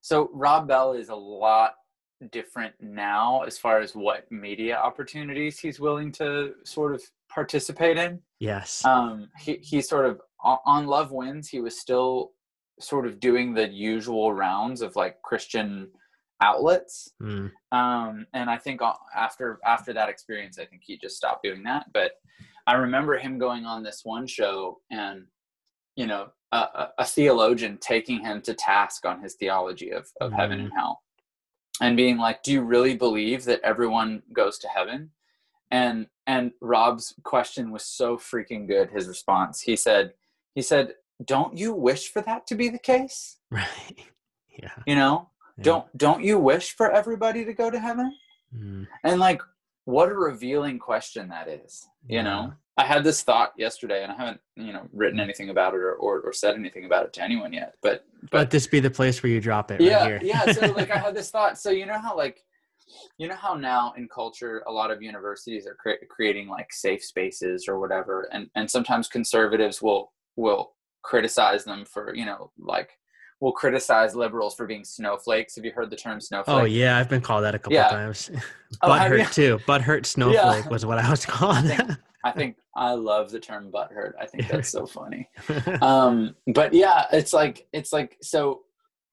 so 0.00 0.30
Rob 0.32 0.66
Bell 0.66 0.94
is 0.94 1.10
a 1.10 1.14
lot 1.14 1.74
different 2.32 2.74
now 2.80 3.42
as 3.42 3.58
far 3.58 3.78
as 3.80 3.94
what 3.94 4.30
media 4.32 4.76
opportunities 4.76 5.58
he's 5.58 5.78
willing 5.78 6.10
to 6.12 6.54
sort 6.64 6.94
of 6.94 7.02
participate 7.28 7.98
in. 7.98 8.20
Yes. 8.40 8.84
Um, 8.86 9.28
he, 9.38 9.56
he 9.56 9.82
sort 9.82 10.06
of, 10.06 10.20
on- 10.42 10.86
Love 10.86 11.10
Wins, 11.12 11.48
he 11.48 11.60
was 11.60 11.78
still 11.78 12.32
sort 12.80 13.06
of 13.06 13.20
doing 13.20 13.54
the 13.54 13.68
usual 13.68 14.32
rounds 14.32 14.82
of 14.82 14.94
like 14.96 15.20
Christian 15.22 15.88
outlets. 16.40 17.10
Mm. 17.20 17.50
Um, 17.72 18.26
and 18.32 18.48
I 18.48 18.56
think 18.56 18.80
after 19.16 19.58
after 19.64 19.92
that 19.92 20.08
experience, 20.08 20.58
I 20.58 20.64
think 20.64 20.82
he 20.84 20.96
just 20.96 21.16
stopped 21.16 21.42
doing 21.42 21.62
that. 21.64 21.86
But 21.92 22.12
I 22.66 22.74
remember 22.74 23.16
him 23.16 23.38
going 23.38 23.64
on 23.64 23.82
this 23.82 24.02
one 24.04 24.26
show, 24.26 24.78
and 24.90 25.24
you 25.96 26.06
know, 26.06 26.28
a, 26.52 26.56
a, 26.56 26.88
a 26.98 27.04
theologian 27.04 27.78
taking 27.80 28.20
him 28.20 28.40
to 28.42 28.54
task 28.54 29.04
on 29.04 29.22
his 29.22 29.34
theology 29.34 29.90
of 29.90 30.08
of 30.20 30.32
heaven 30.32 30.60
and 30.60 30.72
hell, 30.76 31.02
and 31.80 31.96
being 31.96 32.18
like, 32.18 32.42
"Do 32.42 32.52
you 32.52 32.62
really 32.62 32.94
believe 32.96 33.44
that 33.44 33.60
everyone 33.62 34.22
goes 34.32 34.58
to 34.58 34.68
heaven?" 34.68 35.10
And 35.70 36.06
and 36.26 36.52
Rob's 36.60 37.14
question 37.24 37.70
was 37.70 37.84
so 37.84 38.16
freaking 38.16 38.68
good. 38.68 38.90
His 38.90 39.08
response, 39.08 39.60
he 39.60 39.76
said, 39.76 40.12
he 40.58 40.62
said, 40.62 40.94
"Don't 41.24 41.56
you 41.56 41.72
wish 41.72 42.12
for 42.12 42.20
that 42.22 42.46
to 42.48 42.54
be 42.56 42.68
the 42.68 42.78
case? 42.94 43.36
Right. 43.50 43.98
Yeah. 44.62 44.70
You 44.86 44.96
know, 44.96 45.30
yeah. 45.56 45.64
don't 45.68 45.86
don't 45.96 46.22
you 46.24 46.36
wish 46.38 46.74
for 46.76 46.90
everybody 46.90 47.44
to 47.44 47.52
go 47.54 47.70
to 47.70 47.78
heaven?" 47.78 48.12
Mm. 48.54 48.86
And 49.04 49.20
like, 49.20 49.40
what 49.84 50.08
a 50.10 50.14
revealing 50.14 50.78
question 50.80 51.28
that 51.28 51.46
is. 51.48 51.86
You 52.08 52.16
Yeah. 52.16 52.22
know, 52.24 52.52
I 52.76 52.84
had 52.84 53.04
this 53.04 53.22
thought 53.22 53.52
yesterday, 53.56 54.02
and 54.02 54.10
I 54.12 54.16
haven't, 54.16 54.40
you 54.56 54.72
know, 54.72 54.84
written 54.92 55.20
anything 55.20 55.50
about 55.50 55.74
it 55.74 55.80
or, 55.80 55.94
or, 55.94 56.20
or 56.22 56.32
said 56.32 56.54
anything 56.56 56.84
about 56.86 57.04
it 57.06 57.12
to 57.14 57.22
anyone 57.22 57.52
yet. 57.52 57.74
But 57.82 58.04
Let 58.32 58.50
this 58.50 58.66
be 58.66 58.80
the 58.80 58.90
place 58.90 59.22
where 59.22 59.30
you 59.30 59.40
drop 59.40 59.70
it 59.70 59.80
yeah, 59.80 60.00
right 60.00 60.20
here. 60.22 60.30
yeah. 60.34 60.52
So 60.52 60.66
like, 60.72 60.90
I 60.90 60.98
had 61.06 61.14
this 61.14 61.30
thought. 61.30 61.56
So 61.58 61.70
you 61.70 61.86
know 61.86 61.98
how 62.06 62.16
like, 62.16 62.38
you 63.18 63.28
know 63.28 63.34
how 63.46 63.54
now 63.54 63.92
in 63.96 64.08
culture 64.08 64.62
a 64.66 64.72
lot 64.72 64.90
of 64.90 65.02
universities 65.02 65.66
are 65.66 65.74
cre- 65.82 66.04
creating 66.10 66.48
like 66.48 66.72
safe 66.72 67.02
spaces 67.04 67.68
or 67.68 67.78
whatever 67.78 68.28
and 68.32 68.48
and 68.54 68.66
sometimes 68.70 69.08
conservatives 69.08 69.82
will 69.82 70.10
will 70.38 70.72
criticize 71.02 71.64
them 71.64 71.84
for 71.84 72.14
you 72.14 72.24
know 72.24 72.50
like 72.58 72.90
will 73.40 73.52
criticize 73.52 74.14
liberals 74.14 74.54
for 74.54 74.66
being 74.66 74.84
snowflakes 74.84 75.56
have 75.56 75.64
you 75.64 75.72
heard 75.72 75.90
the 75.90 75.96
term 75.96 76.20
snowflake 76.20 76.56
Oh 76.62 76.64
yeah, 76.64 76.96
I've 76.98 77.08
been 77.08 77.20
called 77.20 77.44
that 77.44 77.54
a 77.54 77.58
couple 77.58 77.74
Yeah. 77.74 77.88
times. 77.88 78.30
Oh, 78.82 78.88
butt 78.88 79.08
hurt 79.08 79.32
too. 79.32 79.58
Butt 79.66 79.80
hurt 79.80 80.04
snowflake 80.14 80.68
was 80.70 80.84
what 80.84 80.98
I 80.98 81.08
was 81.10 81.24
called. 81.24 81.64
think- 81.66 81.90
i 82.24 82.32
think 82.32 82.56
i 82.76 82.90
love 82.92 83.30
the 83.30 83.38
term 83.38 83.70
butthurt 83.72 84.10
i 84.20 84.26
think 84.26 84.48
that's 84.48 84.68
so 84.70 84.84
funny 84.86 85.28
um 85.80 86.34
but 86.52 86.74
yeah 86.74 87.06
it's 87.12 87.32
like 87.32 87.66
it's 87.72 87.92
like 87.92 88.16
so 88.20 88.62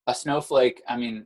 a 0.08 0.14
snowflake 0.16 0.82
i 0.90 0.98
mean 0.98 1.26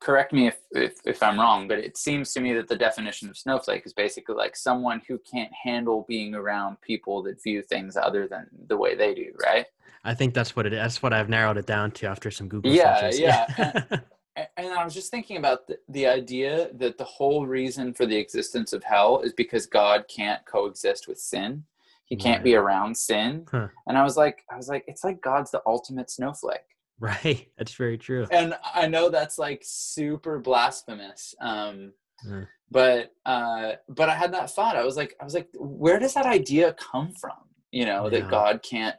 correct 0.00 0.32
me 0.32 0.46
if, 0.46 0.58
if 0.72 0.98
if 1.06 1.22
i'm 1.22 1.40
wrong 1.40 1.66
but 1.66 1.78
it 1.78 1.96
seems 1.96 2.32
to 2.32 2.40
me 2.40 2.52
that 2.52 2.68
the 2.68 2.76
definition 2.76 3.28
of 3.30 3.36
snowflake 3.38 3.84
is 3.86 3.92
basically 3.94 4.34
like 4.34 4.54
someone 4.54 5.00
who 5.08 5.18
can't 5.18 5.50
handle 5.52 6.04
being 6.06 6.34
around 6.34 6.78
people 6.82 7.22
that 7.22 7.42
view 7.42 7.62
things 7.62 7.96
other 7.96 8.28
than 8.28 8.46
the 8.68 8.76
way 8.76 8.94
they 8.94 9.14
do 9.14 9.32
right 9.44 9.66
I 10.04 10.14
think 10.14 10.34
that's 10.34 10.56
what 10.56 10.66
it 10.66 10.72
is. 10.72 10.78
That's 10.80 11.00
what 11.00 11.12
I've 11.12 11.28
narrowed 11.28 11.56
it 11.58 11.64
down 11.66 11.92
to 11.92 12.08
after 12.08 12.28
some 12.32 12.48
Google 12.48 12.72
Yeah, 12.72 12.98
searches. 13.08 13.20
yeah. 13.20 13.46
A- 14.36 14.48
and 14.58 14.72
i 14.72 14.82
was 14.82 14.94
just 14.94 15.10
thinking 15.10 15.36
about 15.36 15.66
the, 15.68 15.78
the 15.90 16.06
idea 16.06 16.70
that 16.74 16.96
the 16.98 17.04
whole 17.04 17.46
reason 17.46 17.92
for 17.94 18.06
the 18.06 18.16
existence 18.16 18.72
of 18.72 18.82
hell 18.82 19.20
is 19.20 19.32
because 19.34 19.66
god 19.66 20.06
can't 20.08 20.44
coexist 20.46 21.06
with 21.06 21.18
sin 21.18 21.64
he 22.06 22.16
can't 22.16 22.42
be 22.42 22.54
around 22.54 22.96
sin 22.96 23.46
Huh. 23.50 23.68
and 23.86 23.98
i 23.98 24.02
was 24.02 24.16
like 24.16 24.42
i 24.50 24.56
was 24.56 24.68
like 24.70 24.84
it's 24.88 25.04
like 25.04 25.20
god's 25.20 25.50
the 25.50 25.60
ultimate 25.66 26.10
snowflake 26.10 26.60
right. 27.00 27.48
That's 27.58 27.74
very 27.74 27.98
true. 27.98 28.26
and 28.30 28.54
I 28.74 28.86
know 28.86 29.08
that's 29.08 29.38
like 29.38 29.62
super 29.64 30.38
blasphemous. 30.38 31.34
Um, 31.40 31.92
Mm. 32.24 32.46
but 32.70 33.10
uh, 33.26 33.72
but 33.88 34.08
I 34.08 34.14
had 34.14 34.32
that 34.34 34.48
thought. 34.52 34.76
I 34.76 34.84
was 34.84 34.96
like, 34.96 35.16
I 35.20 35.24
was 35.24 35.34
like, 35.34 35.48
where 35.58 35.98
does 35.98 36.14
that 36.14 36.24
idea 36.26 36.72
come 36.74 37.12
from? 37.20 37.32
You 37.72 37.84
know, 37.84 38.04
Yeah. 38.04 38.20
that 38.20 38.30
God 38.30 38.62
can't 38.62 38.94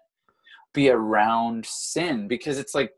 be 0.73 0.89
around 0.89 1.65
sin 1.65 2.27
because 2.27 2.57
it's 2.59 2.75
like 2.75 2.91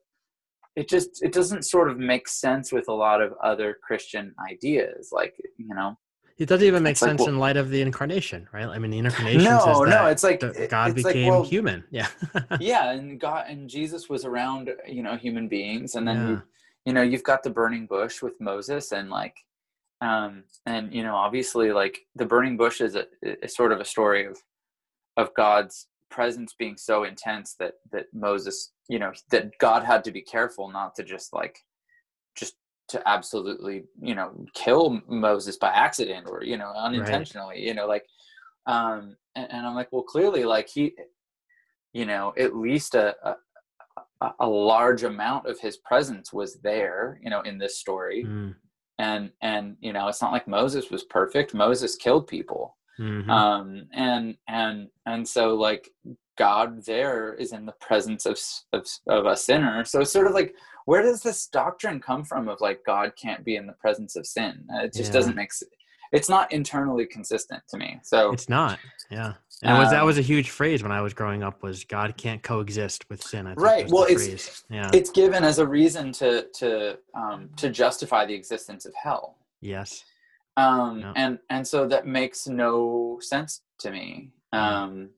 it 0.76 0.90
just 0.90 1.24
it 1.24 1.32
doesn't 1.32 1.64
sort 1.64 1.92
of 1.92 2.00
make 2.00 2.28
sense 2.28 2.72
with 2.72 2.88
a 2.88 2.94
lot 2.94 3.22
of 3.22 3.34
other 3.44 3.78
Christian 3.86 4.34
ideas. 4.52 5.10
Like 5.12 5.36
you 5.58 5.76
know, 5.76 5.96
It 6.38 6.48
doesn't 6.50 6.68
even 6.68 6.84
make 6.84 6.92
It's 6.92 7.02
like, 7.02 7.10
sense 7.12 7.22
well- 7.22 7.30
in 7.30 7.40
light 7.40 7.56
of 7.56 7.70
the 7.70 7.82
incarnation, 7.82 8.48
right? 8.52 8.66
I 8.66 8.78
mean, 8.78 8.92
the 8.92 8.98
incarnation 8.98 9.44
no, 9.44 9.60
says 9.60 9.80
that 9.80 9.90
no, 9.90 10.06
it's 10.08 10.24
like 10.24 10.40
God 10.42 10.52
it's 10.52 11.04
like, 11.04 11.14
became 11.14 11.30
well, 11.30 11.44
human. 11.46 11.84
Yeah. 11.92 12.08
yeah, 12.60 12.92
and 12.92 13.20
God 13.20 13.46
and 13.48 13.70
Jesus 13.70 14.10
was 14.10 14.26
around 14.26 14.70
you 14.88 15.02
know 15.02 15.16
human 15.16 15.48
beings, 15.48 15.96
and 15.96 16.06
then 16.08 16.18
Yeah. 16.18 16.28
you 16.28 16.42
you 16.88 16.94
know 16.94 17.02
you've 17.02 17.24
got 17.24 17.44
the 17.44 17.50
burning 17.50 17.86
bush 17.86 18.22
with 18.22 18.34
Moses 18.42 18.92
and 18.92 19.10
like 19.10 19.36
um 20.02 20.44
and 20.66 20.94
you 20.94 21.04
know 21.04 21.16
obviously 21.16 21.72
like 21.72 22.00
the 22.16 22.26
burning 22.26 22.58
bush 22.58 22.82
is 22.82 22.96
a 22.96 23.06
is 23.24 23.56
sort 23.56 23.72
of 23.72 23.80
a 23.80 23.86
story 23.86 24.26
of 24.26 24.38
of 25.16 25.34
God's 25.36 25.88
presence 26.12 26.54
being 26.60 26.76
so 26.78 27.06
intense 27.06 27.56
that 27.60 27.76
that 27.94 28.08
Moses 28.14 28.74
you 28.90 29.00
know 29.00 29.14
that 29.32 29.58
God 29.60 29.84
had 29.84 30.04
to 30.04 30.12
be 30.12 30.22
careful 30.22 30.70
not 30.70 30.96
to 30.96 31.04
just 31.04 31.32
like 31.34 31.58
to 32.88 33.08
absolutely 33.08 33.84
you 34.02 34.16
know 34.16 34.32
kill 34.54 35.02
Moses 35.08 35.58
by 35.58 35.70
accident 35.70 36.28
or 36.30 36.44
you 36.44 36.58
know 36.58 36.72
unintentionally 36.76 37.60
you 37.62 37.74
know 37.74 37.88
like 37.88 38.06
um 38.68 39.16
and, 39.36 39.48
and 39.52 39.68
I'm 39.68 39.76
like 39.76 39.92
well 39.92 40.04
clearly 40.04 40.44
like 40.44 40.68
he 40.70 40.94
you 41.94 42.06
know 42.06 42.34
at 42.38 42.56
least 42.56 42.96
a, 42.96 43.16
a 43.24 43.36
a- 44.40 44.48
large 44.48 45.04
amount 45.04 45.46
of 45.48 45.60
his 45.60 45.78
presence 45.78 46.32
was 46.34 46.56
there 46.62 47.20
you 47.24 47.30
know 47.30 47.42
in 47.42 47.58
this 47.58 47.80
story. 47.80 48.24
Mm, 48.26 48.56
and 49.00 49.32
and 49.42 49.76
you 49.82 49.92
know 49.92 50.08
it's 50.08 50.22
not 50.22 50.32
like 50.32 50.48
moses 50.48 50.90
was 50.90 51.04
perfect. 51.04 51.54
Moses 51.54 51.96
killed 51.96 52.28
people. 52.28 52.78
Mhm. 53.00 53.30
um 53.30 53.88
and 53.92 54.38
and 54.48 54.88
and 55.06 55.28
so 55.28 55.54
like 55.56 55.90
god 56.38 56.86
there 56.86 57.34
is 57.34 57.52
in 57.52 57.66
the 57.66 57.74
presence 57.82 58.26
of, 58.26 58.40
of 58.72 58.86
of 59.08 59.26
a 59.26 59.36
sinner. 59.36 59.84
So 59.84 60.00
it's 60.02 60.12
sort 60.14 60.28
of 60.28 60.34
like 60.34 60.56
where 60.86 61.02
does 61.02 61.22
this 61.22 61.48
doctrine 61.48 62.00
come 62.00 62.24
from 62.24 62.48
of 62.48 62.62
like 62.62 62.80
god 62.86 63.12
can't 63.22 63.44
be 63.44 63.56
in 63.56 63.66
the 63.68 63.74
presence 63.74 64.16
of 64.16 64.26
sin 64.26 64.66
Uh, 64.74 64.84
it 64.86 64.94
just 64.94 65.10
Yeah. 65.10 65.14
doesn't 65.20 65.36
make 65.36 65.52
it's 66.12 66.30
not 66.30 66.52
internally 66.52 67.06
consistent 67.06 67.62
to 67.70 67.78
me 67.78 68.00
so 68.04 68.32
It's 68.32 68.48
not. 68.48 68.80
Yeah. 69.10 69.34
And 69.64 69.78
it 69.78 69.80
was 69.80 69.90
that 69.92 70.02
Um, 70.02 70.06
was 70.08 70.18
a 70.18 70.22
huge 70.22 70.50
phrase 70.50 70.84
when 70.84 70.92
I 70.92 71.02
was 71.02 71.14
growing 71.14 71.42
up 71.44 71.64
was 71.64 71.84
God 71.86 72.16
can't 72.18 72.42
coexist 72.44 73.10
with 73.10 73.22
sin. 73.24 73.48
I 73.48 73.52
think 73.52 73.62
Right, 73.62 73.90
well, 73.90 74.04
it's- 74.04 74.26
phrase. 74.26 74.64
yeah. 74.70 74.90
it's 74.94 75.10
given 75.10 75.44
as 75.44 75.60
a 75.60 75.68
reason 75.68 76.12
to 76.14 76.48
to 76.60 77.00
um 77.14 77.50
to 77.58 77.70
justify 77.70 78.26
the 78.26 78.34
existence 78.34 78.86
of 78.86 78.94
hell 78.96 79.38
yes. 79.62 80.04
um 80.58 81.14
and 81.16 81.40
and 81.50 81.68
so 81.68 81.88
that 81.88 82.06
makes 82.06 82.48
no 82.48 83.18
sense 83.22 83.62
to 83.80 83.92
me 83.92 84.32
um 84.54 85.10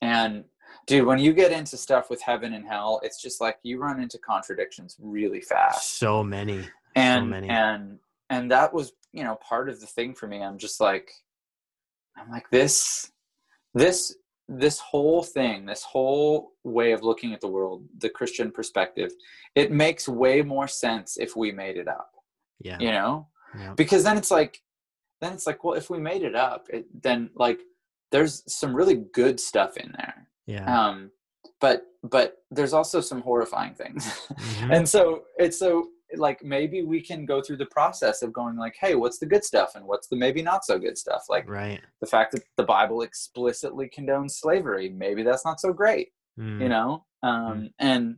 and 0.00 0.44
dude 0.86 1.06
when 1.06 1.18
you 1.18 1.32
get 1.32 1.52
into 1.52 1.76
stuff 1.76 2.10
with 2.10 2.20
heaven 2.20 2.54
and 2.54 2.66
hell 2.66 3.00
it's 3.02 3.20
just 3.20 3.40
like 3.40 3.58
you 3.62 3.78
run 3.78 4.00
into 4.00 4.18
contradictions 4.18 4.96
really 5.00 5.40
fast 5.40 5.98
So 5.98 6.22
many. 6.22 6.64
and 6.96 7.30
many. 7.30 7.48
and 7.48 7.98
and 8.30 8.50
that 8.50 8.72
was 8.72 8.92
you 9.12 9.24
know 9.24 9.36
part 9.36 9.68
of 9.68 9.80
the 9.80 9.86
thing 9.86 10.14
for 10.14 10.26
me 10.26 10.42
i'm 10.42 10.58
just 10.58 10.80
like 10.80 11.10
i'm 12.16 12.30
like 12.30 12.48
this 12.50 13.10
this 13.74 14.16
this 14.48 14.78
whole 14.78 15.22
thing 15.22 15.64
this 15.66 15.82
whole 15.82 16.52
way 16.64 16.92
of 16.92 17.02
looking 17.02 17.32
at 17.32 17.40
the 17.40 17.48
world 17.48 17.84
the 17.98 18.08
christian 18.10 18.50
perspective 18.50 19.12
it 19.54 19.70
makes 19.72 20.08
way 20.08 20.42
more 20.42 20.68
sense 20.68 21.16
if 21.16 21.34
we 21.36 21.50
made 21.52 21.76
it 21.76 21.88
up 21.88 22.10
Yeah. 22.60 22.78
you 22.78 22.90
know 22.90 23.28
yeah. 23.58 23.72
because 23.74 24.04
then 24.04 24.16
it's 24.18 24.30
like 24.30 24.60
then 25.20 25.32
it's 25.32 25.46
like 25.46 25.64
well 25.64 25.74
if 25.74 25.88
we 25.88 25.98
made 25.98 26.22
it 26.22 26.34
up 26.34 26.66
it, 26.70 26.86
then 27.02 27.30
like 27.36 27.60
there's 28.12 28.42
some 28.52 28.74
really 28.76 28.96
good 29.12 29.40
stuff 29.40 29.76
in 29.76 29.92
there 29.96 30.28
Yeah. 30.46 30.88
um 30.88 31.10
but 31.60 31.82
but 32.02 32.38
there's 32.50 32.72
also 32.72 33.00
some 33.00 33.20
horrifying 33.22 33.74
things 33.74 34.06
Mhm. 34.32 34.76
and 34.76 34.88
so 34.88 35.22
it's 35.38 35.58
so 35.58 35.88
like 36.16 36.44
maybe 36.44 36.82
we 36.82 37.00
can 37.00 37.24
go 37.26 37.40
through 37.42 37.56
the 37.56 37.66
process 37.66 38.22
of 38.22 38.32
going 38.32 38.56
like 38.56 38.76
hey 38.80 38.94
what's 38.94 39.18
the 39.18 39.26
good 39.26 39.44
stuff 39.44 39.74
and 39.74 39.84
what's 39.84 40.06
the 40.08 40.16
maybe 40.16 40.42
not 40.42 40.64
so 40.64 40.78
good 40.78 40.96
stuff 40.96 41.24
like 41.28 41.48
right. 41.48 41.80
the 42.00 42.06
fact 42.06 42.32
that 42.32 42.42
the 42.56 42.62
bible 42.62 43.02
explicitly 43.02 43.88
condones 43.88 44.32
slavery 44.32 44.88
maybe 44.90 45.22
that's 45.22 45.44
not 45.44 45.60
so 45.60 45.72
great 45.72 46.08
Mm, 46.38 46.60
you 46.62 46.68
know 46.68 47.04
um 47.22 47.70
and 47.78 48.16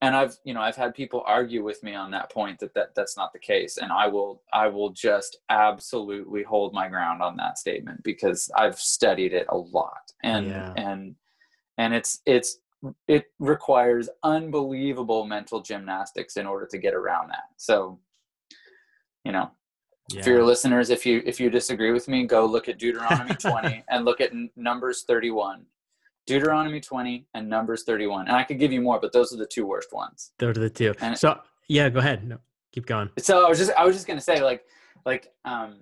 and 0.00 0.16
i've 0.16 0.36
you 0.44 0.54
know 0.54 0.60
i've 0.62 0.74
had 0.76 0.94
people 0.94 1.22
argue 1.26 1.62
with 1.62 1.82
me 1.82 1.94
on 1.94 2.10
that 2.10 2.30
point 2.30 2.58
that, 2.60 2.72
that 2.74 2.94
that's 2.94 3.14
not 3.16 3.30
the 3.34 3.38
case 3.38 3.76
and 3.76 3.92
i 3.92 4.06
will 4.06 4.42
i 4.54 4.66
will 4.66 4.88
just 4.90 5.36
absolutely 5.50 6.42
hold 6.42 6.72
my 6.72 6.88
ground 6.88 7.22
on 7.22 7.36
that 7.36 7.58
statement 7.58 8.02
because 8.02 8.50
i've 8.56 8.78
studied 8.78 9.32
it 9.34 9.46
a 9.50 9.56
lot 9.56 10.04
and 10.22 10.46
Yeah. 10.46 10.72
and 10.76 11.14
and 11.78 11.94
it's 11.94 12.20
it's 12.26 12.58
it 13.06 13.26
requires 13.38 14.08
unbelievable 14.24 15.24
mental 15.24 15.60
gymnastics 15.60 16.36
in 16.36 16.46
order 16.46 16.66
to 16.66 16.78
get 16.78 16.94
around 16.94 17.28
that 17.28 17.44
so 17.56 17.98
you 19.24 19.30
know 19.32 19.50
yeah. 20.10 20.22
for 20.22 20.30
your 20.30 20.44
listeners 20.44 20.90
if 20.90 21.06
you 21.06 21.22
if 21.24 21.38
you 21.38 21.48
disagree 21.48 21.92
with 21.92 22.08
me 22.08 22.24
go 22.26 22.44
look 22.44 22.68
at 22.68 22.78
deuteronomy 22.78 23.34
20 23.38 23.84
and 23.88 24.04
look 24.04 24.20
at 24.20 24.32
N- 24.32 24.50
numbers 24.56 25.04
31 25.06 25.64
deuteronomy 26.26 26.80
20 26.80 27.26
and 27.34 27.48
numbers 27.48 27.84
31 27.84 28.26
and 28.26 28.36
i 28.36 28.42
could 28.42 28.58
give 28.58 28.72
you 28.72 28.80
more 28.80 28.98
but 29.00 29.12
those 29.12 29.32
are 29.32 29.36
the 29.36 29.46
two 29.46 29.64
worst 29.66 29.92
ones 29.92 30.32
Those 30.38 30.56
are 30.56 30.60
the 30.60 30.70
two. 30.70 30.92
And- 31.00 31.16
so 31.16 31.38
yeah, 31.68 31.88
go 31.88 32.00
ahead. 32.00 32.26
No, 32.28 32.38
keep 32.72 32.84
going. 32.86 33.08
so 33.18 33.46
i 33.46 33.48
was 33.48 33.58
just 33.58 33.70
i 33.78 33.84
was 33.84 33.94
just 33.94 34.06
going 34.06 34.18
to 34.18 34.24
say 34.24 34.42
like 34.42 34.64
like 35.06 35.32
um 35.44 35.76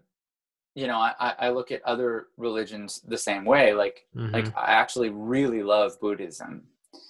you 0.75 0.87
know 0.87 0.97
I, 0.99 1.35
I 1.39 1.49
look 1.51 1.71
at 1.73 1.83
other 1.85 2.27
religions 2.37 3.01
the 3.07 3.19
same 3.19 3.45
way 3.45 3.75
like 3.75 4.07
Mhm. 4.17 4.33
like 4.33 4.57
i 4.57 4.73
actually 4.73 5.11
really 5.11 5.63
love 5.63 5.99
buddhism 6.01 6.65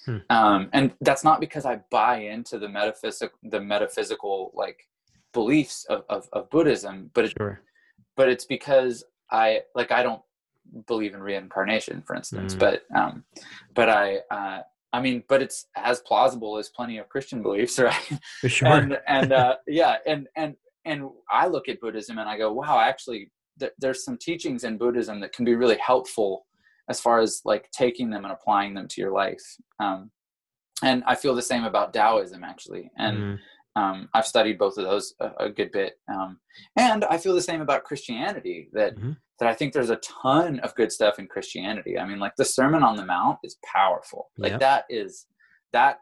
Hmm. 0.06 0.18
um 0.30 0.68
and 0.72 0.92
that's 1.00 1.24
not 1.24 1.40
because 1.40 1.64
i 1.66 1.80
buy 1.90 2.16
into 2.18 2.58
the 2.58 2.68
metaphysical 2.68 3.38
the 3.42 3.60
metaphysical 3.60 4.50
like 4.54 4.86
beliefs 5.32 5.84
of, 5.88 6.04
of, 6.08 6.28
of 6.32 6.48
buddhism 6.50 7.10
but 7.14 7.24
it, 7.26 7.32
sure. 7.38 7.60
but 8.16 8.28
it's 8.28 8.44
because 8.44 9.04
I 9.30 9.60
like 9.74 9.92
I 9.92 10.02
don't 10.02 10.22
believe 10.86 11.14
in 11.14 11.22
reincarnation, 11.22 12.02
for 12.02 12.16
instance. 12.16 12.54
Mm. 12.54 12.58
But 12.58 12.82
um, 12.94 13.24
but 13.74 13.88
I 13.88 14.16
uh, 14.30 14.62
I 14.92 15.00
mean, 15.00 15.22
but 15.28 15.40
it's 15.40 15.66
as 15.76 16.00
plausible 16.00 16.58
as 16.58 16.68
plenty 16.68 16.98
of 16.98 17.08
Christian 17.08 17.42
beliefs, 17.42 17.78
right? 17.90 18.18
For 18.40 18.48
sure. 18.48 18.68
and 18.68 18.98
and 19.06 19.32
uh, 19.32 19.56
yeah, 19.68 19.96
and 20.06 20.26
and 20.36 20.56
and 20.84 21.08
I 21.30 21.46
look 21.46 21.68
at 21.68 21.80
Buddhism 21.80 22.18
and 22.18 22.28
I 22.28 22.36
go, 22.38 22.52
wow, 22.52 22.80
actually, 22.80 23.30
th- 23.60 23.72
there's 23.78 24.04
some 24.04 24.16
teachings 24.18 24.64
in 24.64 24.78
Buddhism 24.78 25.20
that 25.20 25.32
can 25.32 25.44
be 25.44 25.54
really 25.54 25.78
helpful 25.78 26.46
as 26.88 27.00
far 27.00 27.20
as 27.20 27.40
like 27.44 27.70
taking 27.70 28.10
them 28.10 28.24
and 28.24 28.32
applying 28.32 28.74
them 28.74 28.88
to 28.88 29.00
your 29.00 29.12
life. 29.12 29.42
Um, 29.78 30.10
and 30.82 31.04
I 31.06 31.14
feel 31.14 31.34
the 31.34 31.42
same 31.42 31.64
about 31.64 31.92
Taoism 31.92 32.42
actually, 32.42 32.90
and 32.96 33.16
Mm, 33.18 33.38
um, 33.76 34.08
I've 34.14 34.26
studied 34.26 34.58
both 34.58 34.76
of 34.78 34.84
those 34.84 35.14
a, 35.20 35.30
a 35.46 35.50
good 35.50 35.70
bit, 35.72 35.98
um, 36.12 36.40
and 36.76 37.04
I 37.04 37.18
feel 37.18 37.34
the 37.34 37.42
same 37.42 37.60
about 37.60 37.84
Christianity. 37.84 38.68
That 38.72 38.96
Mhm. 38.96 39.16
that 39.38 39.48
I 39.48 39.54
think 39.54 39.72
there's 39.72 39.90
a 39.90 39.96
ton 39.96 40.58
of 40.60 40.74
good 40.74 40.90
stuff 40.92 41.18
in 41.18 41.26
Christianity. 41.26 41.98
I 41.98 42.04
mean, 42.04 42.18
like 42.18 42.34
the 42.36 42.44
Sermon 42.44 42.82
on 42.82 42.96
the 42.96 43.04
Mount 43.06 43.38
is 43.42 43.56
powerful. 43.64 44.30
Like 44.36 44.52
Yep. 44.52 44.60
that 44.60 44.84
is 44.90 45.26
that 45.72 46.00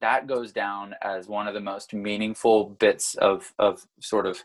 that 0.00 0.26
goes 0.26 0.50
down 0.52 0.94
as 1.02 1.28
one 1.28 1.46
of 1.46 1.54
the 1.54 1.60
most 1.60 1.92
meaningful 1.92 2.70
bits 2.70 3.14
of 3.16 3.52
of 3.58 3.86
sort 4.00 4.26
of 4.26 4.42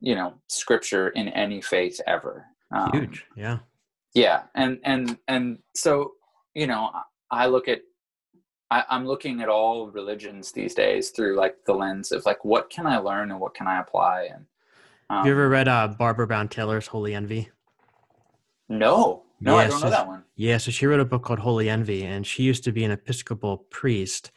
you 0.00 0.14
know 0.14 0.34
scripture 0.48 1.08
in 1.10 1.28
any 1.28 1.60
faith 1.60 2.00
ever. 2.06 2.46
Um, 2.72 2.90
huge 2.92 3.26
yeah. 3.36 3.58
Yeah 4.14 4.42
and 4.54 4.78
and 4.84 5.18
and 5.28 5.58
so 5.74 6.12
you 6.54 6.66
know 6.66 6.90
i 7.30 7.46
look 7.46 7.68
at 7.68 7.80
I, 8.70 8.84
i'm 8.88 9.06
looking 9.06 9.40
at 9.40 9.48
all 9.48 9.88
religions 9.90 10.52
these 10.52 10.74
days 10.74 11.10
through 11.10 11.36
like 11.36 11.56
the 11.66 11.72
lens 11.72 12.12
of 12.12 12.24
like 12.26 12.44
what 12.44 12.70
can 12.70 12.86
i 12.86 12.98
learn 12.98 13.30
and 13.30 13.40
what 13.40 13.54
can 13.54 13.66
i 13.66 13.80
apply? 13.80 14.28
And 14.32 14.46
um, 15.10 15.18
have 15.18 15.26
you 15.26 15.32
ever 15.32 15.48
read 15.48 15.68
uh 15.68 15.88
barbara 15.88 16.26
brown 16.26 16.48
taylor's 16.48 16.86
holy 16.88 17.14
envy? 17.14 17.50
No 18.68 19.24
no 19.40 19.56
yeah, 19.56 19.62
i 19.62 19.66
don't 19.68 19.78
so, 19.78 19.84
know 19.86 19.90
that 19.90 20.06
one. 20.06 20.24
yeah 20.36 20.58
so 20.58 20.70
she 20.70 20.86
wrote 20.86 21.00
a 21.00 21.04
book 21.04 21.24
called 21.24 21.40
holy 21.40 21.68
envy 21.68 22.04
and 22.04 22.26
she 22.26 22.42
used 22.42 22.64
to 22.64 22.72
be 22.72 22.84
an 22.84 22.90
episcopal 22.90 23.58
priest. 23.70 24.30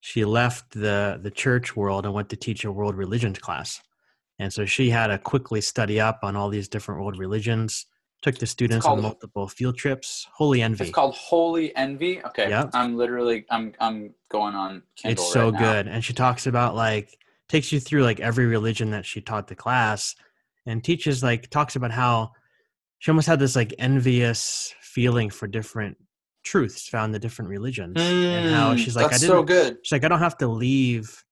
She 0.00 0.24
left 0.24 0.70
the 0.70 1.18
the 1.20 1.30
church 1.30 1.74
world 1.74 2.04
and 2.04 2.14
went 2.14 2.28
to 2.30 2.36
teach 2.36 2.64
a 2.64 2.70
world 2.70 2.94
religions 2.96 3.38
class 3.38 3.80
and 4.38 4.52
so 4.52 4.64
she 4.64 4.90
had 4.90 5.08
to 5.08 5.18
quickly 5.18 5.60
study 5.60 6.00
up 6.00 6.20
on 6.22 6.36
all 6.36 6.48
these 6.48 6.68
different 6.68 7.00
world 7.00 7.18
religions 7.18 7.86
took 8.22 8.38
the 8.38 8.46
students 8.46 8.84
called, 8.84 8.98
on 8.98 9.02
multiple 9.02 9.46
field 9.46 9.76
trips. 9.76 10.26
Holy 10.34 10.62
envy. 10.62 10.84
It's 10.84 10.92
called 10.92 11.14
holy 11.14 11.74
envy? 11.76 12.22
Okay. 12.24 12.48
Yep. 12.48 12.70
i'm 12.74 12.96
literally 12.96 13.44
i'm 13.50 13.72
i'm 13.80 14.14
going 14.30 14.54
on 14.54 14.82
Kindle 14.96 15.12
it's 15.24 15.32
so 15.32 15.50
right 15.50 15.58
good. 15.58 15.88
And 15.88 16.04
she 16.04 16.12
talks 16.12 16.46
about 16.46 16.74
like 16.74 17.18
takes 17.48 17.70
you 17.72 17.80
through 17.80 18.02
like 18.02 18.20
every 18.20 18.46
religion 18.46 18.90
that 18.90 19.06
she 19.06 19.20
taught 19.20 19.46
the 19.46 19.54
class 19.54 20.14
and 20.66 20.82
teaches 20.82 21.22
like 21.22 21.48
talks 21.50 21.76
about 21.76 21.90
how 21.92 22.32
she 22.98 23.10
almost 23.10 23.28
had 23.28 23.38
this 23.38 23.54
like 23.54 23.74
envious 23.78 24.74
feeling 24.80 25.30
for 25.30 25.46
different 25.46 25.96
truths 26.42 26.88
found 26.88 27.06
in 27.06 27.12
the 27.12 27.18
different 27.18 27.50
religions 27.50 27.96
mm, 27.96 28.24
and 28.24 28.54
how 28.54 28.72
mm, 28.72 28.78
she's 28.78 28.94
like 28.94 29.06
i 29.06 29.18
didn't 29.18 29.28
so 29.28 29.42
good. 29.42 29.76
she's 29.82 29.92
like 29.92 30.04
i 30.04 30.08
don't 30.08 30.20
have 30.20 30.38
to 30.38 30.46
leave 30.46 31.24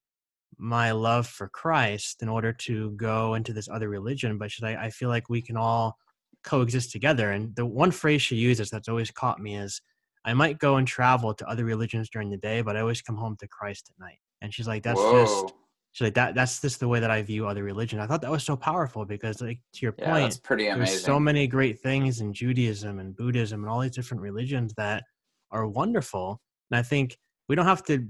my 0.58 0.92
love 0.92 1.26
for 1.26 1.48
christ 1.48 2.22
in 2.22 2.28
order 2.28 2.52
to 2.52 2.90
go 2.92 3.34
into 3.34 3.52
this 3.52 3.68
other 3.68 3.88
religion 3.88 4.38
but 4.38 4.50
she's 4.50 4.62
like 4.62 4.76
i 4.78 4.90
feel 4.90 5.08
like 5.08 5.28
we 5.28 5.42
can 5.42 5.56
all 5.56 5.96
coexist 6.44 6.92
together. 6.92 7.32
And 7.32 7.54
the 7.56 7.66
one 7.66 7.90
phrase 7.90 8.22
she 8.22 8.36
uses 8.36 8.70
that's 8.70 8.88
always 8.88 9.10
caught 9.10 9.40
me 9.40 9.56
is, 9.56 9.80
I 10.24 10.32
might 10.32 10.58
go 10.58 10.76
and 10.76 10.86
travel 10.86 11.34
to 11.34 11.48
other 11.48 11.64
religions 11.64 12.08
during 12.08 12.30
the 12.30 12.36
day, 12.36 12.62
but 12.62 12.76
I 12.76 12.80
always 12.80 13.02
come 13.02 13.16
home 13.16 13.36
to 13.40 13.48
Christ 13.48 13.90
at 13.90 14.02
night. 14.02 14.18
And 14.40 14.54
she's 14.54 14.68
like, 14.68 14.82
that's 14.82 14.98
Whoa. 14.98 15.24
just, 15.24 15.54
she's 15.92 16.06
like, 16.06 16.14
that, 16.14 16.34
that's 16.34 16.62
just 16.62 16.80
the 16.80 16.88
way 16.88 17.00
that 17.00 17.10
I 17.10 17.20
view 17.22 17.46
other 17.46 17.62
religion. 17.62 17.98
I 17.98 18.06
thought 18.06 18.22
that 18.22 18.30
was 18.30 18.44
so 18.44 18.56
powerful 18.56 19.04
because 19.04 19.42
like, 19.42 19.60
to 19.74 19.80
your 19.82 19.94
yeah, 19.98 20.12
point, 20.12 20.40
pretty 20.42 20.68
amazing. 20.68 20.84
there's 20.86 21.04
so 21.04 21.20
many 21.20 21.46
great 21.46 21.80
things 21.80 22.20
in 22.20 22.32
Judaism 22.32 23.00
and 23.00 23.14
Buddhism 23.14 23.62
and 23.62 23.70
all 23.70 23.80
these 23.80 23.94
different 23.94 24.22
religions 24.22 24.72
that 24.76 25.04
are 25.50 25.66
wonderful. 25.66 26.40
And 26.70 26.78
I 26.78 26.82
think 26.82 27.18
we 27.48 27.54
don't 27.54 27.66
have 27.66 27.84
to 27.84 28.06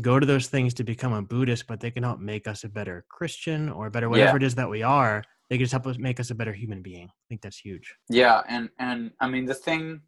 go 0.00 0.18
to 0.18 0.26
those 0.26 0.48
things 0.48 0.74
to 0.74 0.84
become 0.84 1.12
a 1.12 1.22
Buddhist, 1.22 1.66
but 1.66 1.80
they 1.80 1.90
can 1.90 2.04
help 2.04 2.20
make 2.20 2.46
us 2.46 2.64
a 2.64 2.68
better 2.68 3.04
Christian 3.08 3.68
or 3.68 3.86
a 3.86 3.90
better 3.90 4.08
whatever 4.08 4.30
yeah. 4.30 4.36
it 4.36 4.42
is 4.42 4.54
that 4.54 4.70
we 4.70 4.82
are 4.82 5.22
they 5.50 5.56
can 5.56 5.64
just 5.64 5.72
help 5.72 5.86
us 5.86 5.98
make 5.98 6.20
us 6.20 6.30
a 6.30 6.34
better 6.34 6.52
human 6.52 6.80
being. 6.80 7.08
I 7.08 7.24
think 7.28 7.42
that's 7.42 7.58
huge. 7.58 7.94
Yeah, 8.08 8.42
and 8.48 8.70
and 8.78 9.10
I 9.20 9.28
mean 9.28 9.44
the 9.44 9.54
thing, 9.54 10.00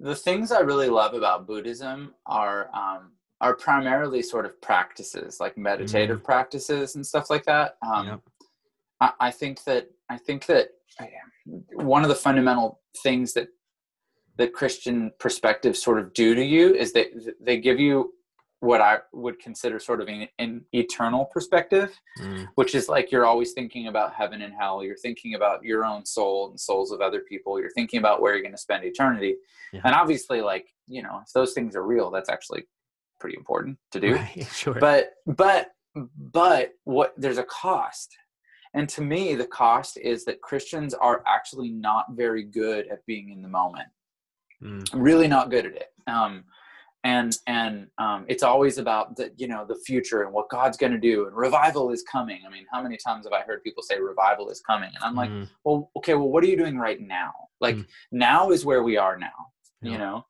the 0.00 0.16
things 0.16 0.50
I 0.50 0.60
really 0.60 0.88
love 0.88 1.14
about 1.14 1.46
Buddhism 1.46 2.12
are 2.26 2.68
um, 2.74 3.12
are 3.40 3.54
primarily 3.54 4.20
sort 4.20 4.44
of 4.44 4.60
practices, 4.60 5.38
like 5.38 5.56
meditative 5.56 6.20
mm. 6.20 6.24
practices 6.24 6.96
and 6.96 7.06
stuff 7.06 7.30
like 7.30 7.44
that. 7.44 7.76
Um, 7.86 8.06
yep. 8.06 8.20
I, 9.00 9.12
I 9.20 9.30
think 9.30 9.62
that 9.64 9.88
I 10.10 10.18
think 10.18 10.46
that 10.46 10.70
one 11.74 12.02
of 12.02 12.08
the 12.08 12.16
fundamental 12.16 12.80
things 13.02 13.32
that 13.34 13.48
that 14.38 14.52
Christian 14.52 15.12
perspectives 15.20 15.80
sort 15.80 16.00
of 16.00 16.12
do 16.14 16.34
to 16.34 16.44
you 16.44 16.74
is 16.74 16.92
that 16.94 17.06
they 17.40 17.58
give 17.58 17.78
you 17.78 18.12
what 18.64 18.80
I 18.80 18.98
would 19.12 19.38
consider 19.38 19.78
sort 19.78 20.00
of 20.00 20.08
an, 20.08 20.26
an 20.38 20.64
eternal 20.72 21.26
perspective, 21.26 21.92
mm. 22.18 22.48
which 22.54 22.74
is 22.74 22.88
like 22.88 23.12
you're 23.12 23.26
always 23.26 23.52
thinking 23.52 23.88
about 23.88 24.14
heaven 24.14 24.40
and 24.40 24.54
hell. 24.58 24.82
You're 24.82 24.96
thinking 24.96 25.34
about 25.34 25.62
your 25.62 25.84
own 25.84 26.06
soul 26.06 26.48
and 26.48 26.58
souls 26.58 26.90
of 26.90 27.00
other 27.00 27.20
people. 27.20 27.60
You're 27.60 27.70
thinking 27.70 27.98
about 27.98 28.22
where 28.22 28.32
you're 28.32 28.42
going 28.42 28.54
to 28.54 28.58
spend 28.58 28.84
eternity. 28.84 29.36
Yeah. 29.72 29.82
And 29.84 29.94
obviously, 29.94 30.40
like, 30.40 30.66
you 30.88 31.02
know, 31.02 31.20
if 31.22 31.32
those 31.34 31.52
things 31.52 31.76
are 31.76 31.84
real, 31.84 32.10
that's 32.10 32.30
actually 32.30 32.64
pretty 33.20 33.36
important 33.36 33.76
to 33.92 34.00
do. 34.00 34.14
Right, 34.14 34.48
sure. 34.52 34.74
But, 34.74 35.12
but, 35.26 35.72
but 36.32 36.70
what 36.84 37.12
there's 37.18 37.38
a 37.38 37.44
cost. 37.44 38.16
And 38.72 38.88
to 38.88 39.02
me, 39.02 39.34
the 39.34 39.46
cost 39.46 39.98
is 39.98 40.24
that 40.24 40.40
Christians 40.40 40.94
are 40.94 41.22
actually 41.26 41.70
not 41.70 42.06
very 42.12 42.44
good 42.44 42.88
at 42.88 43.04
being 43.06 43.30
in 43.30 43.42
the 43.42 43.48
moment. 43.48 43.88
Mm. 44.62 44.88
Really 44.94 45.28
not 45.28 45.50
good 45.50 45.66
at 45.66 45.74
it. 45.76 45.88
Um, 46.06 46.44
and 47.04 47.36
and 47.46 47.86
um, 47.98 48.24
it's 48.28 48.42
always 48.42 48.78
about 48.78 49.16
the 49.16 49.30
you 49.36 49.46
know 49.46 49.64
the 49.66 49.76
future 49.86 50.22
and 50.22 50.32
what 50.32 50.48
god's 50.48 50.76
going 50.76 50.92
to 50.92 50.98
do 50.98 51.26
and 51.26 51.36
revival 51.36 51.90
is 51.90 52.02
coming. 52.02 52.40
I 52.46 52.50
mean 52.50 52.64
how 52.72 52.82
many 52.82 52.96
times 52.96 53.26
have 53.26 53.32
i 53.32 53.42
heard 53.42 53.62
people 53.62 53.82
say 53.82 54.00
revival 54.00 54.48
is 54.48 54.60
coming? 54.60 54.90
And 54.94 55.04
i'm 55.04 55.14
like 55.14 55.30
mm. 55.30 55.48
well 55.64 55.90
okay 55.96 56.14
well 56.14 56.28
what 56.28 56.42
are 56.42 56.48
you 56.48 56.56
doing 56.56 56.78
right 56.78 57.00
now? 57.00 57.32
Like 57.60 57.76
mm. 57.76 57.86
now 58.10 58.50
is 58.50 58.64
where 58.64 58.82
we 58.82 58.96
are 58.96 59.18
now 59.18 59.52
yeah. 59.84 59.92
you 59.92 59.98
know? 59.98 60.26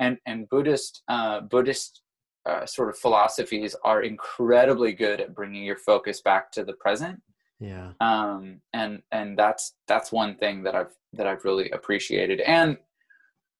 And 0.00 0.18
and 0.26 0.48
buddhist 0.48 1.02
uh, 1.08 1.40
buddhist 1.40 2.00
uh, 2.46 2.66
sort 2.66 2.88
of 2.88 2.98
philosophies 2.98 3.76
are 3.84 4.02
incredibly 4.02 4.92
good 4.92 5.20
at 5.20 5.34
bringing 5.34 5.64
your 5.64 5.78
focus 5.78 6.20
back 6.20 6.50
to 6.52 6.64
the 6.64 6.74
present. 6.74 7.20
Yeah. 7.60 7.92
Um 8.00 8.60
and 8.72 9.02
and 9.12 9.38
that's 9.38 9.74
that's 9.86 10.10
one 10.10 10.36
thing 10.36 10.62
that 10.64 10.74
i've 10.74 10.94
that 11.12 11.26
i've 11.26 11.44
really 11.44 11.70
appreciated. 11.70 12.40
And 12.40 12.76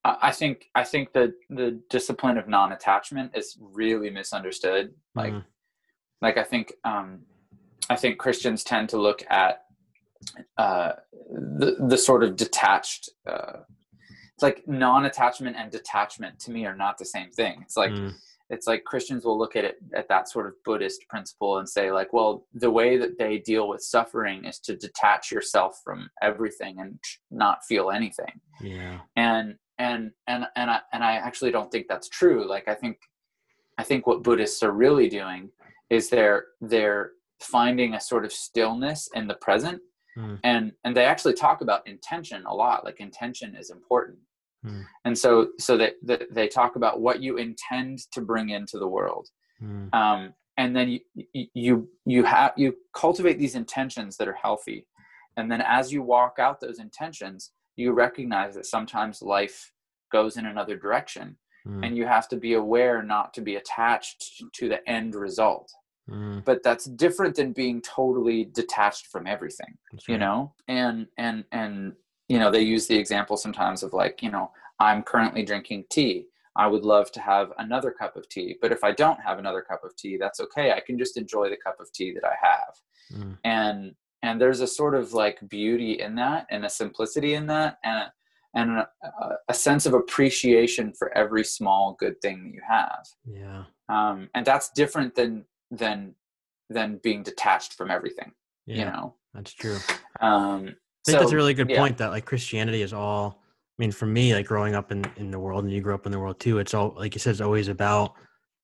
I 0.05 0.33
think 0.33 0.67
I 0.75 0.85
think 0.85 1.13
that 1.15 1.33
the 1.49 1.81
discipline 1.89 2.37
of 2.37 2.47
non-attachment 2.47 3.33
is 3.35 3.57
really 3.59 4.11
misunderstood. 4.11 4.93
Like, 5.15 5.33
mm. 5.33 5.45
like 6.21 6.37
I 6.37 6.43
think 6.43 6.75
um, 6.85 7.21
I 7.89 7.97
think 7.97 8.19
Christians 8.19 8.65
tend 8.65 8.91
to 8.91 8.99
look 8.99 9.25
at 9.31 9.63
uh, 10.59 10.93
the 11.31 11.77
the 11.89 11.97
sort 11.97 12.23
of 12.23 12.37
detached. 12.37 13.09
Uh, 13.27 13.61
it's 14.35 14.43
like 14.43 14.67
non-attachment 14.67 15.57
and 15.57 15.71
detachment 15.71 16.39
to 16.41 16.51
me 16.51 16.67
are 16.67 16.77
not 16.77 16.99
the 16.99 17.05
same 17.07 17.31
thing. 17.31 17.61
It's 17.63 17.77
like 17.77 17.93
mm. 17.93 18.13
it's 18.51 18.67
like 18.67 18.85
Christians 18.85 19.25
will 19.25 19.39
look 19.39 19.57
at 19.57 19.65
it 19.65 19.77
at 19.95 20.09
that 20.09 20.29
sort 20.29 20.47
of 20.47 20.53
Buddhist 20.67 21.03
principle 21.09 21.59
and 21.59 21.69
say 21.69 21.91
like, 21.93 22.13
well, 22.13 22.47
the 22.53 22.71
way 22.71 22.99
that 22.99 23.17
they 23.17 23.39
deal 23.39 23.69
with 23.69 23.81
suffering 23.81 24.45
is 24.45 24.59
to 24.61 24.77
detach 24.77 25.33
yourself 25.33 25.81
from 25.83 26.11
everything 26.21 26.79
and 26.79 26.99
not 27.31 27.65
feel 27.67 27.91
anything. 27.91 28.41
Yeah. 28.61 28.99
And 29.17 29.55
and 29.79 30.11
and 30.27 30.47
and 30.57 30.71
I 30.71 30.81
and 30.93 31.03
I 31.03 31.15
actually 31.15 31.51
don't 31.51 31.71
think 31.71 31.87
that's 31.89 32.09
true. 32.09 32.49
Like 32.49 32.69
I 32.69 32.75
think 32.75 32.99
I 33.79 33.83
think 33.85 34.07
what 34.07 34.23
Buddhists 34.23 34.63
are 34.63 34.73
really 34.73 35.09
doing 35.09 35.51
is 35.91 36.09
they're 36.09 36.47
they're 36.61 37.13
finding 37.41 37.95
a 37.95 38.01
sort 38.01 38.25
of 38.25 38.33
stillness 38.33 39.09
in 39.15 39.27
the 39.27 39.35
present 39.35 39.81
mm. 40.17 40.39
and 40.45 40.73
and 40.85 40.97
they 40.97 41.05
actually 41.05 41.35
talk 41.35 41.61
about 41.61 41.87
intention 41.87 42.43
a 42.47 42.55
lot 42.55 42.85
like 42.85 43.01
intention 43.01 43.55
is 43.55 43.71
important 43.71 44.19
mm. 44.65 44.83
and 45.05 45.17
so 45.17 45.49
so 45.59 45.77
that, 45.77 45.95
that 46.03 46.23
they 46.33 46.49
talk 46.49 46.77
about 46.77 47.01
what 47.01 47.21
you 47.21 47.37
intend 47.37 47.99
to 48.13 48.21
bring 48.21 48.51
into 48.51 48.79
the 48.79 48.89
world 48.89 49.29
mm. 49.63 49.93
um, 49.95 50.33
and 50.57 50.75
then 50.75 50.89
you 50.89 51.01
you 51.55 51.89
you 52.07 52.25
have 52.25 52.53
you 52.57 52.75
cultivate 52.95 53.39
these 53.39 53.57
intentions 53.57 54.17
that 54.17 54.29
are 54.29 54.39
healthy 54.41 54.87
and 55.37 55.51
then 55.51 55.61
as 55.61 55.93
you 55.93 56.03
walk 56.03 56.37
out 56.39 56.61
those 56.61 56.79
intentions 56.79 57.51
you 57.77 57.93
recognize 57.93 58.55
that 58.55 58.67
sometimes 58.67 59.23
life 59.23 59.73
goes 60.13 60.37
in 60.37 60.47
another 60.47 60.77
direction 60.77 61.37
mm. 61.67 61.85
and 61.85 61.97
you 61.97 62.07
have 62.07 62.29
to 62.29 62.37
be 62.37 62.55
aware 62.55 63.03
not 63.03 63.35
to 63.35 63.41
be 63.41 63.57
attached 63.57 64.43
to 64.53 64.69
the 64.69 64.89
end 64.89 65.15
result 65.15 65.73
mm. 66.09 66.45
but 66.45 66.63
that's 66.63 66.85
different 66.85 67.35
than 67.35 67.53
being 67.53 67.81
totally 67.83 68.45
detached 68.55 69.07
from 69.07 69.27
everything 69.27 69.77
right. 69.93 70.03
you 70.09 70.19
know 70.19 70.53
and 70.69 71.07
and 71.19 71.45
and 71.53 71.93
you 72.29 72.39
know 72.39 72.51
they 72.51 72.63
use 72.63 72.87
the 72.87 72.97
example 72.97 73.37
sometimes 73.37 73.83
of 73.83 73.93
like 73.93 74.23
you 74.23 74.31
know 74.31 74.51
i'm 74.81 75.03
currently 75.03 75.45
drinking 75.45 75.85
tea 75.91 76.27
I 76.57 76.67
would 76.67 76.85
love 76.85 77.11
to 77.13 77.21
have 77.21 77.53
another 77.59 77.91
cup 77.91 78.17
of 78.17 78.29
tea. 78.29 78.57
But 78.61 78.71
if 78.71 78.85
I 78.85 78.93
don't 78.93 79.21
have 79.21 79.39
another 79.39 79.61
cup 79.61 79.83
of 79.85 79.97
tea, 79.97 80.17
that's 80.17 80.41
okay. 80.41 80.73
I 80.73 80.81
can 80.81 80.99
just 80.99 81.17
enjoy 81.17 81.49
the 81.51 81.57
cup 81.57 81.81
of 81.81 81.93
tea 81.93 82.13
that 82.15 82.25
I 82.25 82.35
have. 82.41 83.21
Mm. 83.21 83.39
And 83.45 83.95
and 84.25 84.41
there's 84.41 84.61
a 84.61 84.67
sort 84.67 84.95
of 84.95 85.13
like 85.13 85.39
beauty 85.49 86.01
in 86.01 86.15
that 86.17 86.47
and 86.51 86.65
a 86.65 86.71
simplicity 86.71 87.35
in 87.35 87.47
that 87.47 87.79
and 87.85 87.99
a, 87.99 88.13
and 88.57 88.71
a, 88.79 88.89
a, 89.49 89.55
sense 89.55 89.85
of 89.85 89.95
appreciation 89.95 90.93
for 90.93 91.17
every 91.17 91.45
small 91.45 91.97
good 91.99 92.21
thing 92.23 92.45
that 92.45 92.55
you 92.55 92.63
have. 92.69 93.05
Yeah. 93.27 93.65
Um, 93.89 94.29
and 94.35 94.47
that's 94.47 94.71
different 94.71 95.15
than 95.15 95.45
than 95.71 96.15
than 96.71 97.01
being 97.03 97.23
detached 97.23 97.75
from 97.75 97.91
everything 97.91 98.33
yeah, 98.67 98.77
you 98.77 98.85
know? 98.85 99.15
that's 99.35 99.53
true. 99.53 99.79
Um, 100.21 100.63
i 100.63 101.11
think 101.11 101.17
so, 101.17 101.19
that's 101.19 101.33
a 101.33 101.37
really 101.37 101.55
good 101.55 101.69
yeah. 101.69 101.79
point 101.79 101.99
that 101.99 102.09
like 102.09 102.25
christianity 102.25 102.81
is 102.81 102.95
all 102.95 103.43
i 103.79 103.83
mean 103.83 103.93
for 103.93 104.07
me 104.07 104.35
like 104.35 104.47
growing 104.47 104.75
up 104.75 104.91
in 104.91 105.05
in 105.17 105.31
the 105.31 105.39
world 105.39 105.65
and 105.65 105.73
you 105.73 105.83
grew 105.83 105.95
up 105.95 106.07
in 106.07 106.13
the 106.13 106.19
world 106.19 106.41
too 106.41 106.59
it's 106.59 106.73
all 106.73 106.95
like 106.97 107.15
you 107.15 107.19
said 107.19 107.33
it's 107.33 107.43
always 107.43 107.69
about 107.69 108.15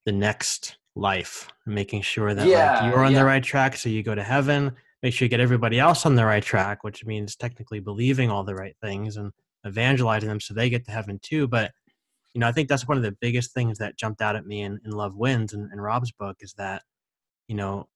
the 0.06 0.12
next 0.12 0.78
life 0.96 1.48
making 1.66 2.00
sure 2.00 2.32
that 2.32 2.46
yeah, 2.46 2.80
like 2.80 2.90
you're 2.90 3.04
on 3.04 3.12
the 3.12 3.24
right 3.24 3.42
track 3.42 3.76
so 3.76 3.90
you 3.90 4.02
go 4.02 4.14
to 4.14 4.22
heaven 4.22 4.74
make 5.02 5.14
sure 5.14 5.26
you 5.26 5.30
get 5.30 5.40
everybody 5.40 5.78
else 5.78 6.04
on 6.06 6.14
the 6.14 6.24
right 6.24 6.42
track, 6.42 6.84
which 6.84 7.04
means 7.04 7.36
technically 7.36 7.80
believing 7.80 8.30
all 8.30 8.44
the 8.44 8.54
right 8.54 8.76
things 8.82 9.16
and 9.16 9.32
evangelizing 9.66 10.28
them 10.28 10.40
so 10.40 10.54
they 10.54 10.70
get 10.70 10.84
to 10.84 10.90
heaven 10.90 11.18
too. 11.22 11.48
But 11.48 11.72
you 12.34 12.40
know, 12.40 12.46
I 12.46 12.52
think 12.52 12.68
that's 12.68 12.86
one 12.86 12.96
of 12.96 13.02
the 13.02 13.16
biggest 13.20 13.52
things 13.52 13.78
that 13.78 13.98
jumped 13.98 14.22
out 14.22 14.36
at 14.36 14.46
me 14.46 14.62
in, 14.62 14.78
in 14.84 14.92
Love 14.92 15.16
Wins 15.16 15.52
and 15.52 15.82
Rob's 15.82 16.12
book 16.12 16.36
is 16.40 16.54
that, 16.58 16.82
you 17.48 17.56
know, 17.56 17.88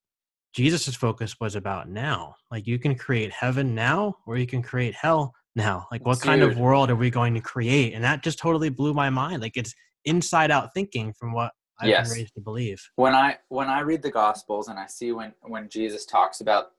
Jesus's 0.53 0.95
focus 0.95 1.35
was 1.39 1.55
about 1.55 1.89
now. 1.89 2.35
Like 2.51 2.67
you 2.67 2.79
can 2.79 2.95
create 2.95 3.31
heaven 3.31 3.75
now, 3.75 4.15
or 4.25 4.37
you 4.37 4.47
can 4.47 4.61
create 4.61 4.93
hell 4.93 5.33
now. 5.55 5.85
Like 5.91 6.05
what 6.05 6.15
Dude. 6.15 6.23
kind 6.23 6.43
of 6.43 6.57
world 6.57 6.89
are 6.89 6.95
we 6.95 7.09
going 7.09 7.33
to 7.33 7.41
create? 7.41 7.93
And 7.93 8.03
that 8.03 8.23
just 8.23 8.39
totally 8.39 8.69
blew 8.69 8.93
my 8.93 9.09
mind. 9.09 9.41
Like 9.41 9.57
it's 9.57 9.73
inside 10.05 10.51
out 10.51 10.73
thinking 10.73 11.13
from 11.13 11.33
what 11.33 11.51
I've 11.79 11.89
yes. 11.89 12.09
been 12.09 12.19
raised 12.19 12.35
to 12.35 12.41
believe. 12.41 12.81
When 12.95 13.13
I 13.13 13.37
when 13.49 13.67
I 13.67 13.81
read 13.81 14.01
the 14.01 14.11
Gospels 14.11 14.69
and 14.69 14.79
I 14.79 14.87
see 14.87 15.11
when 15.11 15.33
when 15.41 15.67
Jesus 15.69 16.05
talks 16.05 16.39
about, 16.39 16.71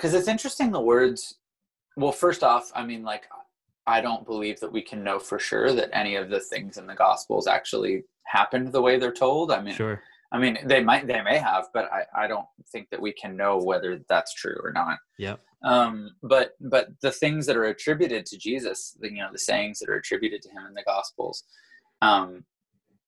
because 0.00 0.14
it's 0.14 0.28
interesting 0.28 0.72
the 0.72 0.80
words. 0.80 1.36
Well, 1.96 2.12
first 2.12 2.42
off, 2.42 2.72
I 2.74 2.84
mean, 2.84 3.02
like 3.02 3.28
I 3.86 4.00
don't 4.00 4.24
believe 4.24 4.58
that 4.60 4.72
we 4.72 4.80
can 4.80 5.04
know 5.04 5.18
for 5.18 5.38
sure 5.38 5.72
that 5.72 5.90
any 5.92 6.16
of 6.16 6.30
the 6.30 6.40
things 6.40 6.78
in 6.78 6.86
the 6.86 6.94
Gospels 6.94 7.46
actually 7.46 8.04
happened 8.24 8.72
the 8.72 8.80
way 8.80 8.98
they're 8.98 9.12
told. 9.12 9.52
I 9.52 9.60
mean, 9.60 9.74
sure. 9.74 10.02
I 10.32 10.38
mean, 10.38 10.58
they 10.64 10.82
might, 10.82 11.06
they 11.06 11.20
may 11.20 11.38
have, 11.38 11.66
but 11.74 11.90
I, 11.92 12.24
I 12.24 12.28
don't 12.28 12.46
think 12.72 12.88
that 12.90 13.02
we 13.02 13.12
can 13.12 13.36
know 13.36 13.58
whether 13.58 14.00
that's 14.08 14.32
true 14.32 14.56
or 14.62 14.72
not. 14.72 14.96
Yeah. 15.18 15.36
Um, 15.64 16.12
but, 16.22 16.52
but 16.60 16.88
the 17.02 17.10
things 17.10 17.44
that 17.46 17.56
are 17.56 17.64
attributed 17.64 18.24
to 18.26 18.38
Jesus, 18.38 18.96
the, 19.00 19.10
you 19.10 19.18
know, 19.18 19.30
the 19.32 19.38
sayings 19.38 19.80
that 19.80 19.90
are 19.90 19.96
attributed 19.96 20.40
to 20.42 20.50
him 20.50 20.64
in 20.68 20.74
the 20.74 20.84
Gospels, 20.86 21.42
um, 22.00 22.44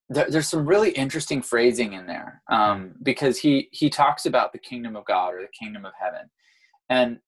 there, 0.09 0.29
there's 0.29 0.49
some 0.49 0.67
really 0.67 0.91
interesting 0.91 1.41
phrasing 1.43 1.93
in 1.95 2.07
there 2.07 2.43
um, 2.51 2.93
because 3.03 3.39
he 3.39 3.69
he 3.73 3.89
talks 3.89 4.27
about 4.27 4.53
the 4.53 4.59
kingdom 4.59 4.97
of 4.97 5.05
God 5.05 5.35
or 5.35 5.41
the 5.41 5.49
kingdom 5.59 5.85
of 5.85 5.93
heaven, 5.99 6.29
and 6.93 7.19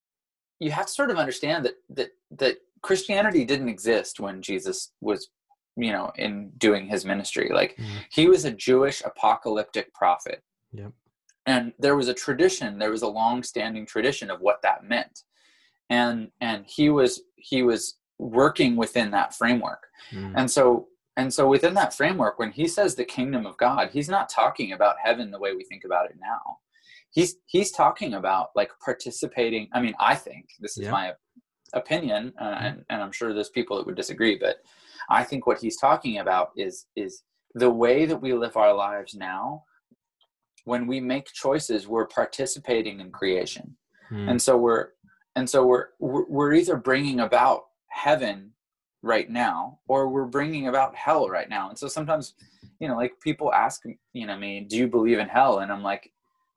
you 0.60 0.70
have 0.70 0.86
to 0.86 0.92
sort 0.92 1.10
of 1.10 1.18
understand 1.18 1.64
that 1.64 1.74
that 1.90 2.10
that 2.30 2.56
Christianity 2.82 3.44
didn't 3.44 3.68
exist 3.68 4.20
when 4.20 4.42
Jesus 4.42 4.92
was 5.00 5.28
you 5.76 5.92
know 5.92 6.12
in 6.16 6.50
doing 6.58 6.86
his 6.86 7.04
ministry 7.04 7.50
like 7.52 7.76
mm-hmm. 7.76 7.98
he 8.10 8.28
was 8.28 8.44
a 8.44 8.50
jewish 8.50 9.02
apocalyptic 9.04 9.92
prophet 9.92 10.42
yep. 10.72 10.92
and 11.46 11.72
there 11.78 11.96
was 11.96 12.08
a 12.08 12.14
tradition 12.14 12.78
there 12.78 12.90
was 12.90 13.02
a 13.02 13.08
long 13.08 13.42
standing 13.42 13.86
tradition 13.86 14.30
of 14.30 14.40
what 14.40 14.62
that 14.62 14.84
meant 14.84 15.22
and 15.90 16.28
and 16.40 16.64
he 16.66 16.90
was 16.90 17.22
he 17.36 17.62
was 17.62 17.96
working 18.18 18.76
within 18.76 19.10
that 19.10 19.34
framework 19.34 19.86
mm-hmm. 20.12 20.36
and 20.36 20.50
so 20.50 20.86
and 21.16 21.32
so 21.32 21.48
within 21.48 21.74
that 21.74 21.94
framework 21.94 22.38
when 22.38 22.52
he 22.52 22.66
says 22.68 22.94
the 22.94 23.04
kingdom 23.04 23.44
of 23.44 23.56
god 23.56 23.90
he's 23.92 24.08
not 24.08 24.28
talking 24.28 24.72
about 24.72 24.96
heaven 25.02 25.30
the 25.30 25.38
way 25.38 25.54
we 25.54 25.64
think 25.64 25.84
about 25.84 26.06
it 26.06 26.16
now 26.20 26.58
he's 27.14 27.36
he's 27.46 27.70
talking 27.70 28.14
about 28.14 28.48
like 28.54 28.70
participating 28.84 29.68
i 29.72 29.80
mean 29.80 29.94
i 29.98 30.14
think 30.14 30.46
this 30.60 30.76
is 30.76 30.88
my 30.88 31.12
opinion 31.72 32.32
uh, 32.38 32.44
mm-hmm. 32.44 32.64
and, 32.66 32.84
and 32.90 33.02
i'm 33.02 33.12
sure 33.12 33.32
there's 33.32 33.48
people 33.48 33.76
that 33.76 33.86
would 33.86 33.96
disagree 33.96 34.36
but 34.38 34.58
I 35.08 35.24
think 35.24 35.46
what 35.46 35.60
he's 35.60 35.76
talking 35.76 36.18
about 36.18 36.50
is 36.56 36.86
is 36.96 37.22
the 37.54 37.70
way 37.70 38.06
that 38.06 38.20
we 38.20 38.32
live 38.34 38.56
our 38.56 38.74
lives 38.74 39.14
now. 39.14 39.64
When 40.64 40.86
we 40.86 40.98
make 40.98 41.26
choices, 41.26 41.86
we're 41.86 42.06
participating 42.06 43.00
in 43.00 43.10
creation, 43.10 43.76
hmm. 44.08 44.28
and 44.28 44.40
so 44.40 44.56
we're 44.56 44.88
and 45.36 45.48
so 45.48 45.66
we're 45.66 45.88
we're 45.98 46.54
either 46.54 46.76
bringing 46.76 47.20
about 47.20 47.64
heaven 47.88 48.50
right 49.02 49.28
now 49.28 49.78
or 49.88 50.08
we're 50.08 50.24
bringing 50.24 50.68
about 50.68 50.96
hell 50.96 51.28
right 51.28 51.50
now 51.50 51.68
and 51.68 51.78
so 51.78 51.86
sometimes 51.86 52.34
you 52.80 52.88
know 52.88 52.96
like 52.96 53.12
people 53.22 53.52
ask 53.52 53.82
you 54.14 54.26
know 54.26 54.36
me 54.36 54.60
do 54.60 54.78
you 54.78 54.88
believe 54.88 55.18
in 55.18 55.28
hell 55.28 55.58
and 55.58 55.70
i'm 55.70 55.82
like 55.82 56.10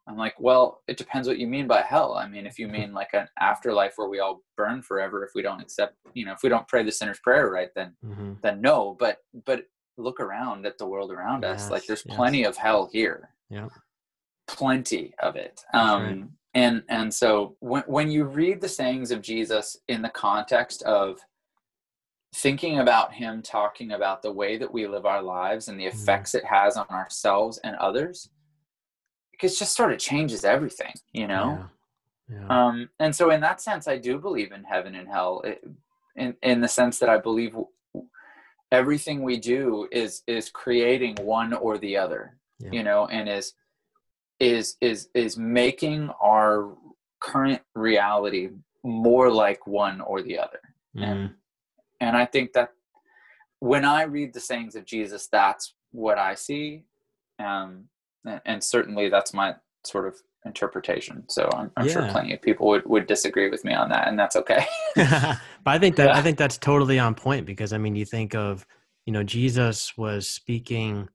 I'm 0.07 0.17
like, 0.17 0.35
well, 0.39 0.81
it 0.87 0.97
depends 0.97 1.27
what 1.27 1.37
you 1.37 1.47
mean 1.47 1.67
by 1.67 1.81
hell. 1.81 2.13
I 2.15 2.27
mean, 2.27 2.45
if 2.45 2.57
you 2.57 2.67
mean 2.67 2.93
like 2.93 3.09
an 3.13 3.27
afterlife 3.39 3.93
where 3.97 4.07
we 4.07 4.19
all 4.19 4.41
burn 4.55 4.81
forever 4.81 5.25
if 5.25 5.31
we 5.35 5.41
don't 5.41 5.61
accept, 5.61 5.95
you 6.13 6.25
know, 6.25 6.31
if 6.31 6.43
we 6.43 6.49
don't 6.49 6.67
pray 6.67 6.83
the 6.83 6.91
sinner's 6.91 7.19
prayer 7.19 7.49
right, 7.49 7.69
then 7.75 7.93
mm-hmm. 8.05 8.33
then 8.41 8.61
no. 8.61 8.95
But 8.97 9.17
but 9.45 9.63
look 9.97 10.19
around 10.19 10.65
at 10.65 10.77
the 10.77 10.85
world 10.85 11.11
around 11.11 11.43
yes, 11.43 11.63
us. 11.63 11.71
Like 11.71 11.85
there's 11.85 12.03
yes. 12.05 12.15
plenty 12.15 12.45
of 12.45 12.55
hell 12.55 12.89
here. 12.91 13.29
Yeah. 13.49 13.67
Plenty 14.47 15.13
of 15.19 15.35
it. 15.35 15.61
Um 15.73 16.03
right. 16.03 16.23
and 16.53 16.83
and 16.87 17.13
so 17.13 17.57
when 17.59 17.83
when 17.87 18.09
you 18.09 18.23
read 18.23 18.61
the 18.61 18.69
sayings 18.69 19.11
of 19.11 19.21
Jesus 19.21 19.77
in 19.89 20.01
the 20.01 20.09
context 20.09 20.83
of 20.83 21.19
thinking 22.33 22.79
about 22.79 23.13
him 23.13 23.41
talking 23.41 23.91
about 23.91 24.21
the 24.21 24.31
way 24.31 24.57
that 24.57 24.71
we 24.71 24.87
live 24.87 25.05
our 25.05 25.21
lives 25.21 25.67
and 25.67 25.77
the 25.77 25.85
mm-hmm. 25.85 25.97
effects 25.97 26.31
mm-hmm. 26.31 26.45
it 26.45 26.49
has 26.49 26.77
on 26.77 26.87
ourselves 26.89 27.57
and 27.63 27.75
others 27.77 28.29
it 29.39 29.49
just 29.49 29.75
sort 29.75 29.91
of 29.91 29.99
changes 29.99 30.43
everything, 30.43 30.93
you 31.13 31.27
know? 31.27 31.59
Yeah. 31.59 31.67
Yeah. 32.29 32.47
Um, 32.49 32.89
and 32.99 33.15
so 33.15 33.29
in 33.29 33.39
that 33.41 33.61
sense, 33.61 33.87
I 33.87 33.97
do 33.97 34.19
believe 34.19 34.51
in 34.51 34.63
heaven 34.63 34.95
and 34.95 35.07
hell 35.07 35.41
it, 35.45 35.63
in, 36.15 36.35
in 36.43 36.59
the 36.59 36.67
sense 36.67 36.99
that 36.99 37.07
I 37.07 37.17
believe 37.17 37.55
everything 38.69 39.23
we 39.23 39.37
do 39.37 39.87
is, 39.91 40.23
is 40.27 40.49
creating 40.49 41.15
one 41.21 41.53
or 41.53 41.77
the 41.77 41.95
other, 41.95 42.35
yeah. 42.59 42.69
you 42.73 42.83
know, 42.83 43.07
and 43.07 43.29
is, 43.29 43.53
is, 44.39 44.75
is, 44.81 45.07
is 45.13 45.37
making 45.37 46.09
our 46.21 46.75
current 47.21 47.61
reality 47.75 48.49
more 48.83 49.31
like 49.31 49.65
one 49.65 50.01
or 50.01 50.21
the 50.21 50.37
other. 50.37 50.59
Mm. 50.97 51.03
And, 51.03 51.19
mm-hmm. 51.19 51.33
and 52.01 52.17
I 52.17 52.25
think 52.25 52.51
that 52.53 52.73
when 53.59 53.85
I 53.85 54.03
read 54.03 54.33
the 54.33 54.39
sayings 54.41 54.75
of 54.75 54.85
Jesus, 54.85 55.27
that's 55.27 55.73
what 55.91 56.17
I 56.17 56.35
see. 56.35 56.83
Um, 57.39 57.85
and 58.45 58.63
certainly 58.63 59.09
that's 59.09 59.33
my 59.33 59.55
sort 59.83 60.07
of 60.07 60.15
interpretation. 60.45 61.23
So 61.29 61.49
I'm, 61.53 61.71
I'm 61.77 61.85
yeah. 61.85 61.93
sure 61.93 62.07
plenty 62.09 62.33
of 62.33 62.41
people 62.41 62.67
would, 62.67 62.85
would 62.85 63.07
disagree 63.07 63.49
with 63.49 63.63
me 63.63 63.73
on 63.73 63.89
that, 63.89 64.07
and 64.07 64.17
that's 64.17 64.35
okay. 64.35 64.65
but 64.95 65.39
I 65.65 65.79
think 65.79 65.95
that 65.97 66.07
yeah. 66.07 66.17
I 66.17 66.21
think 66.21 66.37
that's 66.37 66.57
totally 66.57 66.99
on 66.99 67.15
point 67.15 67.45
because 67.45 67.73
I 67.73 67.77
mean, 67.77 67.95
you 67.95 68.05
think 68.05 68.35
of 68.35 68.65
you 69.05 69.13
know 69.13 69.23
Jesus 69.23 69.95
was 69.97 70.27
speaking 70.27 71.07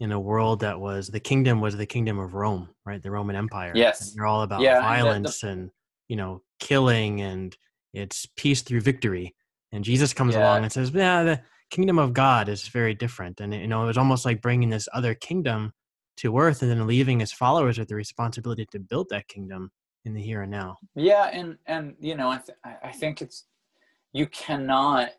in 0.00 0.12
a 0.12 0.20
world 0.20 0.60
that 0.60 0.78
was 0.78 1.08
the 1.08 1.20
kingdom 1.20 1.60
was 1.60 1.76
the 1.76 1.86
kingdom 1.86 2.18
of 2.18 2.34
Rome, 2.34 2.68
right? 2.84 3.02
The 3.02 3.10
Roman 3.10 3.36
Empire. 3.36 3.72
Yes, 3.74 4.08
and 4.08 4.16
you're 4.16 4.26
all 4.26 4.42
about 4.42 4.60
yeah, 4.60 4.80
violence 4.80 5.42
and, 5.42 5.50
the, 5.50 5.62
and 5.62 5.70
you 6.08 6.16
know 6.16 6.42
killing, 6.58 7.20
and 7.20 7.56
it's 7.94 8.26
peace 8.36 8.62
through 8.62 8.80
victory. 8.80 9.34
And 9.72 9.84
Jesus 9.84 10.12
comes 10.12 10.34
along 10.34 10.64
and 10.64 10.72
says, 10.72 10.90
"Yeah, 10.90 11.22
the 11.22 11.40
kingdom 11.70 11.98
of 11.98 12.12
God 12.12 12.48
is 12.48 12.66
very 12.68 12.94
different." 12.94 13.40
And 13.40 13.54
you 13.54 13.68
know, 13.68 13.84
it 13.84 13.86
was 13.86 13.98
almost 13.98 14.24
like 14.24 14.42
bringing 14.42 14.68
this 14.68 14.88
other 14.92 15.14
kingdom 15.14 15.72
to 16.20 16.38
earth 16.38 16.62
and 16.62 16.70
then 16.70 16.86
leaving 16.86 17.20
his 17.20 17.32
followers 17.32 17.78
with 17.78 17.88
the 17.88 17.94
responsibility 17.94 18.66
to 18.72 18.78
build 18.78 19.08
that 19.10 19.28
kingdom 19.28 19.70
in 20.04 20.14
the 20.14 20.20
here 20.22 20.42
and 20.42 20.50
now. 20.50 20.76
Yeah 20.94 21.30
and 21.32 21.58
and 21.66 21.94
you 22.00 22.16
know 22.16 22.30
i, 22.30 22.38
th- 22.38 22.58
I 22.82 22.92
think 22.92 23.20
it's 23.22 23.46
you 24.12 24.26
cannot 24.26 25.10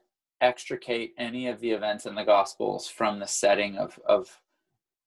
extricate 0.42 1.14
any 1.18 1.48
of 1.48 1.60
the 1.60 1.72
events 1.72 2.06
in 2.06 2.16
the 2.16 2.24
gospels 2.24 2.88
from 2.88 3.20
the 3.20 3.28
setting 3.28 3.78
of 3.78 4.00
of 4.08 4.40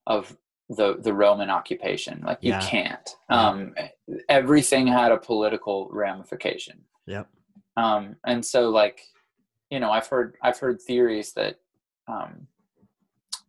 of 0.07 0.37
the 0.71 0.97
the 1.01 1.13
roman 1.13 1.51
occupation. 1.51 2.23
Like 2.25 2.39
you 2.41 2.51
yeah. 2.51 2.61
can't. 2.61 3.11
Um 3.29 3.75
everything 4.29 4.87
had 4.87 5.13
a 5.13 5.19
political 5.19 5.89
ramification. 5.93 6.81
Yep. 7.07 7.29
Um 7.77 8.17
and 8.25 8.45
so 8.45 8.71
like 8.71 9.01
you 9.71 9.81
know 9.81 9.91
i've 9.91 10.07
heard 10.07 10.37
i've 10.43 10.59
heard 10.59 10.81
theories 10.81 11.33
that 11.33 11.59
um 12.09 12.47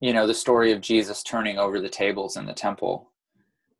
you 0.06 0.14
know 0.14 0.28
the 0.28 0.34
story 0.34 0.72
of 0.72 0.82
jesus 0.82 1.24
turning 1.24 1.58
over 1.58 1.80
the 1.80 1.90
tables 1.90 2.38
in 2.38 2.46
the 2.46 2.54
temple 2.54 3.12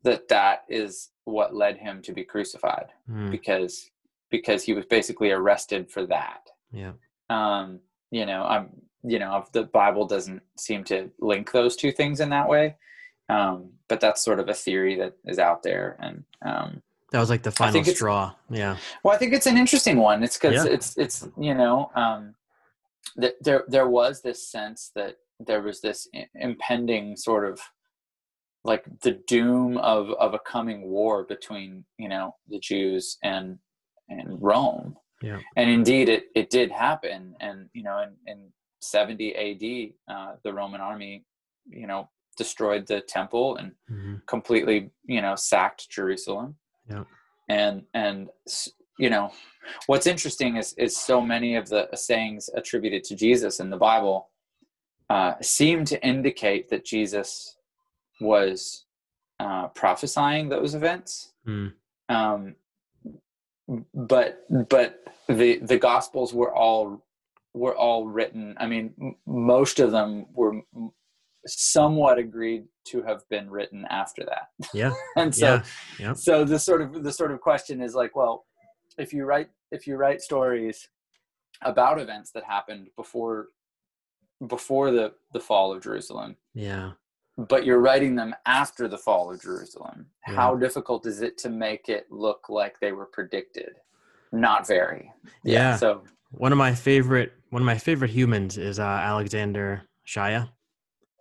that 0.06 0.28
that 0.28 0.64
is 0.70 1.10
what 1.26 1.56
led 1.56 1.78
him 1.78 2.02
to 2.02 2.14
be 2.14 2.24
crucified 2.24 2.88
mm. 3.12 3.30
because 3.30 3.92
because 4.30 4.64
he 4.64 4.74
was 4.74 4.86
basically 4.86 5.32
arrested 5.32 5.90
for 5.90 6.06
that. 6.06 6.50
Yeah. 6.72 6.94
Um 7.30 7.80
you 8.12 8.26
know 8.26 8.44
i'm 8.44 8.70
you 9.04 9.20
know 9.20 9.46
the 9.52 9.64
bible 9.64 10.06
doesn't 10.06 10.42
seem 10.58 10.84
to 10.86 11.10
link 11.20 11.52
those 11.52 11.76
two 11.76 11.92
things 11.92 12.20
in 12.20 12.30
that 12.30 12.48
way. 12.48 12.76
Um 13.30 13.72
but 13.88 14.00
that's 14.00 14.24
sort 14.24 14.40
of 14.40 14.48
a 14.48 14.54
theory 14.54 14.96
that 14.98 15.14
is 15.26 15.40
out 15.40 15.64
there 15.64 15.98
and 16.00 16.24
um 16.46 16.82
that 17.12 17.20
was 17.20 17.30
like 17.30 17.44
the 17.44 17.52
final 17.52 17.84
straw. 17.84 18.34
Yeah. 18.50 18.78
Well 19.04 19.16
i 19.16 19.18
think 19.18 19.34
it's 19.34 19.48
an 19.48 19.58
interesting 19.58 19.98
one. 19.98 20.24
It's 20.24 20.38
because 20.38 20.66
yeah. 20.66 20.72
it's 20.72 20.98
it's 20.98 21.28
you 21.40 21.56
know 21.56 21.92
um 21.96 22.36
that 23.16 23.36
there 23.42 23.64
there 23.68 23.88
was 23.88 24.22
this 24.22 24.48
sense 24.48 24.92
that 24.96 25.18
there 25.40 25.62
was 25.62 25.82
this 25.82 26.08
impending 26.36 27.16
sort 27.16 27.46
of 27.46 27.60
like 28.64 28.84
the 29.02 29.20
doom 29.28 29.78
of 29.78 30.10
of 30.12 30.34
a 30.34 30.40
coming 30.40 30.90
war 30.90 31.24
between 31.24 31.86
you 31.98 32.10
know 32.10 32.36
the 32.48 32.60
Jews 32.60 33.18
and 33.24 33.60
and 34.10 34.42
Rome. 34.42 34.96
Yeah. 35.22 35.40
And 35.56 35.70
indeed, 35.70 36.10
it 36.10 36.26
it 36.36 36.50
did 36.50 36.72
happen. 36.72 37.36
And 37.40 37.70
you 37.74 37.84
know, 37.84 38.00
in 38.00 38.12
in 38.28 38.52
70 38.82 39.32
A.D., 39.32 39.96
uh, 40.08 40.34
the 40.44 40.54
Roman 40.54 40.82
army, 40.82 41.26
you 41.68 41.88
know, 41.88 42.10
destroyed 42.38 42.86
the 42.86 43.02
temple 43.02 43.58
and 43.58 43.72
mm-hmm. 43.92 44.16
completely, 44.28 44.92
you 45.06 45.22
know, 45.22 45.36
sacked 45.36 45.90
Jerusalem. 45.90 46.56
Yeah. 46.90 47.04
And 47.50 47.84
and 47.94 48.30
you 49.00 49.10
know, 49.10 49.32
what's 49.88 50.08
interesting 50.08 50.58
is 50.58 50.74
is 50.74 50.98
so 50.98 51.22
many 51.22 51.56
of 51.56 51.70
the 51.70 51.88
sayings 51.94 52.50
attributed 52.56 53.04
to 53.06 53.16
Jesus 53.16 53.60
in 53.60 53.70
the 53.70 53.78
Bible 53.78 54.30
uh, 55.10 55.34
seem 55.42 55.86
to 55.86 56.06
indicate 56.06 56.70
that 56.70 56.86
Jesus 56.86 57.58
was 58.20 58.86
uh, 59.40 59.68
prophesying 59.70 60.50
those 60.50 60.76
events. 60.76 61.34
Mm. 61.48 61.74
Um, 62.10 62.56
but 63.94 64.46
but 64.70 65.04
the 65.28 65.58
the 65.58 65.78
Gospels 65.78 66.34
were 66.34 66.54
all 66.54 67.04
were 67.54 67.76
all 67.76 68.08
written. 68.08 68.56
I 68.60 68.68
mean, 68.68 68.94
m- 69.02 69.16
most 69.26 69.80
of 69.80 69.92
them 69.92 70.28
were 70.34 70.62
somewhat 71.48 72.18
agreed 72.18 72.66
to 72.88 73.02
have 73.04 73.28
been 73.30 73.50
written 73.50 73.86
after 73.90 74.24
that. 74.26 74.68
Yeah. 74.74 74.94
and 75.16 75.34
so 75.34 75.62
yeah. 76.00 76.08
Yep. 76.08 76.18
so 76.18 76.44
the 76.44 76.60
sort 76.60 76.82
of 76.82 77.04
the 77.04 77.12
sort 77.12 77.32
of 77.32 77.42
question 77.42 77.82
is 77.82 77.96
like, 77.96 78.16
well, 78.16 78.46
if 78.98 79.14
you 79.14 79.26
write 79.26 79.50
if 79.72 79.88
you 79.88 79.96
write 79.96 80.22
stories 80.22 80.88
about 81.62 82.00
events 82.00 82.32
that 82.32 82.44
happened 82.44 82.88
before 82.96 83.48
before 84.48 84.92
the 84.92 85.14
the 85.34 85.40
fall 85.40 85.72
of 85.74 85.82
Jerusalem, 85.84 86.36
Yeah. 86.54 86.92
but 87.38 87.66
you're 87.66 87.80
writing 87.80 88.16
them 88.16 88.34
after 88.46 88.88
the 88.88 88.98
fall 88.98 89.32
of 89.34 89.42
Jerusalem, 89.42 90.08
Yeah. 90.28 90.36
how 90.36 90.56
difficult 90.56 91.06
is 91.06 91.22
it 91.22 91.38
to 91.40 91.50
make 91.50 91.90
it 91.90 92.10
look 92.12 92.48
like 92.50 92.80
they 92.80 92.92
were 92.92 93.06
predicted? 93.06 93.76
Not 94.32 94.66
very. 94.68 95.12
Yeah. 95.44 95.78
So 95.78 96.04
One 96.32 96.52
of 96.52 96.58
my 96.58 96.74
favorite 96.74 97.34
one 97.50 97.62
of 97.62 97.66
my 97.66 97.78
favorite 97.78 98.12
humans 98.12 98.58
is 98.58 98.80
uh, 98.80 98.84
Alexander 98.84 99.84
Shaia. 100.06 100.50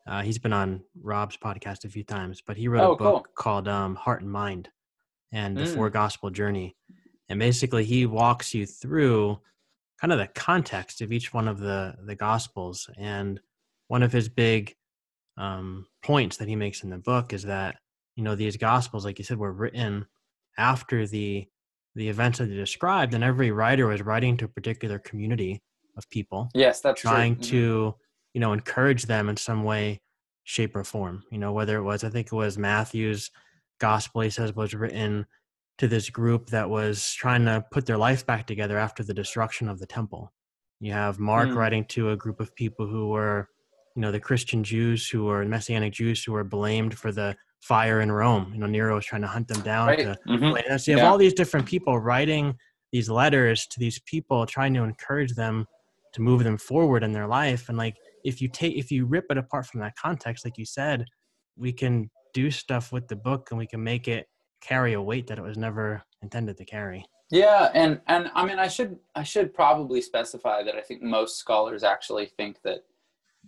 Uh, 0.07 0.23
he's 0.23 0.39
been 0.39 0.53
on 0.53 0.83
Rob's 1.01 1.37
podcast 1.37 1.85
a 1.85 1.89
few 1.89 2.03
times, 2.05 2.43
but 2.45 2.57
he 2.57 2.67
wrote 2.69 2.83
Oh, 2.83 2.93
a 2.93 2.97
book 2.97 3.25
cool. 3.25 3.27
called 3.37 3.69
um, 3.69 3.95
Heart 3.95 4.23
and 4.23 4.31
Mind 4.31 4.69
and 5.33 5.57
the 5.57 5.63
Mm. 5.63 5.75
Four 5.75 5.91
Gospel 5.91 6.31
Journey. 6.31 6.77
And 7.29 7.39
basically, 7.39 7.85
he 7.85 8.05
walks 8.07 8.53
you 8.53 8.67
through 8.67 9.39
kind 10.01 10.13
of 10.13 10.19
the 10.19 10.29
context 10.29 11.01
of 11.01 11.13
each 11.13 11.33
one 11.33 11.49
of 11.49 11.59
the 11.59 11.95
the 12.05 12.15
Gospels. 12.17 12.89
And 12.99 13.41
one 13.89 14.03
of 14.03 14.13
his 14.13 14.29
big 14.29 14.75
um, 15.37 15.87
points 16.03 16.37
that 16.39 16.49
he 16.49 16.57
makes 16.57 16.83
in 16.83 16.91
the 16.91 16.99
book 16.99 17.33
is 17.33 17.45
that 17.45 17.77
you 18.17 18.25
know 18.25 18.35
these 18.35 18.57
Gospels, 18.57 19.05
like 19.05 19.19
you 19.19 19.25
said, 19.25 19.39
were 19.39 19.53
written 19.53 20.07
after 20.59 21.07
the 21.07 21.47
the 21.95 22.09
events 22.09 22.39
that 22.39 22.47
they 22.47 22.57
described, 22.57 23.15
and 23.15 23.23
every 23.23 23.51
writer 23.51 23.87
was 23.87 24.03
writing 24.03 24.37
to 24.39 24.47
a 24.47 24.49
particular 24.49 24.99
community 24.99 25.63
of 25.97 26.09
people 26.11 26.49
yes, 26.55 26.81
that's 26.81 27.01
trying 27.01 27.37
true. 27.37 27.45
Mhm. 27.45 27.49
to 27.51 27.95
you 28.35 28.41
know 28.41 28.53
encourage 28.53 29.05
them 29.05 29.29
in 29.29 29.37
some 29.37 29.63
way 29.63 30.01
shape 30.43 30.75
or 30.77 30.85
form 30.85 31.23
you 31.31 31.39
know 31.39 31.53
whether 31.53 31.77
it 31.77 31.83
was 31.83 32.05
i 32.05 32.11
think 32.11 32.27
it 32.27 32.33
was 32.33 32.59
matthew's 32.59 33.31
gospel 33.81 34.21
he 34.21 34.29
says 34.29 34.55
was 34.55 34.75
written 34.75 35.25
to 35.79 35.89
this 35.89 36.09
group 36.11 36.47
that 36.51 36.69
was 36.71 37.13
trying 37.15 37.45
to 37.45 37.65
put 37.73 37.87
their 37.87 37.97
life 37.99 38.25
back 38.27 38.47
together 38.47 38.79
after 38.79 39.03
the 39.03 39.15
destruction 39.15 39.69
of 39.69 39.79
the 39.79 39.87
temple 39.87 40.33
you 40.81 40.93
have 40.93 41.19
mark 41.19 41.49
Hmm. 41.51 41.57
writing 41.59 41.85
to 41.87 42.11
a 42.11 42.17
group 42.17 42.41
of 42.41 42.55
people 42.55 42.87
who 42.87 43.09
were 43.09 43.49
you 43.97 44.03
know 44.03 44.13
the 44.13 44.21
christian 44.21 44.63
jews 44.65 45.09
who 45.09 45.25
were 45.25 45.45
messianic 45.45 45.93
jews 45.93 46.23
who 46.25 46.33
were 46.33 46.45
blamed 46.45 46.97
for 46.99 47.13
the 47.13 47.37
fire 47.61 48.01
in 48.01 48.11
rome 48.13 48.51
you 48.53 48.61
know 48.61 48.67
nero 48.67 48.95
was 48.97 49.07
trying 49.07 49.23
to 49.23 49.29
hunt 49.29 49.49
them 49.49 49.61
down 49.63 49.87
right. 49.89 49.99
to 49.99 50.17
Mhm. 50.29 50.63
and 50.69 50.81
so 50.81 50.91
you 50.91 50.97
have 50.99 51.05
Yeah. 51.05 51.11
all 51.11 51.19
these 51.19 51.35
different 51.35 51.67
people 51.67 51.99
writing 51.99 52.55
these 52.93 53.11
letters 53.11 53.67
to 53.67 53.81
these 53.81 53.99
people, 54.07 54.47
trying 54.47 54.73
to 54.75 54.85
encourage 54.85 55.35
them 55.35 55.67
to 56.13 56.21
move 56.23 56.45
them 56.45 56.57
forward 56.57 57.03
in 57.03 57.11
their 57.11 57.27
life. 57.27 57.69
And 57.69 57.77
like, 57.77 57.97
if 58.25 58.41
you 58.41 58.47
take, 58.47 58.77
if 58.77 58.93
you 58.93 59.05
rip 59.05 59.25
it 59.31 59.37
apart 59.37 59.67
from 59.67 59.81
that 59.81 59.97
context, 59.97 60.45
like 60.45 60.57
you 60.59 60.65
said, 60.65 61.05
we 61.57 61.73
can 61.73 62.09
do 62.35 62.53
stuff 62.53 62.93
with 62.93 63.09
the 63.09 63.17
book 63.17 63.49
and 63.51 63.59
we 63.59 63.67
can 63.67 63.83
make 63.83 64.07
it 64.07 64.29
carry 64.65 64.95
a 64.95 65.03
weight 65.03 65.27
that 65.29 65.39
it 65.39 65.43
was 65.43 65.57
never 65.59 66.03
intended 66.23 66.57
to 66.57 66.65
carry. 66.65 67.05
Yeah, 67.31 67.71
and 67.75 68.01
and 68.07 68.31
I 68.35 68.45
mean, 68.47 68.59
I 68.59 68.69
should 68.69 68.99
I 69.15 69.23
should 69.23 69.55
probably 69.55 70.01
specify 70.01 70.63
that 70.63 70.75
I 70.75 70.81
think 70.81 71.03
most 71.03 71.37
scholars 71.39 71.83
actually 71.83 72.27
think 72.27 72.61
that 72.63 72.85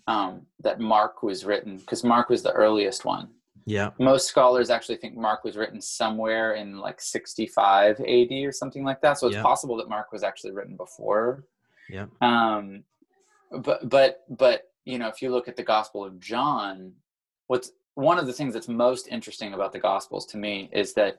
um, 0.07 0.43
that 0.61 0.81
Mark 0.81 1.23
was 1.23 1.45
written 1.45 1.79
because 1.79 2.05
Mark 2.05 2.29
was 2.29 2.43
the 2.43 2.53
earliest 2.53 3.05
one. 3.05 3.29
Yeah. 3.65 3.91
Most 3.99 4.29
scholars 4.29 4.71
actually 4.71 4.97
think 4.97 5.17
Mark 5.17 5.43
was 5.43 5.57
written 5.57 5.81
somewhere 5.81 6.55
in 6.55 6.79
like 6.79 7.01
65 7.01 7.99
AD 8.01 8.33
or 8.45 8.53
something 8.53 8.85
like 8.85 9.01
that. 9.01 9.19
So 9.19 9.27
it's 9.27 9.35
Yeah. 9.37 9.43
possible 9.43 9.77
that 9.79 9.89
Mark 9.89 10.13
was 10.13 10.23
actually 10.23 10.53
written 10.53 10.77
before. 10.77 11.45
Yeah. 11.89 12.07
Um, 12.21 12.85
but 13.51 13.89
but 13.89 14.25
but 14.29 14.71
you 14.85 14.99
know, 14.99 15.09
if 15.09 15.21
you 15.21 15.31
look 15.31 15.49
at 15.49 15.57
the 15.57 15.65
Gospel 15.65 16.05
of 16.05 16.21
John, 16.21 16.93
what's 17.49 17.73
one 17.97 18.19
of 18.19 18.27
the 18.27 18.33
things 18.33 18.55
that's 18.55 18.69
most 18.69 19.09
interesting 19.09 19.53
about 19.55 19.73
the 19.73 19.79
Gospels 19.81 20.25
to 20.27 20.37
me 20.37 20.71
is 20.73 20.95
that 20.95 21.19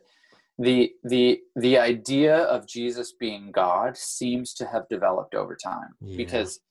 the 0.58 0.92
the 1.04 1.40
the 1.56 1.78
idea 1.78 2.38
of 2.56 2.68
Jesus 2.68 3.12
being 3.12 3.52
God 3.52 3.96
seems 3.98 4.54
to 4.56 4.66
have 4.66 4.88
developed 4.90 5.36
over 5.36 5.56
time 5.56 5.92
Yeah. 6.02 6.18
because 6.18 6.62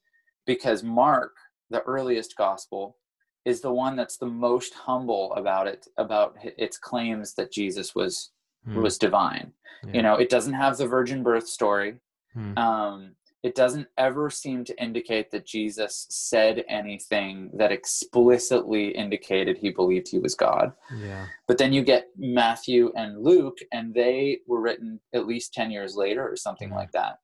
because 0.47 0.83
Mark, 0.83 1.35
the 1.71 1.83
earliest 1.83 2.37
gospel, 2.37 2.97
is 3.45 3.61
the 3.61 3.73
one 3.73 3.95
that's 3.97 4.17
the 4.17 4.27
most 4.27 4.75
humble 4.75 5.33
about 5.35 5.67
it 5.69 5.87
about 5.99 6.37
its 6.43 6.79
claims 6.79 7.35
that 7.35 7.53
Jesus 7.53 7.95
was 7.95 8.31
Hmm. 8.65 8.83
was 8.83 8.99
divine. 8.99 9.53
Yeah. 9.85 9.93
You 9.95 10.03
know, 10.03 10.15
it 10.17 10.31
doesn't 10.31 10.55
have 10.55 10.77
the 10.77 10.89
virgin 10.89 11.23
birth 11.23 11.47
story. 11.47 11.99
Hmm. 12.33 12.59
Um, 12.59 13.17
it 13.47 13.55
doesn't 13.55 13.87
ever 13.97 14.29
seem 14.29 14.65
to 14.65 14.83
indicate 14.83 15.31
that 15.31 15.47
Jesus 15.47 16.09
said 16.11 16.65
anything 16.69 17.49
that 17.55 17.71
explicitly 17.71 18.89
indicated 18.89 19.57
he 19.57 19.71
believed 19.71 20.09
he 20.09 20.19
was 20.19 20.35
God. 20.35 20.73
yeah. 20.97 21.27
But 21.47 21.57
then 21.57 21.73
you 21.73 21.85
get 21.85 22.09
Matthew 22.19 22.93
and 22.97 23.23
Luke, 23.23 23.59
and 23.73 23.95
they 23.95 24.41
were 24.49 24.61
written 24.61 24.99
at 25.15 25.29
least 25.29 25.55
ten 25.55 25.71
years 25.71 25.95
later 25.95 26.29
or 26.29 26.35
something 26.35 26.71
like 26.71 26.91
that. 26.91 27.19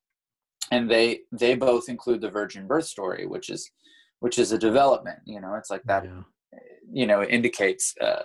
And 0.71 0.89
they 0.89 1.23
they 1.33 1.57
both 1.57 1.89
include 1.89 2.21
the 2.21 2.31
virgin 2.31 2.69
birth 2.69 2.87
story, 2.87 3.27
which 3.27 3.51
is 3.51 3.69
which 4.21 4.39
is 4.39 4.53
a 4.53 4.59
development. 4.59 5.19
You 5.25 5.41
know, 5.41 5.57
it's 5.57 5.71
like 5.71 5.83
that. 5.87 6.05
Yeah. 6.05 6.23
You 6.93 7.07
know, 7.09 7.23
it 7.23 7.31
indicates 7.31 7.95
uh, 8.01 8.23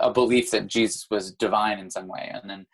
a 0.00 0.12
belief 0.12 0.50
that 0.50 0.66
Jesus 0.66 1.06
was 1.10 1.32
divine 1.32 1.78
in 1.78 1.90
some 1.90 2.08
way, 2.08 2.30
and 2.30 2.50
then 2.50 2.66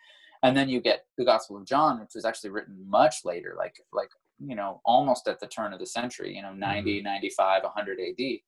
and 0.43 0.57
then 0.57 0.67
you 0.67 0.81
get 0.81 1.05
the 1.17 1.23
Gospel 1.23 1.55
of 1.55 1.65
John, 1.65 2.01
which 2.01 2.11
was 2.13 2.25
actually 2.25 2.49
written 2.49 2.75
much 2.89 3.23
later, 3.23 3.55
like 3.57 3.75
like 3.93 4.09
you 4.47 4.55
know 4.55 4.81
almost 4.85 5.27
at 5.27 5.39
the 5.39 5.47
turn 5.47 5.73
of 5.73 5.79
the 5.79 5.85
century. 5.85 6.35
You 6.35 6.41
know, 6.41 6.53
90, 6.53 7.01
95, 7.01 7.63
100 7.63 7.99
A.D 7.99 8.43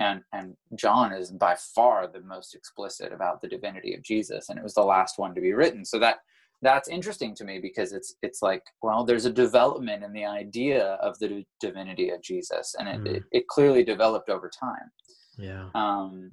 and 0.00 0.22
and 0.32 0.56
John 0.76 1.12
is 1.12 1.30
by 1.30 1.54
far 1.74 2.06
the 2.06 2.22
most 2.22 2.54
explicit 2.54 3.12
about 3.12 3.40
the 3.40 3.48
divinity 3.48 3.94
of 3.94 4.02
Jesus, 4.02 4.48
and 4.48 4.58
it 4.58 4.62
was 4.62 4.74
the 4.74 4.82
last 4.82 5.18
one 5.18 5.34
to 5.34 5.40
be 5.40 5.52
written. 5.52 5.84
So 5.84 5.98
that 6.00 6.16
that's 6.62 6.88
interesting 6.88 7.34
to 7.36 7.44
me 7.44 7.58
because 7.60 7.92
it's 7.92 8.14
it's 8.22 8.42
like 8.42 8.62
well, 8.82 9.04
there's 9.04 9.26
a 9.26 9.32
development 9.32 10.02
in 10.02 10.12
the 10.12 10.24
idea 10.24 10.94
of 11.02 11.18
the 11.18 11.28
di- 11.28 11.46
divinity 11.60 12.10
of 12.10 12.22
Jesus, 12.22 12.74
and 12.78 12.88
it, 12.88 13.00
Mm. 13.00 13.16
it, 13.16 13.22
it 13.30 13.48
clearly 13.48 13.84
developed 13.84 14.30
over 14.30 14.50
time. 14.50 14.90
Yeah. 15.38 15.68
Um, 15.74 16.32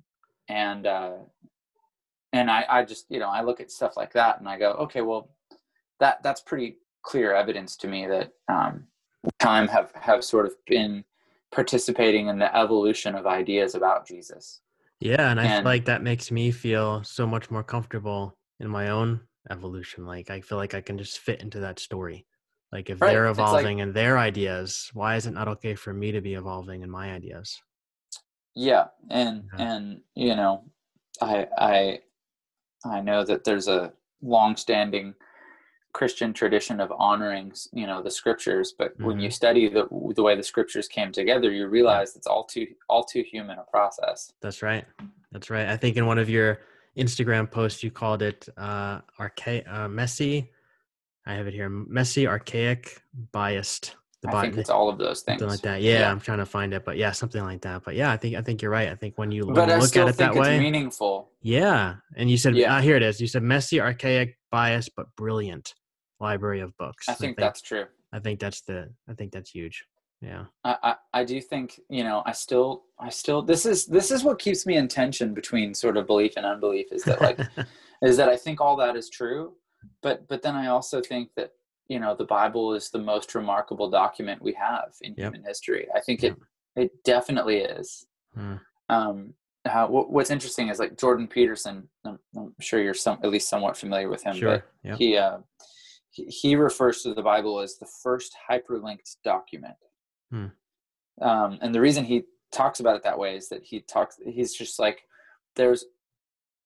and 0.49 0.87
uh, 0.87 1.17
and 2.33 2.49
I 2.49 2.65
I 2.69 2.85
just 2.85 3.05
you 3.09 3.19
know 3.19 3.29
I 3.29 3.41
look 3.41 3.59
at 3.59 3.69
stuff 3.71 3.97
like 3.97 4.13
that 4.13 4.39
and 4.39 4.47
I 4.47 4.57
go 4.57 4.71
okay, 4.85 5.01
well 5.01 5.29
that 5.99 6.23
that's 6.23 6.41
pretty 6.41 6.77
clear 7.03 7.33
evidence 7.33 7.75
to 7.77 7.87
me 7.87 8.07
that 8.07 8.31
um, 8.47 8.85
time 9.39 9.67
have 9.67 9.91
have 9.95 10.23
sort 10.23 10.45
of 10.45 10.53
been 10.65 11.03
participating 11.51 12.27
in 12.27 12.39
the 12.39 12.55
evolution 12.55 13.15
of 13.15 13.25
ideas 13.25 13.75
about 13.75 14.07
Jesus. 14.07 14.61
Yeah, 14.99 15.29
and 15.29 15.39
I 15.39 15.55
feel 15.57 15.63
like 15.65 15.85
that 15.85 16.01
makes 16.03 16.31
me 16.31 16.51
feel 16.51 17.03
so 17.03 17.27
much 17.27 17.51
more 17.51 17.63
comfortable 17.63 18.35
in 18.59 18.67
my 18.67 18.89
own 18.89 19.21
evolution. 19.51 20.05
Like 20.05 20.29
I 20.29 20.41
feel 20.41 20.57
like 20.57 20.73
I 20.73 20.81
can 20.81 20.97
just 20.97 21.19
fit 21.19 21.41
into 21.41 21.59
that 21.61 21.79
story. 21.79 22.25
Like 22.71 22.89
if 22.89 22.99
Right, 22.99 23.11
they're 23.11 23.27
it's 23.27 23.37
like- 23.37 23.47
evolving 23.47 23.79
in 23.79 23.93
their 23.93 24.17
ideas, 24.17 24.89
why 24.93 25.15
is 25.15 25.25
it 25.27 25.31
not 25.31 25.47
okay 25.47 25.75
for 25.75 25.93
me 25.93 26.11
to 26.11 26.19
be 26.21 26.33
evolving 26.33 26.81
in 26.81 26.89
my 26.89 27.13
ideas? 27.13 27.61
Yeah, 28.55 28.87
and 29.09 29.43
Yeah. 29.57 29.65
and 29.71 30.01
you 30.15 30.35
know, 30.35 30.65
I 31.21 31.47
I 31.57 31.99
I 32.85 33.01
know 33.01 33.23
that 33.23 33.43
there's 33.43 33.67
a 33.67 33.93
long-standing 34.21 35.13
Christian 35.93 36.33
tradition 36.33 36.79
of 36.79 36.91
honoring, 36.97 37.53
you 37.73 37.87
know, 37.87 38.03
the 38.03 38.11
scriptures, 38.11 38.73
but 38.77 38.93
when 38.99 39.19
you 39.19 39.31
study 39.31 39.67
the 39.67 39.87
the 40.15 40.21
way 40.21 40.35
the 40.35 40.43
scriptures 40.43 40.87
came 40.87 41.11
together, 41.11 41.51
you 41.51 41.67
realize 41.67 42.15
it's 42.15 42.27
all 42.27 42.43
too 42.43 42.67
all 42.89 43.03
too 43.03 43.23
human 43.23 43.57
a 43.57 43.63
process. 43.63 44.31
That's 44.41 44.61
right. 44.61 44.85
That's 45.31 45.49
right. 45.49 45.67
I 45.67 45.77
think 45.77 45.97
in 45.97 46.05
one 46.05 46.19
of 46.19 46.29
your 46.29 46.59
Instagram 46.97 47.49
posts 47.49 47.83
you 47.83 47.91
called 47.91 48.21
it 48.21 48.47
uh 48.57 49.01
archa- 49.19 49.67
uh 49.71 49.87
messy. 49.87 50.51
I 51.25 51.33
have 51.33 51.47
it 51.47 51.53
here. 51.53 51.69
Messy, 51.69 52.27
archaic, 52.27 53.01
biased. 53.31 53.95
The 54.23 54.35
I 54.35 54.41
think 54.41 54.57
it's 54.57 54.69
all 54.71 54.89
of 54.89 54.97
those 54.97 55.21
things. 55.21 55.39
something 55.39 55.47
like 55.53 55.61
that. 55.61 55.81
Yeah, 55.81 55.99
Yeah. 55.99 56.11
I'm 56.11 56.19
trying 56.19 56.39
to 56.39 56.45
find 56.45 56.73
it, 56.73 56.83
but 56.83 56.97
yeah, 56.97 57.11
something 57.11 57.43
like 57.43 57.61
that. 57.61 57.83
But 57.83 57.95
yeah, 57.95 58.11
I 58.11 58.17
think 58.17 58.35
I 58.35 58.41
think 58.41 58.61
you're 58.61 58.71
right. 58.71 58.89
I 58.89 58.95
think 58.95 59.17
when 59.17 59.31
you, 59.31 59.45
But 59.45 59.69
I 59.69 59.77
look 59.77 59.95
at 59.95 60.07
it 60.07 60.13
think 60.15 60.17
that 60.17 60.29
it's 60.31 60.39
way, 60.39 60.59
meaningful. 60.59 61.29
yeah. 61.41 61.95
And 62.15 62.29
you 62.29 62.37
said, 62.37 62.55
Yeah. 62.55 62.75
ah, 62.75 62.81
here 62.81 62.95
it 62.95 63.03
is. 63.03 63.21
You 63.21 63.27
said 63.27 63.43
messy, 63.43 63.79
archaic, 63.79 64.37
biased, 64.51 64.95
but 64.95 65.07
brilliant 65.15 65.75
library 66.19 66.61
of 66.61 66.75
books. 66.77 67.07
I 67.07 67.11
And 67.11 67.19
think 67.19 67.37
that's 67.37 67.61
true. 67.61 67.85
I 68.11 68.19
think 68.19 68.39
that's 68.39 68.61
the. 68.61 68.89
I 69.07 69.13
think 69.13 69.31
that's 69.33 69.51
huge. 69.51 69.85
Yeah. 70.21 70.45
I, 70.63 70.77
I, 70.81 70.95
I 71.13 71.23
do 71.23 71.39
think 71.39 71.79
you 71.89 72.03
know 72.03 72.23
I 72.25 72.31
still 72.31 72.85
I 72.99 73.09
still 73.09 73.43
this 73.43 73.67
is 73.67 73.85
this 73.85 74.09
is 74.09 74.23
what 74.23 74.39
keeps 74.39 74.65
me 74.65 74.75
in 74.77 74.87
tension 74.87 75.35
between 75.35 75.75
sort 75.75 75.95
of 75.95 76.07
belief 76.07 76.33
and 76.37 76.45
unbelief 76.45 76.87
is 76.91 77.03
that 77.03 77.21
like 77.21 77.39
is 78.01 78.17
that 78.17 78.29
I 78.29 78.35
think 78.35 78.59
all 78.59 78.75
that 78.77 78.95
is 78.95 79.11
true, 79.11 79.53
but 80.01 80.27
but 80.27 80.41
then 80.41 80.55
I 80.55 80.67
also 80.67 81.01
think 81.01 81.29
that 81.35 81.51
you 81.89 81.99
know 81.99 82.15
the 82.15 82.25
Bible 82.25 82.73
is 82.73 82.89
the 82.89 82.99
most 82.99 83.33
remarkable 83.35 83.89
document 83.89 84.41
we 84.41 84.53
have 84.53 84.93
in 85.01 85.13
Yep. 85.17 85.33
human 85.33 85.43
history. 85.47 85.87
I 85.95 85.99
think 86.01 86.21
Yep. 86.23 86.37
it 86.75 86.83
it 86.83 87.03
definitely 87.03 87.59
is. 87.59 88.05
Hmm. 88.33 88.55
Um, 88.89 89.33
how, 89.65 89.87
what, 89.89 90.11
what's 90.11 90.29
interesting 90.29 90.69
is 90.69 90.79
like 90.79 90.97
Jordan 90.97 91.27
Peterson. 91.27 91.89
I'm, 92.05 92.19
I'm 92.37 92.53
sure 92.61 92.81
you're 92.81 92.93
some 92.93 93.19
at 93.23 93.29
least 93.29 93.49
somewhat 93.49 93.75
familiar 93.75 94.09
with 94.09 94.23
him. 94.23 94.35
sure. 94.35 94.49
But 94.49 94.63
Yeah. 94.83 94.95
he 94.95 95.17
uh, 95.17 95.37
he, 96.11 96.23
he 96.25 96.55
refers 96.55 97.01
to 97.03 97.13
the 97.13 97.21
Bible 97.23 97.59
as 97.59 97.77
the 97.77 97.87
first 98.03 98.35
hyperlinked 98.49 99.17
document. 99.23 99.75
Hmm. 100.31 100.47
Um, 101.21 101.57
and 101.61 101.73
the 101.73 101.81
reason 101.81 102.05
he 102.05 102.23
talks 102.51 102.79
about 102.79 102.95
it 102.95 103.03
that 103.03 103.17
way 103.19 103.35
is 103.35 103.49
that 103.49 103.63
he 103.63 103.81
talks 103.81 104.17
he's 104.25 104.53
just 104.53 104.79
like 104.79 105.01
there's 105.55 105.85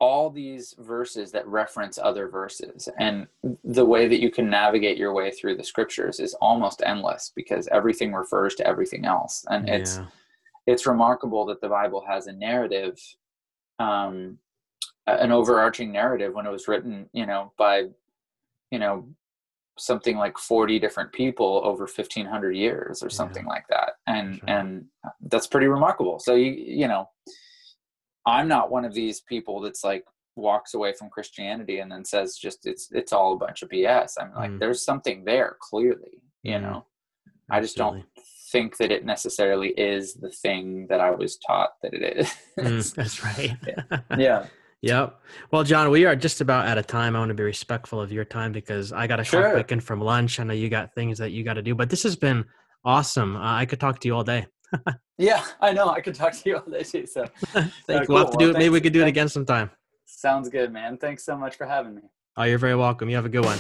all 0.02 0.32
these 0.32 0.74
verses 0.80 1.32
that 1.32 1.48
reference 1.48 2.00
other 2.00 2.28
verses 2.28 2.90
and 2.98 3.28
the 3.64 3.86
way 3.86 4.08
that 4.08 4.20
you 4.20 4.32
can 4.32 4.50
navigate 4.50 4.98
your 4.98 5.14
way 5.14 5.30
through 5.30 5.56
the 5.56 5.64
scriptures 5.64 6.20
is 6.20 6.34
almost 6.42 6.82
endless 6.84 7.32
because 7.36 7.68
everything 7.68 8.12
refers 8.12 8.56
to 8.56 8.66
everything 8.66 9.06
else 9.06 9.46
and 9.52 9.68
yeah. 9.68 9.76
it's 9.76 10.00
it's 10.66 10.88
remarkable 10.88 11.46
that 11.46 11.62
the 11.62 11.70
bible 11.70 12.04
has 12.06 12.26
a 12.26 12.34
narrative 12.34 13.00
um 13.78 14.40
an 15.06 15.32
overarching 15.32 15.92
narrative 15.92 16.34
when 16.34 16.48
it 16.48 16.52
was 16.52 16.68
written 16.68 17.08
you 17.14 17.28
know 17.28 17.54
by 17.60 17.84
you 18.72 18.80
know 18.80 19.08
something 19.78 20.18
like 20.18 20.38
40 20.38 20.80
different 20.80 21.12
people 21.14 21.62
over 21.64 21.84
1500 21.84 22.56
years 22.56 23.04
or 23.04 23.10
something 23.10 23.44
yeah. 23.44 23.50
like 23.50 23.66
that 23.70 23.94
and 24.08 24.38
sure. 24.38 24.50
and 24.50 24.86
that's 25.28 25.48
pretty 25.48 25.68
remarkable 25.68 26.18
so 26.18 26.34
you 26.34 26.52
you 26.52 26.88
know 26.88 27.08
i'm 28.26 28.48
not 28.48 28.72
one 28.72 28.86
of 28.86 28.94
these 28.94 29.22
people 29.22 29.60
that's 29.62 29.84
like 29.84 30.06
walks 30.36 30.74
away 30.74 30.94
from 30.94 31.10
christianity 31.10 31.80
and 31.80 31.92
then 31.92 32.06
says 32.06 32.38
just 32.38 32.66
it's 32.66 32.90
it's 32.92 33.12
all 33.12 33.34
a 33.34 33.38
bunch 33.38 33.62
of 33.62 33.70
bs 33.70 34.14
i'm 34.20 34.34
like 34.34 34.52
mm. 34.52 34.60
there's 34.60 34.84
something 34.84 35.24
there 35.26 35.58
clearly 35.60 36.22
you 36.44 36.54
mm. 36.54 36.62
know 36.62 36.86
i 37.50 37.60
just 37.60 37.76
don't 37.76 38.04
think 38.52 38.78
that 38.78 38.92
it 38.92 39.06
necessarily 39.06 39.70
is 39.70 40.14
the 40.16 40.30
thing 40.30 40.88
that 40.88 41.00
i 41.00 41.12
was 41.12 41.38
taught 41.38 41.72
that 41.82 41.94
it 41.94 42.18
is 42.18 42.34
mm, 42.60 42.94
that's 42.96 43.24
right 43.24 43.58
yeah. 43.68 44.00
yeah. 44.18 44.46
Yep. 44.82 45.20
Well, 45.52 45.64
Jon, 45.64 45.92
we 45.92 46.06
are 46.06 46.16
just 46.16 46.42
about 46.42 46.68
out 46.68 46.80
of 46.80 46.88
time. 46.88 47.16
I 47.16 47.20
want 47.20 47.30
to 47.30 47.36
be 47.36 47.44
respectful 47.44 48.02
of 48.02 48.12
your 48.12 48.26
time 48.26 48.52
because 48.52 48.92
I 48.92 49.06
got 49.06 49.18
to 49.18 49.24
sure. 49.24 49.54
back 49.54 49.72
in 49.72 49.80
from 49.80 50.02
lunch. 50.02 50.40
I 50.40 50.44
know 50.44 50.54
you 50.54 50.70
got 50.70 50.96
things 50.96 51.20
that 51.20 51.32
you 51.32 51.44
got 51.44 51.54
to 51.54 51.62
do, 51.62 51.76
but 51.76 51.90
this 51.90 52.02
has 52.02 52.16
been 52.16 52.46
awesome. 52.84 53.36
Uh, 53.36 53.54
I 53.54 53.66
could 53.66 53.80
talk 53.80 54.00
to 54.00 54.08
you 54.08 54.16
all 54.16 54.24
day. 54.24 54.48
Yeah, 55.18 55.44
I 55.60 55.74
know. 55.74 55.90
I 55.90 56.02
could 56.02 56.16
talk 56.16 56.34
to 56.34 56.50
you 56.50 56.58
all 56.58 56.72
day 56.72 56.84
too. 56.84 57.06
So, 57.06 57.26
Thank 57.46 57.70
uh, 57.90 58.06
We'll 58.08 58.18
have 58.20 58.32
to 58.32 58.38
do 58.38 58.46
well, 58.48 58.56
it. 58.56 58.60
Maybe 58.60 58.70
we 58.70 58.82
could 58.82 58.94
do 58.94 59.02
it 59.02 59.08
again 59.08 59.30
sometime. 59.30 59.70
Sounds 60.06 60.50
good, 60.50 60.72
man. 60.72 60.98
Thanks 60.98 61.24
so 61.24 61.38
much 61.38 61.56
for 61.56 61.66
having 61.66 61.96
me. 61.96 62.02
Oh, 62.38 62.44
you're 62.44 62.58
very 62.58 62.76
welcome. 62.76 63.10
You 63.10 63.16
have 63.16 63.26
a 63.26 63.30
good 63.30 63.46
one. 63.46 63.58